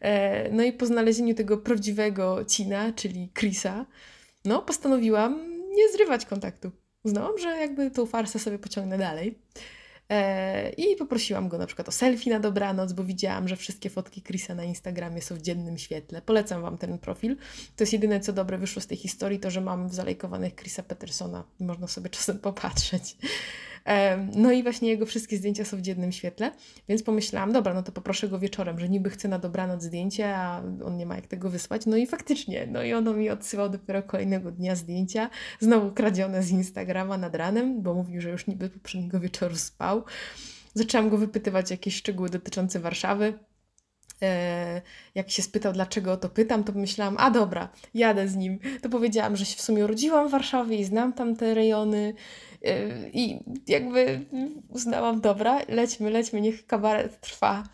E, 0.00 0.50
no 0.52 0.62
i 0.62 0.72
po 0.72 0.86
znalezieniu 0.86 1.34
tego 1.34 1.58
prawdziwego 1.58 2.44
cina, 2.44 2.92
czyli 2.92 3.30
Chrisa, 3.38 3.86
no 4.44 4.62
postanowiłam 4.62 5.60
nie 5.74 5.92
zrywać 5.92 6.26
kontaktu. 6.26 6.70
Uznałam, 7.04 7.38
że 7.38 7.48
jakby 7.48 7.90
tą 7.90 8.06
farsę 8.06 8.38
sobie 8.38 8.58
pociągnę 8.58 8.98
dalej. 8.98 9.38
E, 10.10 10.70
I 10.70 10.96
poprosiłam 10.96 11.48
go 11.48 11.58
na 11.58 11.66
przykład 11.66 11.88
o 11.88 11.92
selfie 11.92 12.30
na 12.30 12.40
dobranoc, 12.40 12.92
bo 12.92 13.04
widziałam, 13.04 13.48
że 13.48 13.56
wszystkie 13.56 13.90
fotki 13.90 14.22
Chrisa 14.22 14.54
na 14.54 14.64
Instagramie 14.64 15.22
są 15.22 15.34
w 15.34 15.42
dziennym 15.42 15.78
świetle. 15.78 16.22
Polecam 16.22 16.62
Wam 16.62 16.78
ten 16.78 16.98
profil. 16.98 17.36
To 17.76 17.82
jest 17.82 17.92
jedyne, 17.92 18.20
co 18.20 18.32
dobre 18.32 18.58
wyszło 18.58 18.82
z 18.82 18.86
tej 18.86 18.96
historii, 18.96 19.40
to 19.40 19.50
że 19.50 19.60
mam 19.60 19.88
zalejkowanych 19.88 20.54
Chrisa 20.54 20.82
Petersona 20.82 21.44
i 21.60 21.64
można 21.64 21.86
sobie 21.86 22.10
czasem 22.10 22.38
popatrzeć. 22.38 23.16
No 24.36 24.52
i 24.52 24.62
właśnie 24.62 24.88
jego 24.88 25.06
wszystkie 25.06 25.36
zdjęcia 25.36 25.64
są 25.64 25.76
w 25.76 25.80
dziennym 25.80 26.12
świetle, 26.12 26.52
więc 26.88 27.02
pomyślałam, 27.02 27.52
dobra, 27.52 27.74
no 27.74 27.82
to 27.82 27.92
poproszę 27.92 28.28
go 28.28 28.38
wieczorem, 28.38 28.78
że 28.78 28.88
niby 28.88 29.10
chce 29.10 29.28
na 29.28 29.38
dobranoc 29.38 29.82
zdjęcie, 29.82 30.36
a 30.36 30.62
on 30.84 30.96
nie 30.96 31.06
ma 31.06 31.16
jak 31.16 31.26
tego 31.26 31.50
wysłać. 31.50 31.86
No 31.86 31.96
i 31.96 32.06
faktycznie, 32.06 32.66
no 32.66 32.82
i 32.82 32.92
ono 32.92 33.12
mi 33.12 33.30
odsyłał 33.30 33.68
dopiero 33.68 34.02
kolejnego 34.02 34.50
dnia 34.50 34.76
zdjęcia, 34.76 35.30
znowu 35.60 35.92
kradzione 35.92 36.42
z 36.42 36.50
Instagrama 36.50 37.18
nad 37.18 37.34
ranem, 37.34 37.82
bo 37.82 37.94
mówił, 37.94 38.20
że 38.20 38.30
już 38.30 38.46
niby 38.46 38.70
poprzedniego 38.70 39.20
wieczoru 39.20 39.56
spał. 39.56 40.04
Zaczęłam 40.74 41.10
go 41.10 41.18
wypytywać 41.18 41.70
jakieś 41.70 41.96
szczegóły 41.96 42.30
dotyczące 42.30 42.80
Warszawy. 42.80 43.38
E, 44.22 44.82
jak 45.14 45.30
się 45.30 45.42
spytał, 45.42 45.72
dlaczego 45.72 46.12
o 46.12 46.16
to 46.16 46.28
pytam, 46.28 46.64
to 46.64 46.72
pomyślałam, 46.72 47.16
a 47.18 47.30
dobra, 47.30 47.68
jadę 47.94 48.28
z 48.28 48.36
nim. 48.36 48.58
To 48.82 48.88
powiedziałam, 48.88 49.36
że 49.36 49.44
się 49.44 49.56
w 49.56 49.60
sumie 49.60 49.84
urodziłam 49.84 50.28
w 50.28 50.30
Warszawie 50.30 50.76
i 50.76 50.84
znam 50.84 51.12
tam 51.12 51.36
te 51.36 51.54
rejony. 51.54 52.14
E, 52.64 53.08
I 53.12 53.38
jakby 53.66 54.20
uznałam, 54.68 55.20
dobra, 55.20 55.60
lećmy, 55.68 56.10
lećmy, 56.10 56.40
niech 56.40 56.66
kabaret 56.66 57.20
trwa. 57.20 57.64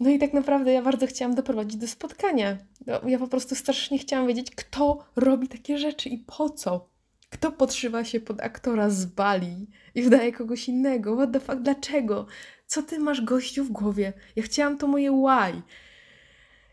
No 0.00 0.10
i 0.10 0.18
tak 0.18 0.32
naprawdę 0.32 0.72
ja 0.72 0.82
bardzo 0.82 1.06
chciałam 1.06 1.34
doprowadzić 1.34 1.76
do 1.76 1.88
spotkania. 1.88 2.58
No, 2.86 3.00
ja 3.06 3.18
po 3.18 3.28
prostu 3.28 3.54
strasznie 3.54 3.98
chciałam 3.98 4.26
wiedzieć, 4.26 4.50
kto 4.50 5.04
robi 5.16 5.48
takie 5.48 5.78
rzeczy 5.78 6.08
i 6.08 6.18
po 6.18 6.50
co. 6.50 6.88
Kto 7.30 7.52
podszywa 7.52 8.04
się 8.04 8.20
pod 8.20 8.40
aktora 8.40 8.90
z 8.90 9.04
Bali 9.06 9.66
i 9.94 10.02
wdaje 10.02 10.32
kogoś 10.32 10.68
innego? 10.68 11.16
What 11.16 11.32
the 11.32 11.40
fuck, 11.40 11.58
dlaczego? 11.60 12.26
Co 12.66 12.82
ty 12.82 12.98
masz 12.98 13.20
gościu 13.20 13.64
w 13.64 13.70
głowie? 13.70 14.12
Ja 14.36 14.42
chciałam 14.42 14.78
to 14.78 14.86
moje 14.86 15.10
why. 15.10 15.62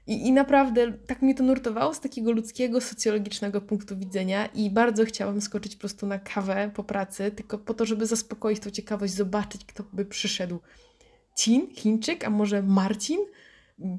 I, 0.09 0.27
I 0.27 0.31
naprawdę 0.31 0.91
tak 1.07 1.21
mnie 1.21 1.35
to 1.35 1.43
nurtowało 1.43 1.93
z 1.93 1.99
takiego 1.99 2.31
ludzkiego, 2.31 2.81
socjologicznego 2.81 3.61
punktu 3.61 3.97
widzenia 3.97 4.45
i 4.45 4.69
bardzo 4.69 5.05
chciałam 5.05 5.41
skoczyć 5.41 5.75
po 5.75 5.79
prostu 5.79 6.07
na 6.07 6.19
kawę 6.19 6.71
po 6.75 6.83
pracy, 6.83 7.31
tylko 7.31 7.57
po 7.57 7.73
to, 7.73 7.85
żeby 7.85 8.05
zaspokoić 8.05 8.59
tą 8.59 8.69
ciekawość, 8.69 9.13
zobaczyć, 9.13 9.65
kto 9.65 9.83
by 9.93 10.05
przyszedł. 10.05 10.59
Cin, 11.35 11.73
Chińczyk, 11.73 12.23
a 12.23 12.29
może 12.29 12.63
Marcin, 12.63 13.19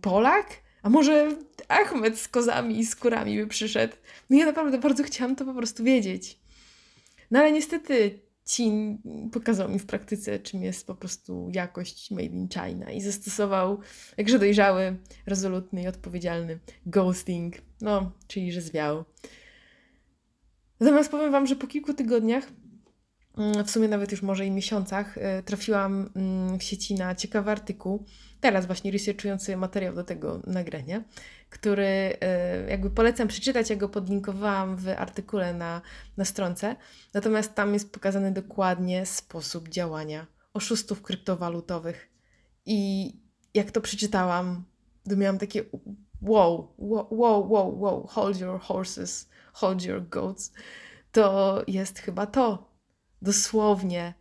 Polak, 0.03 0.47
a 0.83 0.91
może 0.91 1.37
Ahmed 1.69 2.19
z 2.19 2.29
kozami 2.29 2.79
i 2.79 2.87
skórami 2.87 3.39
by 3.39 3.47
przyszedł. 3.47 3.95
No 4.31 4.37
ja 4.37 4.47
naprawdę 4.47 4.79
bardzo 4.79 5.03
chciałam 5.03 5.37
to 5.37 5.45
po 5.45 5.55
prostu 5.55 5.85
wiedzieć. 5.85 6.39
No 7.31 7.39
ale 7.39 7.53
niestety 7.53 8.19
pokazał 9.33 9.69
mi 9.69 9.79
w 9.79 9.87
praktyce, 9.87 10.39
czym 10.39 10.63
jest 10.63 10.87
po 10.87 10.95
prostu 10.95 11.49
jakość 11.53 12.11
made 12.11 12.25
in 12.25 12.49
China 12.49 12.91
i 12.91 13.01
zastosował, 13.01 13.81
jakże 14.17 14.39
dojrzały, 14.39 14.97
rezolutny 15.27 15.83
i 15.83 15.87
odpowiedzialny 15.87 16.59
ghosting, 16.87 17.55
no, 17.81 18.13
czyli 18.27 18.53
że 18.53 18.61
zwiał. 18.61 19.05
Natomiast 20.81 21.11
powiem 21.11 21.33
Wam, 21.33 21.47
że 21.47 21.57
po 21.57 21.67
kilku 21.67 21.95
tygodniach, 21.95 22.53
w 23.65 23.71
sumie 23.71 23.89
nawet 23.89 24.13
już 24.13 24.23
może 24.23 24.47
i 24.47 24.51
miesiącach, 24.51 25.19
e, 25.19 25.43
trafiłam 25.43 26.11
mm, 26.17 26.59
w 26.59 26.63
sieci 26.63 26.95
na 26.95 27.15
ciekawy 27.15 27.51
artykuł, 27.51 28.05
teraz 28.41 28.67
właśnie 28.67 28.91
researchując 28.91 29.45
sobie 29.45 29.57
materiał 29.57 29.95
do 29.95 30.05
tego 30.05 30.41
nagrania, 30.47 31.05
który 31.51 32.17
e, 32.21 32.71
jakby 32.71 32.91
polecam 32.91 33.29
przeczytać, 33.29 33.71
ja 33.71 33.77
go 33.77 33.89
podlinkowałam 33.89 34.77
w 34.77 34.89
artykule 34.89 35.55
na, 35.55 35.83
na 36.17 36.25
stronce, 36.25 36.77
natomiast 37.15 37.55
tam 37.55 37.75
jest 37.75 37.93
pokazany 37.93 38.33
dokładnie 38.33 39.07
sposób 39.07 39.69
działania 39.69 40.27
oszustów 40.55 41.03
kryptowalutowych 41.03 42.11
i 42.67 43.13
jak 43.55 43.71
to 43.71 43.81
przeczytałam, 43.81 44.65
to 45.09 45.17
miałam 45.17 45.39
takie 45.39 45.65
wow, 46.23 46.75
wow, 46.79 47.07
wow, 47.11 47.53
wow, 47.53 47.81
wow, 47.81 48.07
hold 48.07 48.41
your 48.41 48.61
horses, 48.61 49.29
hold 49.53 49.85
your 49.85 50.09
goats. 50.09 50.53
To 51.13 51.63
jest 51.67 51.99
chyba 51.99 52.27
to. 52.27 52.70
Dosłownie 53.23 54.15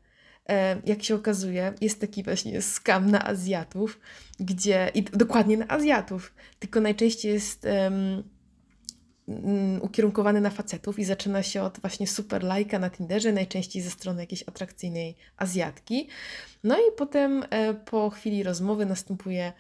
E, 0.50 0.82
jak 0.86 1.04
się 1.04 1.16
okazuje, 1.16 1.74
jest 1.82 2.02
taki 2.02 2.24
właśnie 2.24 2.62
skam 2.62 3.12
na 3.12 3.26
Azjatów, 3.26 4.00
gdzie, 4.40 4.92
i 4.94 5.04
dokładnie 5.04 5.58
na 5.58 5.68
Azjatów, 5.68 6.34
tylko 6.60 6.82
najczęściej 6.82 7.34
jest 7.34 7.66
um, 7.66 8.24
ukierunkowany 9.82 10.42
na 10.42 10.50
facetów 10.50 11.00
i 11.00 11.06
zaczyna 11.06 11.44
się 11.44 11.64
od 11.64 11.80
właśnie 11.80 12.08
super 12.08 12.44
lajka 12.44 12.80
na 12.80 12.90
Tinderze, 12.90 13.32
najczęściej 13.32 13.82
ze 13.82 13.90
strony 13.90 14.22
jakiejś 14.22 14.44
atrakcyjnej 14.48 15.16
Azjatki. 15.38 16.08
No 16.64 16.78
i 16.78 16.92
potem 16.98 17.44
e, 17.50 17.74
po 17.74 18.10
chwili 18.10 18.44
rozmowy 18.44 18.86
następuje 18.86 19.54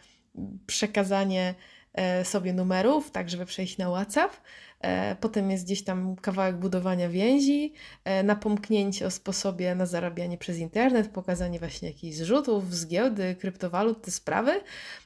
przekazanie 0.68 1.56
e, 1.94 2.26
sobie 2.26 2.54
numerów, 2.54 3.12
tak 3.12 3.30
żeby 3.30 3.46
przejść 3.46 3.78
na 3.78 3.90
WhatsApp. 3.90 4.34
E, 4.80 5.16
potem 5.16 5.52
jest 5.52 5.66
gdzieś 5.66 5.84
tam 5.84 6.16
kawałek 6.16 6.58
budowania 6.58 7.10
więzi, 7.10 7.74
e, 8.04 8.24
napomknięcie 8.24 9.06
o 9.06 9.12
sposobie 9.12 9.76
na 9.76 9.86
zarabianie 9.86 10.38
przez 10.38 10.58
internet, 10.58 11.08
pokazanie 11.08 11.60
właśnie 11.60 11.88
jakichś 11.88 12.16
zrzutów 12.16 12.76
z 12.76 12.88
giełdy, 12.88 13.36
kryptowalut, 13.36 14.02
te 14.02 14.12
sprawy. 14.12 14.62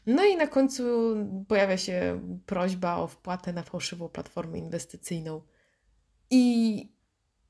No 0.06 0.26
i 0.26 0.38
na 0.38 0.48
końcu 0.48 0.84
pojawia 1.48 1.78
się 1.78 2.20
prośba 2.46 2.98
o 2.98 3.08
wpłatę 3.08 3.54
na 3.54 3.64
fałszywą 3.64 4.10
platformę 4.10 4.58
inwestycyjną. 4.58 5.42
I 6.30 6.93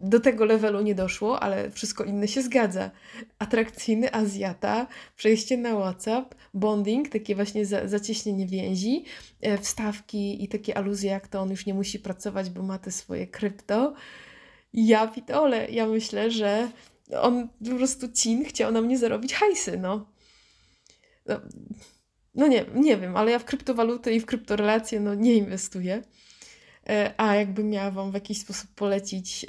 do 0.03 0.19
tego 0.19 0.45
levelu 0.45 0.81
nie 0.81 0.95
doszło, 0.95 1.39
ale 1.39 1.71
wszystko 1.71 2.03
inne 2.03 2.27
się 2.27 2.41
zgadza. 2.41 2.91
Atrakcyjny 3.39 4.13
Azjata, 4.13 4.87
przejście 5.15 5.57
na 5.57 5.75
WhatsApp, 5.75 6.35
bonding, 6.53 7.09
takie 7.09 7.35
właśnie 7.35 7.65
za, 7.65 7.87
zacieśnienie 7.87 8.47
więzi, 8.47 9.05
e, 9.41 9.57
wstawki 9.57 10.43
i 10.43 10.47
takie 10.47 10.77
aluzje, 10.77 11.11
jak 11.11 11.27
to 11.27 11.41
on 11.41 11.49
już 11.49 11.65
nie 11.65 11.73
musi 11.73 11.99
pracować, 11.99 12.49
bo 12.49 12.63
ma 12.63 12.79
te 12.79 12.91
swoje 12.91 13.27
krypto. 13.27 13.93
Ja 14.73 15.07
pitole, 15.07 15.67
ja 15.71 15.87
myślę, 15.87 16.31
że 16.31 16.69
on 17.21 17.49
po 17.69 17.75
prostu 17.75 18.07
cin 18.11 18.45
chciał 18.45 18.71
na 18.71 18.81
mnie 18.81 18.97
zarobić 18.97 19.33
hajsy, 19.33 19.77
no. 19.77 20.05
No, 21.25 21.41
no 22.35 22.47
nie, 22.47 22.65
nie 22.75 22.97
wiem, 22.97 23.17
ale 23.17 23.31
ja 23.31 23.39
w 23.39 23.45
kryptowaluty 23.45 24.13
i 24.13 24.19
w 24.19 24.25
kryptorelacje 24.25 24.99
no 24.99 25.15
nie 25.15 25.33
inwestuję. 25.33 26.03
E, 26.89 27.13
a 27.17 27.35
jakbym 27.35 27.69
miała 27.69 27.91
Wam 27.91 28.11
w 28.11 28.13
jakiś 28.13 28.41
sposób 28.41 28.69
polecić, 28.75 29.45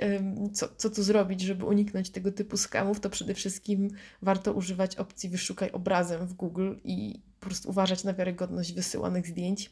co, 0.53 0.69
co 0.77 0.91
tu 0.91 1.03
zrobić, 1.03 1.41
żeby 1.41 1.65
uniknąć 1.65 2.11
tego 2.11 2.33
typu 2.33 2.57
skamów, 2.57 3.01
to 3.01 3.11
przede 3.11 3.35
wszystkim 3.35 3.91
warto 4.23 4.53
używać 4.53 4.97
opcji 4.97 5.29
wyszukaj 5.29 5.71
obrazem 5.73 6.27
w 6.27 6.35
Google 6.35 6.75
i 6.85 7.23
po 7.41 7.47
prostu 7.47 7.71
uważać 7.71 8.05
na 8.05 8.15
wiarygodność 8.15 8.73
wysyłanych 8.73 9.27
zdjęć. 9.27 9.71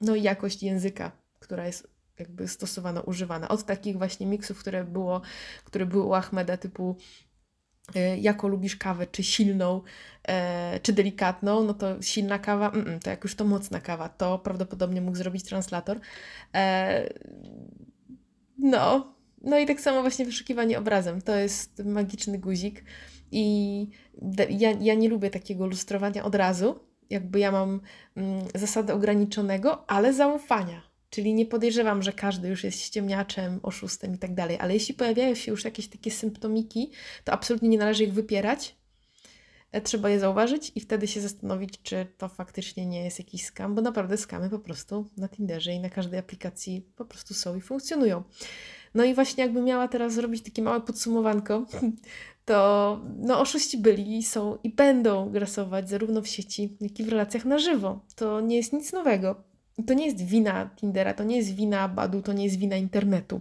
No 0.00 0.14
i 0.14 0.22
jakość 0.22 0.62
języka, 0.62 1.12
która 1.38 1.66
jest 1.66 1.98
jakby 2.18 2.48
stosowana, 2.48 3.00
używana. 3.00 3.48
Od 3.48 3.64
takich 3.64 3.98
właśnie 3.98 4.26
miksów, 4.26 4.58
które 4.58 4.84
było, 4.84 5.22
które 5.64 5.86
były 5.86 6.04
u 6.04 6.14
Ahmeda 6.14 6.56
typu 6.56 6.96
E, 7.94 8.18
jako 8.18 8.48
lubisz 8.48 8.76
kawę, 8.76 9.06
czy 9.06 9.22
silną, 9.22 9.82
e, 10.28 10.80
czy 10.82 10.92
delikatną, 10.92 11.64
no 11.64 11.74
to 11.74 12.02
silna 12.02 12.38
kawa, 12.38 12.72
to 13.02 13.10
jak 13.10 13.24
już 13.24 13.34
to 13.34 13.44
mocna 13.44 13.80
kawa, 13.80 14.08
to 14.08 14.38
prawdopodobnie 14.38 15.00
mógł 15.00 15.16
zrobić 15.16 15.44
translator. 15.44 16.00
E, 16.54 17.08
no, 18.58 19.14
no 19.42 19.58
i 19.58 19.66
tak 19.66 19.80
samo 19.80 20.00
właśnie 20.00 20.24
wyszukiwanie 20.24 20.78
obrazem, 20.78 21.22
to 21.22 21.36
jest 21.36 21.84
magiczny 21.84 22.38
guzik 22.38 22.84
i 23.32 23.86
ja, 24.50 24.70
ja 24.80 24.94
nie 24.94 25.08
lubię 25.08 25.30
takiego 25.30 25.66
lustrowania 25.66 26.24
od 26.24 26.34
razu, 26.34 26.80
jakby 27.10 27.38
ja 27.38 27.52
mam 27.52 27.80
mm, 28.16 28.44
zasadę 28.54 28.94
ograniczonego, 28.94 29.90
ale 29.90 30.12
zaufania. 30.12 30.87
Czyli 31.10 31.34
nie 31.34 31.46
podejrzewam, 31.46 32.02
że 32.02 32.12
każdy 32.12 32.48
już 32.48 32.64
jest 32.64 32.80
ściemniaczem, 32.80 33.60
oszustem 33.62 34.14
i 34.14 34.18
tak 34.18 34.34
dalej, 34.34 34.58
ale 34.60 34.74
jeśli 34.74 34.94
pojawiają 34.94 35.34
się 35.34 35.50
już 35.50 35.64
jakieś 35.64 35.88
takie 35.88 36.10
symptomiki, 36.10 36.90
to 37.24 37.32
absolutnie 37.32 37.68
nie 37.68 37.78
należy 37.78 38.04
ich 38.04 38.12
wypierać. 38.12 38.76
E, 39.72 39.80
trzeba 39.80 40.10
je 40.10 40.20
zauważyć 40.20 40.72
i 40.74 40.80
wtedy 40.80 41.06
się 41.06 41.20
zastanowić, 41.20 41.82
czy 41.82 42.06
to 42.18 42.28
faktycznie 42.28 42.86
nie 42.86 43.04
jest 43.04 43.18
jakiś 43.18 43.44
skam, 43.44 43.74
bo 43.74 43.82
naprawdę 43.82 44.16
skamy 44.16 44.50
po 44.50 44.58
prostu 44.58 45.10
na 45.16 45.28
Tinderze 45.28 45.72
i 45.72 45.80
na 45.80 45.90
każdej 45.90 46.18
aplikacji 46.18 46.86
po 46.96 47.04
prostu 47.04 47.34
są 47.34 47.56
i 47.56 47.60
funkcjonują. 47.60 48.22
No 48.94 49.04
i 49.04 49.14
właśnie 49.14 49.44
jakby 49.44 49.62
miała 49.62 49.88
teraz 49.88 50.14
zrobić 50.14 50.44
takie 50.44 50.62
małe 50.62 50.80
podsumowanko, 50.80 51.66
to 52.44 53.00
no 53.18 53.40
oszuści 53.40 53.78
byli, 53.78 54.22
są 54.22 54.58
i 54.64 54.70
będą 54.70 55.30
grasować 55.30 55.88
zarówno 55.88 56.22
w 56.22 56.28
sieci, 56.28 56.76
jak 56.80 57.00
i 57.00 57.04
w 57.04 57.08
relacjach 57.08 57.44
na 57.44 57.58
żywo. 57.58 58.00
To 58.16 58.40
nie 58.40 58.56
jest 58.56 58.72
nic 58.72 58.92
nowego. 58.92 59.47
To 59.86 59.94
nie 59.94 60.06
jest 60.06 60.24
wina 60.24 60.70
Tindera, 60.76 61.14
to 61.14 61.24
nie 61.24 61.36
jest 61.36 61.54
wina 61.54 61.88
Badu, 61.88 62.22
to 62.22 62.32
nie 62.32 62.44
jest 62.44 62.58
wina 62.58 62.76
internetu. 62.76 63.40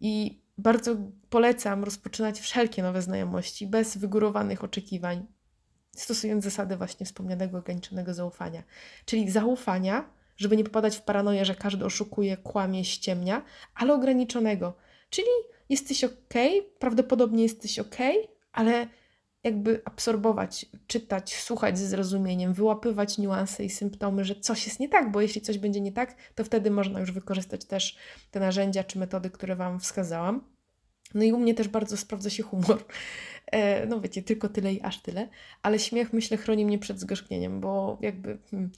I 0.00 0.40
bardzo 0.58 0.96
polecam 1.30 1.84
rozpoczynać 1.84 2.40
wszelkie 2.40 2.82
nowe 2.82 3.02
znajomości 3.02 3.66
bez 3.66 3.96
wygórowanych 3.96 4.64
oczekiwań, 4.64 5.26
stosując 5.96 6.44
zasady 6.44 6.76
właśnie 6.76 7.06
wspomnianego 7.06 7.58
ograniczonego 7.58 8.14
zaufania. 8.14 8.62
Czyli 9.04 9.30
zaufania, 9.30 10.10
żeby 10.36 10.56
nie 10.56 10.64
popadać 10.64 10.96
w 10.96 11.02
paranoję, 11.02 11.44
że 11.44 11.54
każdy 11.54 11.84
oszukuje, 11.84 12.36
kłamie, 12.36 12.84
ściemnia, 12.84 13.42
ale 13.74 13.94
ograniczonego. 13.94 14.76
Czyli 15.10 15.28
jesteś 15.68 16.04
ok, 16.04 16.34
prawdopodobnie 16.78 17.42
jesteś 17.42 17.78
ok, 17.78 17.96
ale 18.52 18.86
jakby 19.44 19.82
absorbować, 19.84 20.66
czytać, 20.86 21.34
słuchać 21.34 21.78
ze 21.78 21.86
zrozumieniem, 21.86 22.54
wyłapywać 22.54 23.18
niuanse 23.18 23.64
i 23.64 23.70
symptomy, 23.70 24.24
że 24.24 24.34
coś 24.34 24.66
jest 24.66 24.80
nie 24.80 24.88
tak, 24.88 25.12
bo 25.12 25.20
jeśli 25.20 25.40
coś 25.40 25.58
będzie 25.58 25.80
nie 25.80 25.92
tak, 25.92 26.16
to 26.34 26.44
wtedy 26.44 26.70
można 26.70 27.00
już 27.00 27.12
wykorzystać 27.12 27.64
też 27.64 27.96
te 28.30 28.40
narzędzia 28.40 28.84
czy 28.84 28.98
metody, 28.98 29.30
które 29.30 29.56
Wam 29.56 29.80
wskazałam. 29.80 30.44
No 31.14 31.24
i 31.24 31.32
u 31.32 31.38
mnie 31.38 31.54
też 31.54 31.68
bardzo 31.68 31.96
sprawdza 31.96 32.30
się 32.30 32.42
humor. 32.42 32.84
E, 33.46 33.86
no 33.86 34.00
wiecie, 34.00 34.22
tylko 34.22 34.48
tyle 34.48 34.72
i 34.72 34.82
aż 34.82 35.02
tyle, 35.02 35.28
ale 35.62 35.78
śmiech 35.78 36.12
myślę 36.12 36.36
chroni 36.36 36.66
mnie 36.66 36.78
przed 36.78 37.00
zgorzknieniem, 37.00 37.60
bo 37.60 37.98
jakby 38.00 38.38
hmm, 38.50 38.70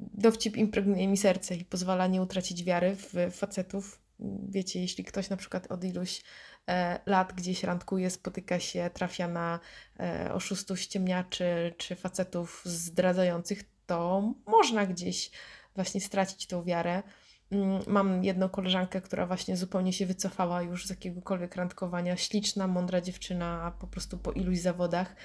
dowcip 0.00 0.56
impregnuje 0.56 1.08
mi 1.08 1.16
serce 1.16 1.56
i 1.56 1.64
pozwala 1.64 2.06
nie 2.06 2.22
utracić 2.22 2.64
wiary 2.64 2.96
w 2.96 3.14
facetów. 3.32 4.00
Wiecie, 4.48 4.80
jeśli 4.80 5.04
ktoś 5.04 5.30
na 5.30 5.36
przykład 5.36 5.72
od 5.72 5.84
iluś 5.84 6.22
e, 6.68 7.00
lat 7.06 7.32
gdzieś 7.32 7.64
randkuje, 7.64 8.10
spotyka 8.10 8.60
się, 8.60 8.90
trafia 8.94 9.28
na 9.28 9.60
e, 10.00 10.34
oszustów, 10.34 10.80
ściemniaczy 10.80 11.74
czy 11.76 11.96
facetów 11.96 12.62
zdradzających, 12.64 13.62
to 13.86 14.32
można 14.46 14.86
gdzieś 14.86 15.30
właśnie 15.74 16.00
stracić 16.00 16.46
tą 16.46 16.64
wiarę. 16.64 17.02
Mm, 17.50 17.82
mam 17.86 18.24
jedną 18.24 18.48
koleżankę, 18.48 19.00
która 19.00 19.26
właśnie 19.26 19.56
zupełnie 19.56 19.92
się 19.92 20.06
wycofała 20.06 20.62
już 20.62 20.86
z 20.86 20.90
jakiegokolwiek 20.90 21.56
randkowania. 21.56 22.16
Śliczna, 22.16 22.66
mądra 22.66 23.00
dziewczyna, 23.00 23.72
po 23.80 23.86
prostu 23.86 24.18
po 24.18 24.32
iluś 24.32 24.58
zawodach. 24.58 25.16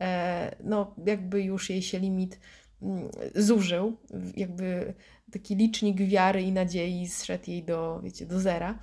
E, 0.00 0.56
no, 0.64 0.94
jakby 1.06 1.42
już 1.42 1.70
jej 1.70 1.82
się 1.82 1.98
limit 1.98 2.40
zużył, 3.34 3.96
jakby 4.36 4.94
taki 5.32 5.56
licznik 5.56 5.96
wiary 5.96 6.42
i 6.42 6.52
nadziei 6.52 7.08
zszedł 7.08 7.50
jej 7.50 7.64
do, 7.64 8.00
wiecie, 8.04 8.26
do 8.26 8.40
zera. 8.40 8.78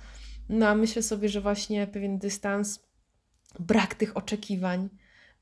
No 0.48 0.68
a 0.68 0.74
myślę 0.74 1.02
sobie, 1.02 1.28
że 1.28 1.40
właśnie 1.40 1.86
pewien 1.86 2.18
dystans, 2.18 2.86
brak 3.58 3.94
tych 3.94 4.16
oczekiwań 4.16 4.88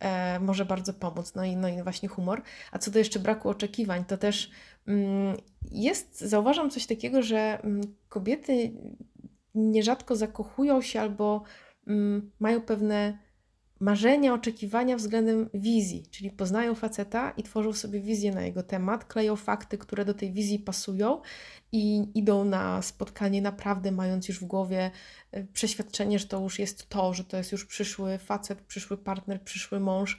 e, 0.00 0.40
może 0.40 0.64
bardzo 0.64 0.94
pomóc. 0.94 1.34
No 1.34 1.44
i, 1.44 1.56
no 1.56 1.68
i 1.68 1.82
właśnie 1.82 2.08
humor. 2.08 2.42
A 2.72 2.78
co 2.78 2.90
do 2.90 2.98
jeszcze 2.98 3.18
braku 3.18 3.48
oczekiwań, 3.48 4.04
to 4.04 4.16
też 4.18 4.50
mm, 4.86 5.36
jest, 5.70 6.20
zauważam 6.20 6.70
coś 6.70 6.86
takiego, 6.86 7.22
że 7.22 7.60
mm, 7.62 7.80
kobiety 8.08 8.72
nierzadko 9.54 10.16
zakochują 10.16 10.82
się 10.82 11.00
albo 11.00 11.42
mm, 11.86 12.30
mają 12.40 12.60
pewne 12.60 13.18
marzenia, 13.84 14.34
oczekiwania 14.34 14.96
względem 14.96 15.50
wizji, 15.54 16.06
czyli 16.10 16.30
poznają 16.30 16.74
faceta 16.74 17.30
i 17.30 17.42
tworzą 17.42 17.72
sobie 17.72 18.00
wizję 18.00 18.32
na 18.32 18.42
jego 18.42 18.62
temat, 18.62 19.04
kleją 19.04 19.36
fakty, 19.36 19.78
które 19.78 20.04
do 20.04 20.14
tej 20.14 20.32
wizji 20.32 20.58
pasują 20.58 21.20
i 21.72 22.10
idą 22.18 22.44
na 22.44 22.82
spotkanie 22.82 23.42
naprawdę 23.42 23.92
mając 23.92 24.28
już 24.28 24.40
w 24.40 24.44
głowie 24.44 24.90
e, 25.32 25.44
przeświadczenie, 25.44 26.18
że 26.18 26.26
to 26.26 26.40
już 26.40 26.58
jest 26.58 26.88
to, 26.88 27.14
że 27.14 27.24
to 27.24 27.36
jest 27.36 27.52
już 27.52 27.64
przyszły 27.66 28.18
facet, 28.18 28.60
przyszły 28.60 28.98
partner, 28.98 29.42
przyszły 29.42 29.80
mąż, 29.80 30.18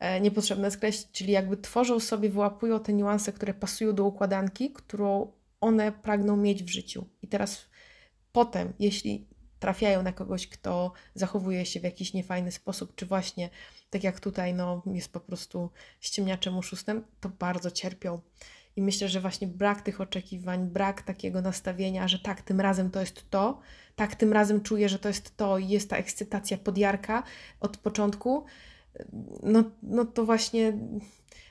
e, 0.00 0.20
niepotrzebne 0.20 0.70
skreślić, 0.70 1.08
czyli 1.12 1.32
jakby 1.32 1.56
tworzą 1.56 2.00
sobie, 2.00 2.30
wyłapują 2.30 2.80
te 2.80 2.92
niuanse, 2.92 3.32
które 3.32 3.54
pasują 3.54 3.94
do 3.94 4.04
układanki, 4.04 4.72
którą 4.72 5.32
one 5.60 5.92
pragną 5.92 6.36
mieć 6.36 6.64
w 6.64 6.68
życiu. 6.68 7.06
I 7.22 7.28
teraz 7.28 7.66
potem, 8.32 8.72
jeśli 8.78 9.28
trafiają 9.60 10.02
na 10.02 10.12
kogoś, 10.12 10.48
kto 10.48 10.92
zachowuje 11.14 11.66
się 11.66 11.80
w 11.80 11.84
jakiś 11.84 12.12
niefajny 12.12 12.52
sposób, 12.52 12.94
czy 12.94 13.06
właśnie 13.06 13.50
tak 13.90 14.04
jak 14.04 14.20
tutaj, 14.20 14.54
no, 14.54 14.82
jest 14.86 15.12
po 15.12 15.20
prostu 15.20 15.70
ściemniaczem, 16.00 16.58
oszustem, 16.58 17.04
to 17.20 17.28
bardzo 17.28 17.70
cierpią. 17.70 18.20
I 18.76 18.82
myślę, 18.82 19.08
że 19.08 19.20
właśnie 19.20 19.46
brak 19.46 19.82
tych 19.82 20.00
oczekiwań, 20.00 20.66
brak 20.66 21.02
takiego 21.02 21.42
nastawienia, 21.42 22.08
że 22.08 22.18
tak, 22.18 22.42
tym 22.42 22.60
razem 22.60 22.90
to 22.90 23.00
jest 23.00 23.30
to, 23.30 23.60
tak, 23.96 24.14
tym 24.14 24.32
razem 24.32 24.60
czuję, 24.60 24.88
że 24.88 24.98
to 24.98 25.08
jest 25.08 25.36
to 25.36 25.58
i 25.58 25.68
jest 25.68 25.90
ta 25.90 25.96
ekscytacja 25.96 26.58
podjarka 26.58 27.22
od 27.60 27.76
początku, 27.76 28.44
no, 29.42 29.64
no 29.82 30.04
to 30.04 30.24
właśnie 30.24 30.72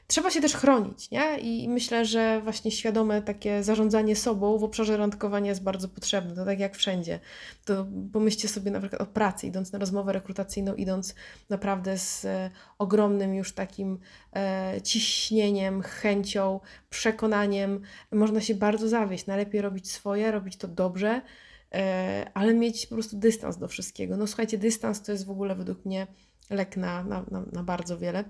trzeba 0.07 0.31
się 0.31 0.41
też 0.41 0.53
chronić, 0.53 1.11
nie? 1.11 1.39
I 1.39 1.69
myślę, 1.69 2.05
że 2.05 2.41
właśnie 2.41 2.71
świadome 2.71 3.21
takie 3.21 3.63
zarządzanie 3.63 4.15
sobą 4.15 4.57
w 4.57 4.63
obszarze 4.63 4.97
randkowania 4.97 5.49
jest 5.49 5.63
bardzo 5.63 5.87
potrzebne, 5.89 6.35
to 6.35 6.45
tak 6.45 6.59
jak 6.59 6.75
wszędzie. 6.75 7.19
To 7.65 7.87
pomyślcie 8.13 8.47
sobie 8.47 8.71
na 8.71 8.79
przykład 8.79 9.01
o 9.01 9.05
pracy, 9.05 9.47
idąc 9.47 9.71
na 9.71 9.79
rozmowę 9.79 10.13
rekrutacyjną, 10.13 10.75
idąc 10.75 11.15
naprawdę 11.49 11.97
z 11.97 12.25
e, 12.25 12.51
ogromnym 12.77 13.35
już 13.35 13.53
takim 13.53 13.99
e, 14.35 14.81
ciśnieniem, 14.83 15.81
chęcią, 15.81 16.59
przekonaniem, 16.89 17.81
można 18.11 18.41
się 18.41 18.55
bardzo 18.55 18.89
zawieść. 18.89 19.25
Najlepiej 19.25 19.61
robić 19.61 19.91
swoje, 19.91 20.31
robić 20.31 20.57
to 20.57 20.67
dobrze, 20.67 21.21
e, 21.73 22.31
ale 22.33 22.53
mieć 22.53 22.87
po 22.87 22.95
prostu 22.95 23.17
dystans 23.17 23.57
do 23.57 23.67
wszystkiego. 23.67 24.17
No 24.17 24.27
słuchajcie, 24.27 24.57
dystans 24.57 25.01
to 25.01 25.11
jest 25.11 25.25
w 25.25 25.31
ogóle 25.31 25.55
według 25.55 25.85
mnie 25.85 26.07
lek 26.49 26.77
na, 26.77 27.03
na, 27.03 27.25
na, 27.31 27.43
na 27.51 27.63
bardzo 27.63 27.97
wiele. 27.97 28.23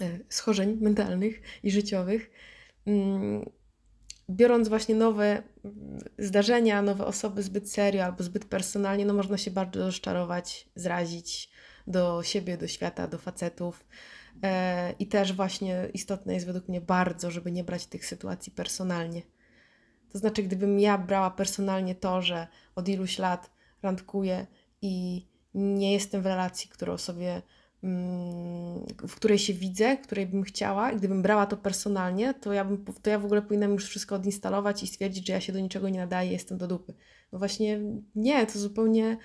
E, 0.00 0.18
schorzeń 0.28 0.78
mentalnych 0.80 1.40
i 1.62 1.70
życiowych, 1.70 2.30
mm, 2.86 3.50
biorąc 4.30 4.68
właśnie 4.68 4.94
nowe 4.94 5.42
mm, 5.64 5.98
zdarzenia, 6.18 6.82
nowe 6.82 7.06
osoby 7.06 7.42
zbyt 7.42 7.70
serio 7.70 8.04
albo 8.04 8.24
zbyt 8.24 8.44
personalnie, 8.44 9.06
no 9.06 9.14
można 9.14 9.38
się 9.38 9.50
bardzo 9.50 9.80
rozczarować, 9.80 10.68
zrazić 10.74 11.50
do 11.86 12.22
siebie, 12.22 12.58
do 12.58 12.68
świata, 12.68 13.08
do 13.08 13.18
facetów. 13.18 13.84
E, 14.42 14.94
I 14.98 15.06
też 15.06 15.32
właśnie 15.32 15.88
istotne 15.94 16.34
jest 16.34 16.46
według 16.46 16.68
mnie 16.68 16.80
bardzo, 16.80 17.30
żeby 17.30 17.52
nie 17.52 17.64
brać 17.64 17.86
tych 17.86 18.06
sytuacji 18.06 18.52
personalnie. 18.52 19.22
To 20.12 20.18
znaczy, 20.18 20.42
gdybym 20.42 20.80
ja 20.80 20.98
brała 20.98 21.30
personalnie 21.30 21.94
to, 21.94 22.22
że 22.22 22.46
od 22.74 22.88
iluś 22.88 23.18
lat 23.18 23.50
randkuję 23.82 24.46
i 24.82 25.26
nie 25.54 25.92
jestem 25.92 26.22
w 26.22 26.26
relacji, 26.26 26.70
którą 26.70 26.98
sobie 26.98 27.42
w 29.08 29.14
której 29.16 29.38
się 29.38 29.54
widzę, 29.54 29.96
której 29.96 30.26
bym 30.26 30.42
chciała, 30.42 30.92
gdybym 30.92 31.22
brała 31.22 31.46
to 31.46 31.56
personalnie, 31.56 32.34
to 32.34 32.52
ja, 32.52 32.64
bym, 32.64 32.84
to 33.02 33.10
ja 33.10 33.18
w 33.18 33.24
ogóle 33.24 33.42
powinnam 33.42 33.72
już 33.72 33.86
wszystko 33.86 34.14
odinstalować 34.14 34.82
i 34.82 34.86
stwierdzić, 34.86 35.26
że 35.26 35.32
ja 35.32 35.40
się 35.40 35.52
do 35.52 35.60
niczego 35.60 35.88
nie 35.88 35.98
nadaję, 35.98 36.32
jestem 36.32 36.58
do 36.58 36.66
dupy. 36.66 36.94
No 37.32 37.38
właśnie 37.38 37.80
nie, 38.14 38.46
to 38.46 38.58
zupełnie 38.58 39.16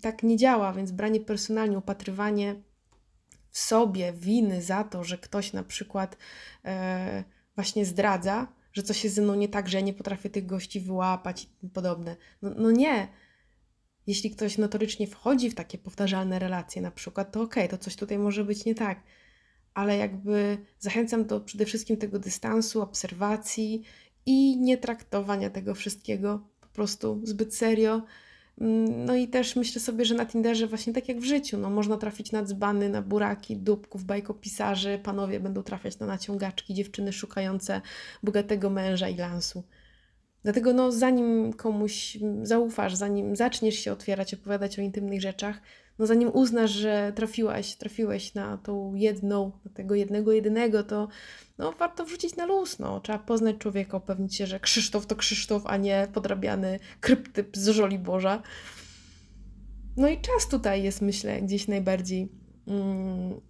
tak 0.00 0.22
nie 0.22 0.36
działa, 0.36 0.72
więc 0.72 0.90
branie 0.90 1.20
personalnie, 1.20 1.78
upatrywanie 1.78 2.54
w 3.50 3.58
sobie 3.58 4.12
winy 4.12 4.62
za 4.62 4.84
to, 4.84 5.04
że 5.04 5.18
ktoś 5.18 5.52
na 5.52 5.64
przykład 5.64 6.16
e, 6.64 7.24
właśnie 7.54 7.84
zdradza, 7.84 8.46
że 8.72 8.82
coś 8.82 9.04
jest 9.04 9.16
ze 9.16 9.22
mną 9.22 9.34
nie 9.34 9.48
tak, 9.48 9.68
że 9.68 9.78
ja 9.78 9.84
nie 9.84 9.94
potrafię 9.94 10.30
tych 10.30 10.46
gości 10.46 10.80
wyłapać 10.80 11.48
i 11.62 11.68
podobne. 11.68 12.16
No, 12.42 12.50
no 12.56 12.70
nie, 12.70 13.08
jeśli 14.06 14.30
ktoś 14.30 14.58
notorycznie 14.58 15.06
wchodzi 15.06 15.50
w 15.50 15.54
takie 15.54 15.78
powtarzalne 15.78 16.38
relacje, 16.38 16.82
na 16.82 16.90
przykład, 16.90 17.32
to 17.32 17.42
okej, 17.42 17.64
okay, 17.64 17.78
to 17.78 17.84
coś 17.84 17.96
tutaj 17.96 18.18
może 18.18 18.44
być 18.44 18.64
nie 18.64 18.74
tak. 18.74 19.02
Ale 19.74 19.96
jakby 19.96 20.58
zachęcam 20.78 21.24
do 21.24 21.40
przede 21.40 21.64
wszystkim 21.64 21.96
tego 21.96 22.18
dystansu, 22.18 22.82
obserwacji 22.82 23.82
i 24.26 24.56
nie 24.60 24.78
traktowania 24.78 25.50
tego 25.50 25.74
wszystkiego 25.74 26.48
po 26.60 26.66
prostu 26.66 27.20
zbyt 27.24 27.54
serio. 27.54 28.02
Mm, 28.60 29.04
no 29.04 29.14
i 29.16 29.28
też 29.28 29.56
myślę 29.56 29.80
sobie, 29.80 30.04
że 30.04 30.14
na 30.14 30.26
Tinderze 30.26 30.66
właśnie 30.66 30.92
tak 30.92 31.08
jak 31.08 31.20
w 31.20 31.24
życiu, 31.24 31.58
no 31.58 31.70
można 31.70 31.96
trafić 31.96 32.32
na 32.32 32.42
dzbany, 32.42 32.88
na 32.88 33.02
buraki, 33.02 33.56
dupków, 33.56 34.04
bajkopisarzy, 34.04 35.00
panowie 35.02 35.40
będą 35.40 35.62
trafiać 35.62 35.98
na 35.98 36.06
naciągaczki, 36.06 36.74
dziewczyny 36.74 37.12
szukające 37.12 37.80
bogatego 38.22 38.70
męża 38.70 39.08
i 39.08 39.16
lansu. 39.16 39.62
Dlatego 40.42 40.72
no, 40.72 40.92
zanim 40.92 41.52
komuś 41.52 42.18
zaufasz, 42.42 42.94
zanim 42.94 43.36
zaczniesz 43.36 43.74
się 43.74 43.92
otwierać, 43.92 44.34
opowiadać 44.34 44.78
o 44.78 44.82
intymnych 44.82 45.20
rzeczach, 45.20 45.60
no 45.98 46.06
zanim 46.06 46.30
uznasz, 46.34 46.70
że 46.70 47.12
trafiłaś, 47.16 47.74
trafiłeś 47.74 48.34
na 48.34 48.56
tą 48.56 48.94
jedną, 48.94 49.52
na 49.64 49.70
tego 49.70 49.94
jednego, 49.94 50.32
jedynego, 50.32 50.82
to 50.82 51.08
no, 51.58 51.72
warto 51.72 52.04
wrzucić 52.04 52.36
na 52.36 52.46
luz. 52.46 52.78
No. 52.78 53.00
Trzeba 53.00 53.18
poznać 53.18 53.56
człowieka, 53.56 53.96
upewnić 53.96 54.36
się, 54.36 54.46
że 54.46 54.60
Krzysztof 54.60 55.06
to 55.06 55.16
Krzysztof, 55.16 55.62
a 55.66 55.76
nie 55.76 56.08
podrabiany 56.12 56.78
kryptyp 57.00 57.56
z 57.56 57.68
Żoli 57.68 57.98
Boża. 57.98 58.42
No 59.96 60.08
i 60.08 60.20
czas 60.20 60.48
tutaj 60.50 60.82
jest, 60.82 61.02
myślę, 61.02 61.42
gdzieś 61.42 61.68
najbardziej 61.68 62.28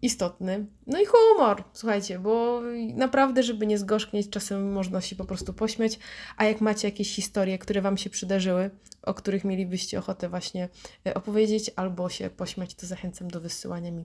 istotny. 0.03 0.67
No 0.87 1.01
i 1.01 1.05
humor, 1.07 1.65
słuchajcie, 1.73 2.19
bo 2.19 2.63
naprawdę, 2.95 3.43
żeby 3.43 3.67
nie 3.67 3.79
zgorzknieć, 3.79 4.31
czasem 4.31 4.73
można 4.73 5.01
się 5.01 5.17
po 5.17 5.25
prostu 5.25 5.53
pośmiać, 5.53 5.99
a 6.37 6.45
jak 6.45 6.61
macie 6.61 6.89
jakieś 6.89 7.15
historie, 7.15 7.59
które 7.59 7.83
Wam 7.83 7.97
się 7.97 8.11
przydarzyły, 8.11 8.71
o 9.03 9.15
których 9.15 9.45
mielibyście 9.45 9.99
ochotę 9.99 10.29
właśnie 10.29 10.69
e, 11.07 11.15
opowiedzieć 11.15 11.71
albo 11.77 12.09
się 12.09 12.31
pośmiać, 12.31 12.75
to 12.75 12.87
zachęcam 12.87 13.29
do 13.29 13.41
wysyłania 13.41 13.91
mi. 13.91 14.05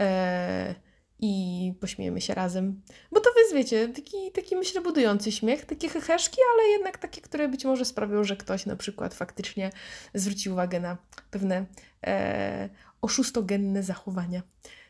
E, 0.00 0.74
i 1.18 1.72
pośmiejemy 1.80 2.20
się 2.20 2.34
razem. 2.34 2.82
Bo 3.12 3.20
to 3.20 3.30
wy 3.30 3.56
wiecie, 3.56 3.88
taki, 3.88 4.32
taki 4.32 4.56
myślę 4.56 4.80
budujący 4.80 5.32
śmiech, 5.32 5.64
takie 5.64 5.88
heheszki, 5.88 6.38
ale 6.54 6.68
jednak 6.68 6.98
takie, 6.98 7.20
które 7.20 7.48
być 7.48 7.64
może 7.64 7.84
sprawią, 7.84 8.24
że 8.24 8.36
ktoś 8.36 8.66
na 8.66 8.76
przykład 8.76 9.14
faktycznie 9.14 9.70
zwróci 10.14 10.50
uwagę 10.50 10.80
na 10.80 10.96
pewne 11.30 11.66
e, 12.06 12.68
oszustogenne 13.02 13.82
zachowania. 13.82 14.42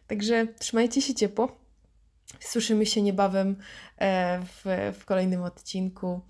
Także 0.06 0.46
trzymajcie 0.58 1.02
się 1.02 1.14
ciepło. 1.14 1.56
Słyszymy 2.40 2.86
się 2.86 3.02
niebawem 3.02 3.56
e, 3.98 4.40
w, 4.44 4.92
w 5.00 5.04
kolejnym 5.04 5.42
odcinku. 5.42 6.20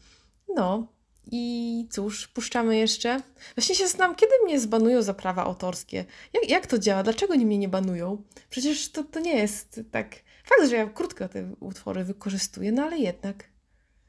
No, 0.54 0.86
i 1.30 1.86
cóż, 1.90 2.28
puszczamy 2.28 2.76
jeszcze. 2.76 3.20
Właśnie 3.56 3.74
się 3.74 3.88
znam, 3.88 4.14
kiedy 4.14 4.32
mnie 4.44 4.60
zbanują 4.60 5.02
za 5.02 5.14
prawa 5.14 5.44
autorskie. 5.44 6.04
Jak, 6.32 6.48
jak 6.48 6.66
to 6.66 6.78
działa? 6.78 7.02
Dlaczego 7.02 7.32
oni 7.32 7.46
mnie 7.46 7.58
nie 7.58 7.68
banują? 7.68 8.22
Przecież 8.50 8.92
to, 8.92 9.04
to 9.04 9.20
nie 9.20 9.36
jest 9.36 9.80
tak. 9.90 10.16
Fakt, 10.44 10.70
że 10.70 10.76
ja 10.76 10.86
krótko 10.86 11.28
te 11.28 11.54
utwory 11.60 12.04
wykorzystuję, 12.04 12.72
no 12.72 12.82
ale 12.82 12.98
jednak. 12.98 13.44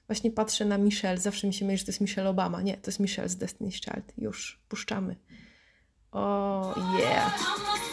Właśnie 0.07 0.31
patrzę 0.31 0.65
na 0.65 0.77
Michelle, 0.77 1.17
zawsze 1.17 1.47
mi 1.47 1.53
się 1.53 1.65
myśli, 1.65 1.77
że 1.77 1.85
to 1.85 1.91
jest 1.91 2.01
Michelle 2.01 2.29
Obama. 2.29 2.61
Nie, 2.61 2.77
to 2.77 2.91
jest 2.91 2.99
Michelle 2.99 3.29
z 3.29 3.37
Destiny's 3.37 3.71
Child. 3.71 4.13
Już, 4.17 4.59
puszczamy. 4.69 5.15
O, 6.11 6.73
oh, 6.75 6.99
yeah. 6.99 7.86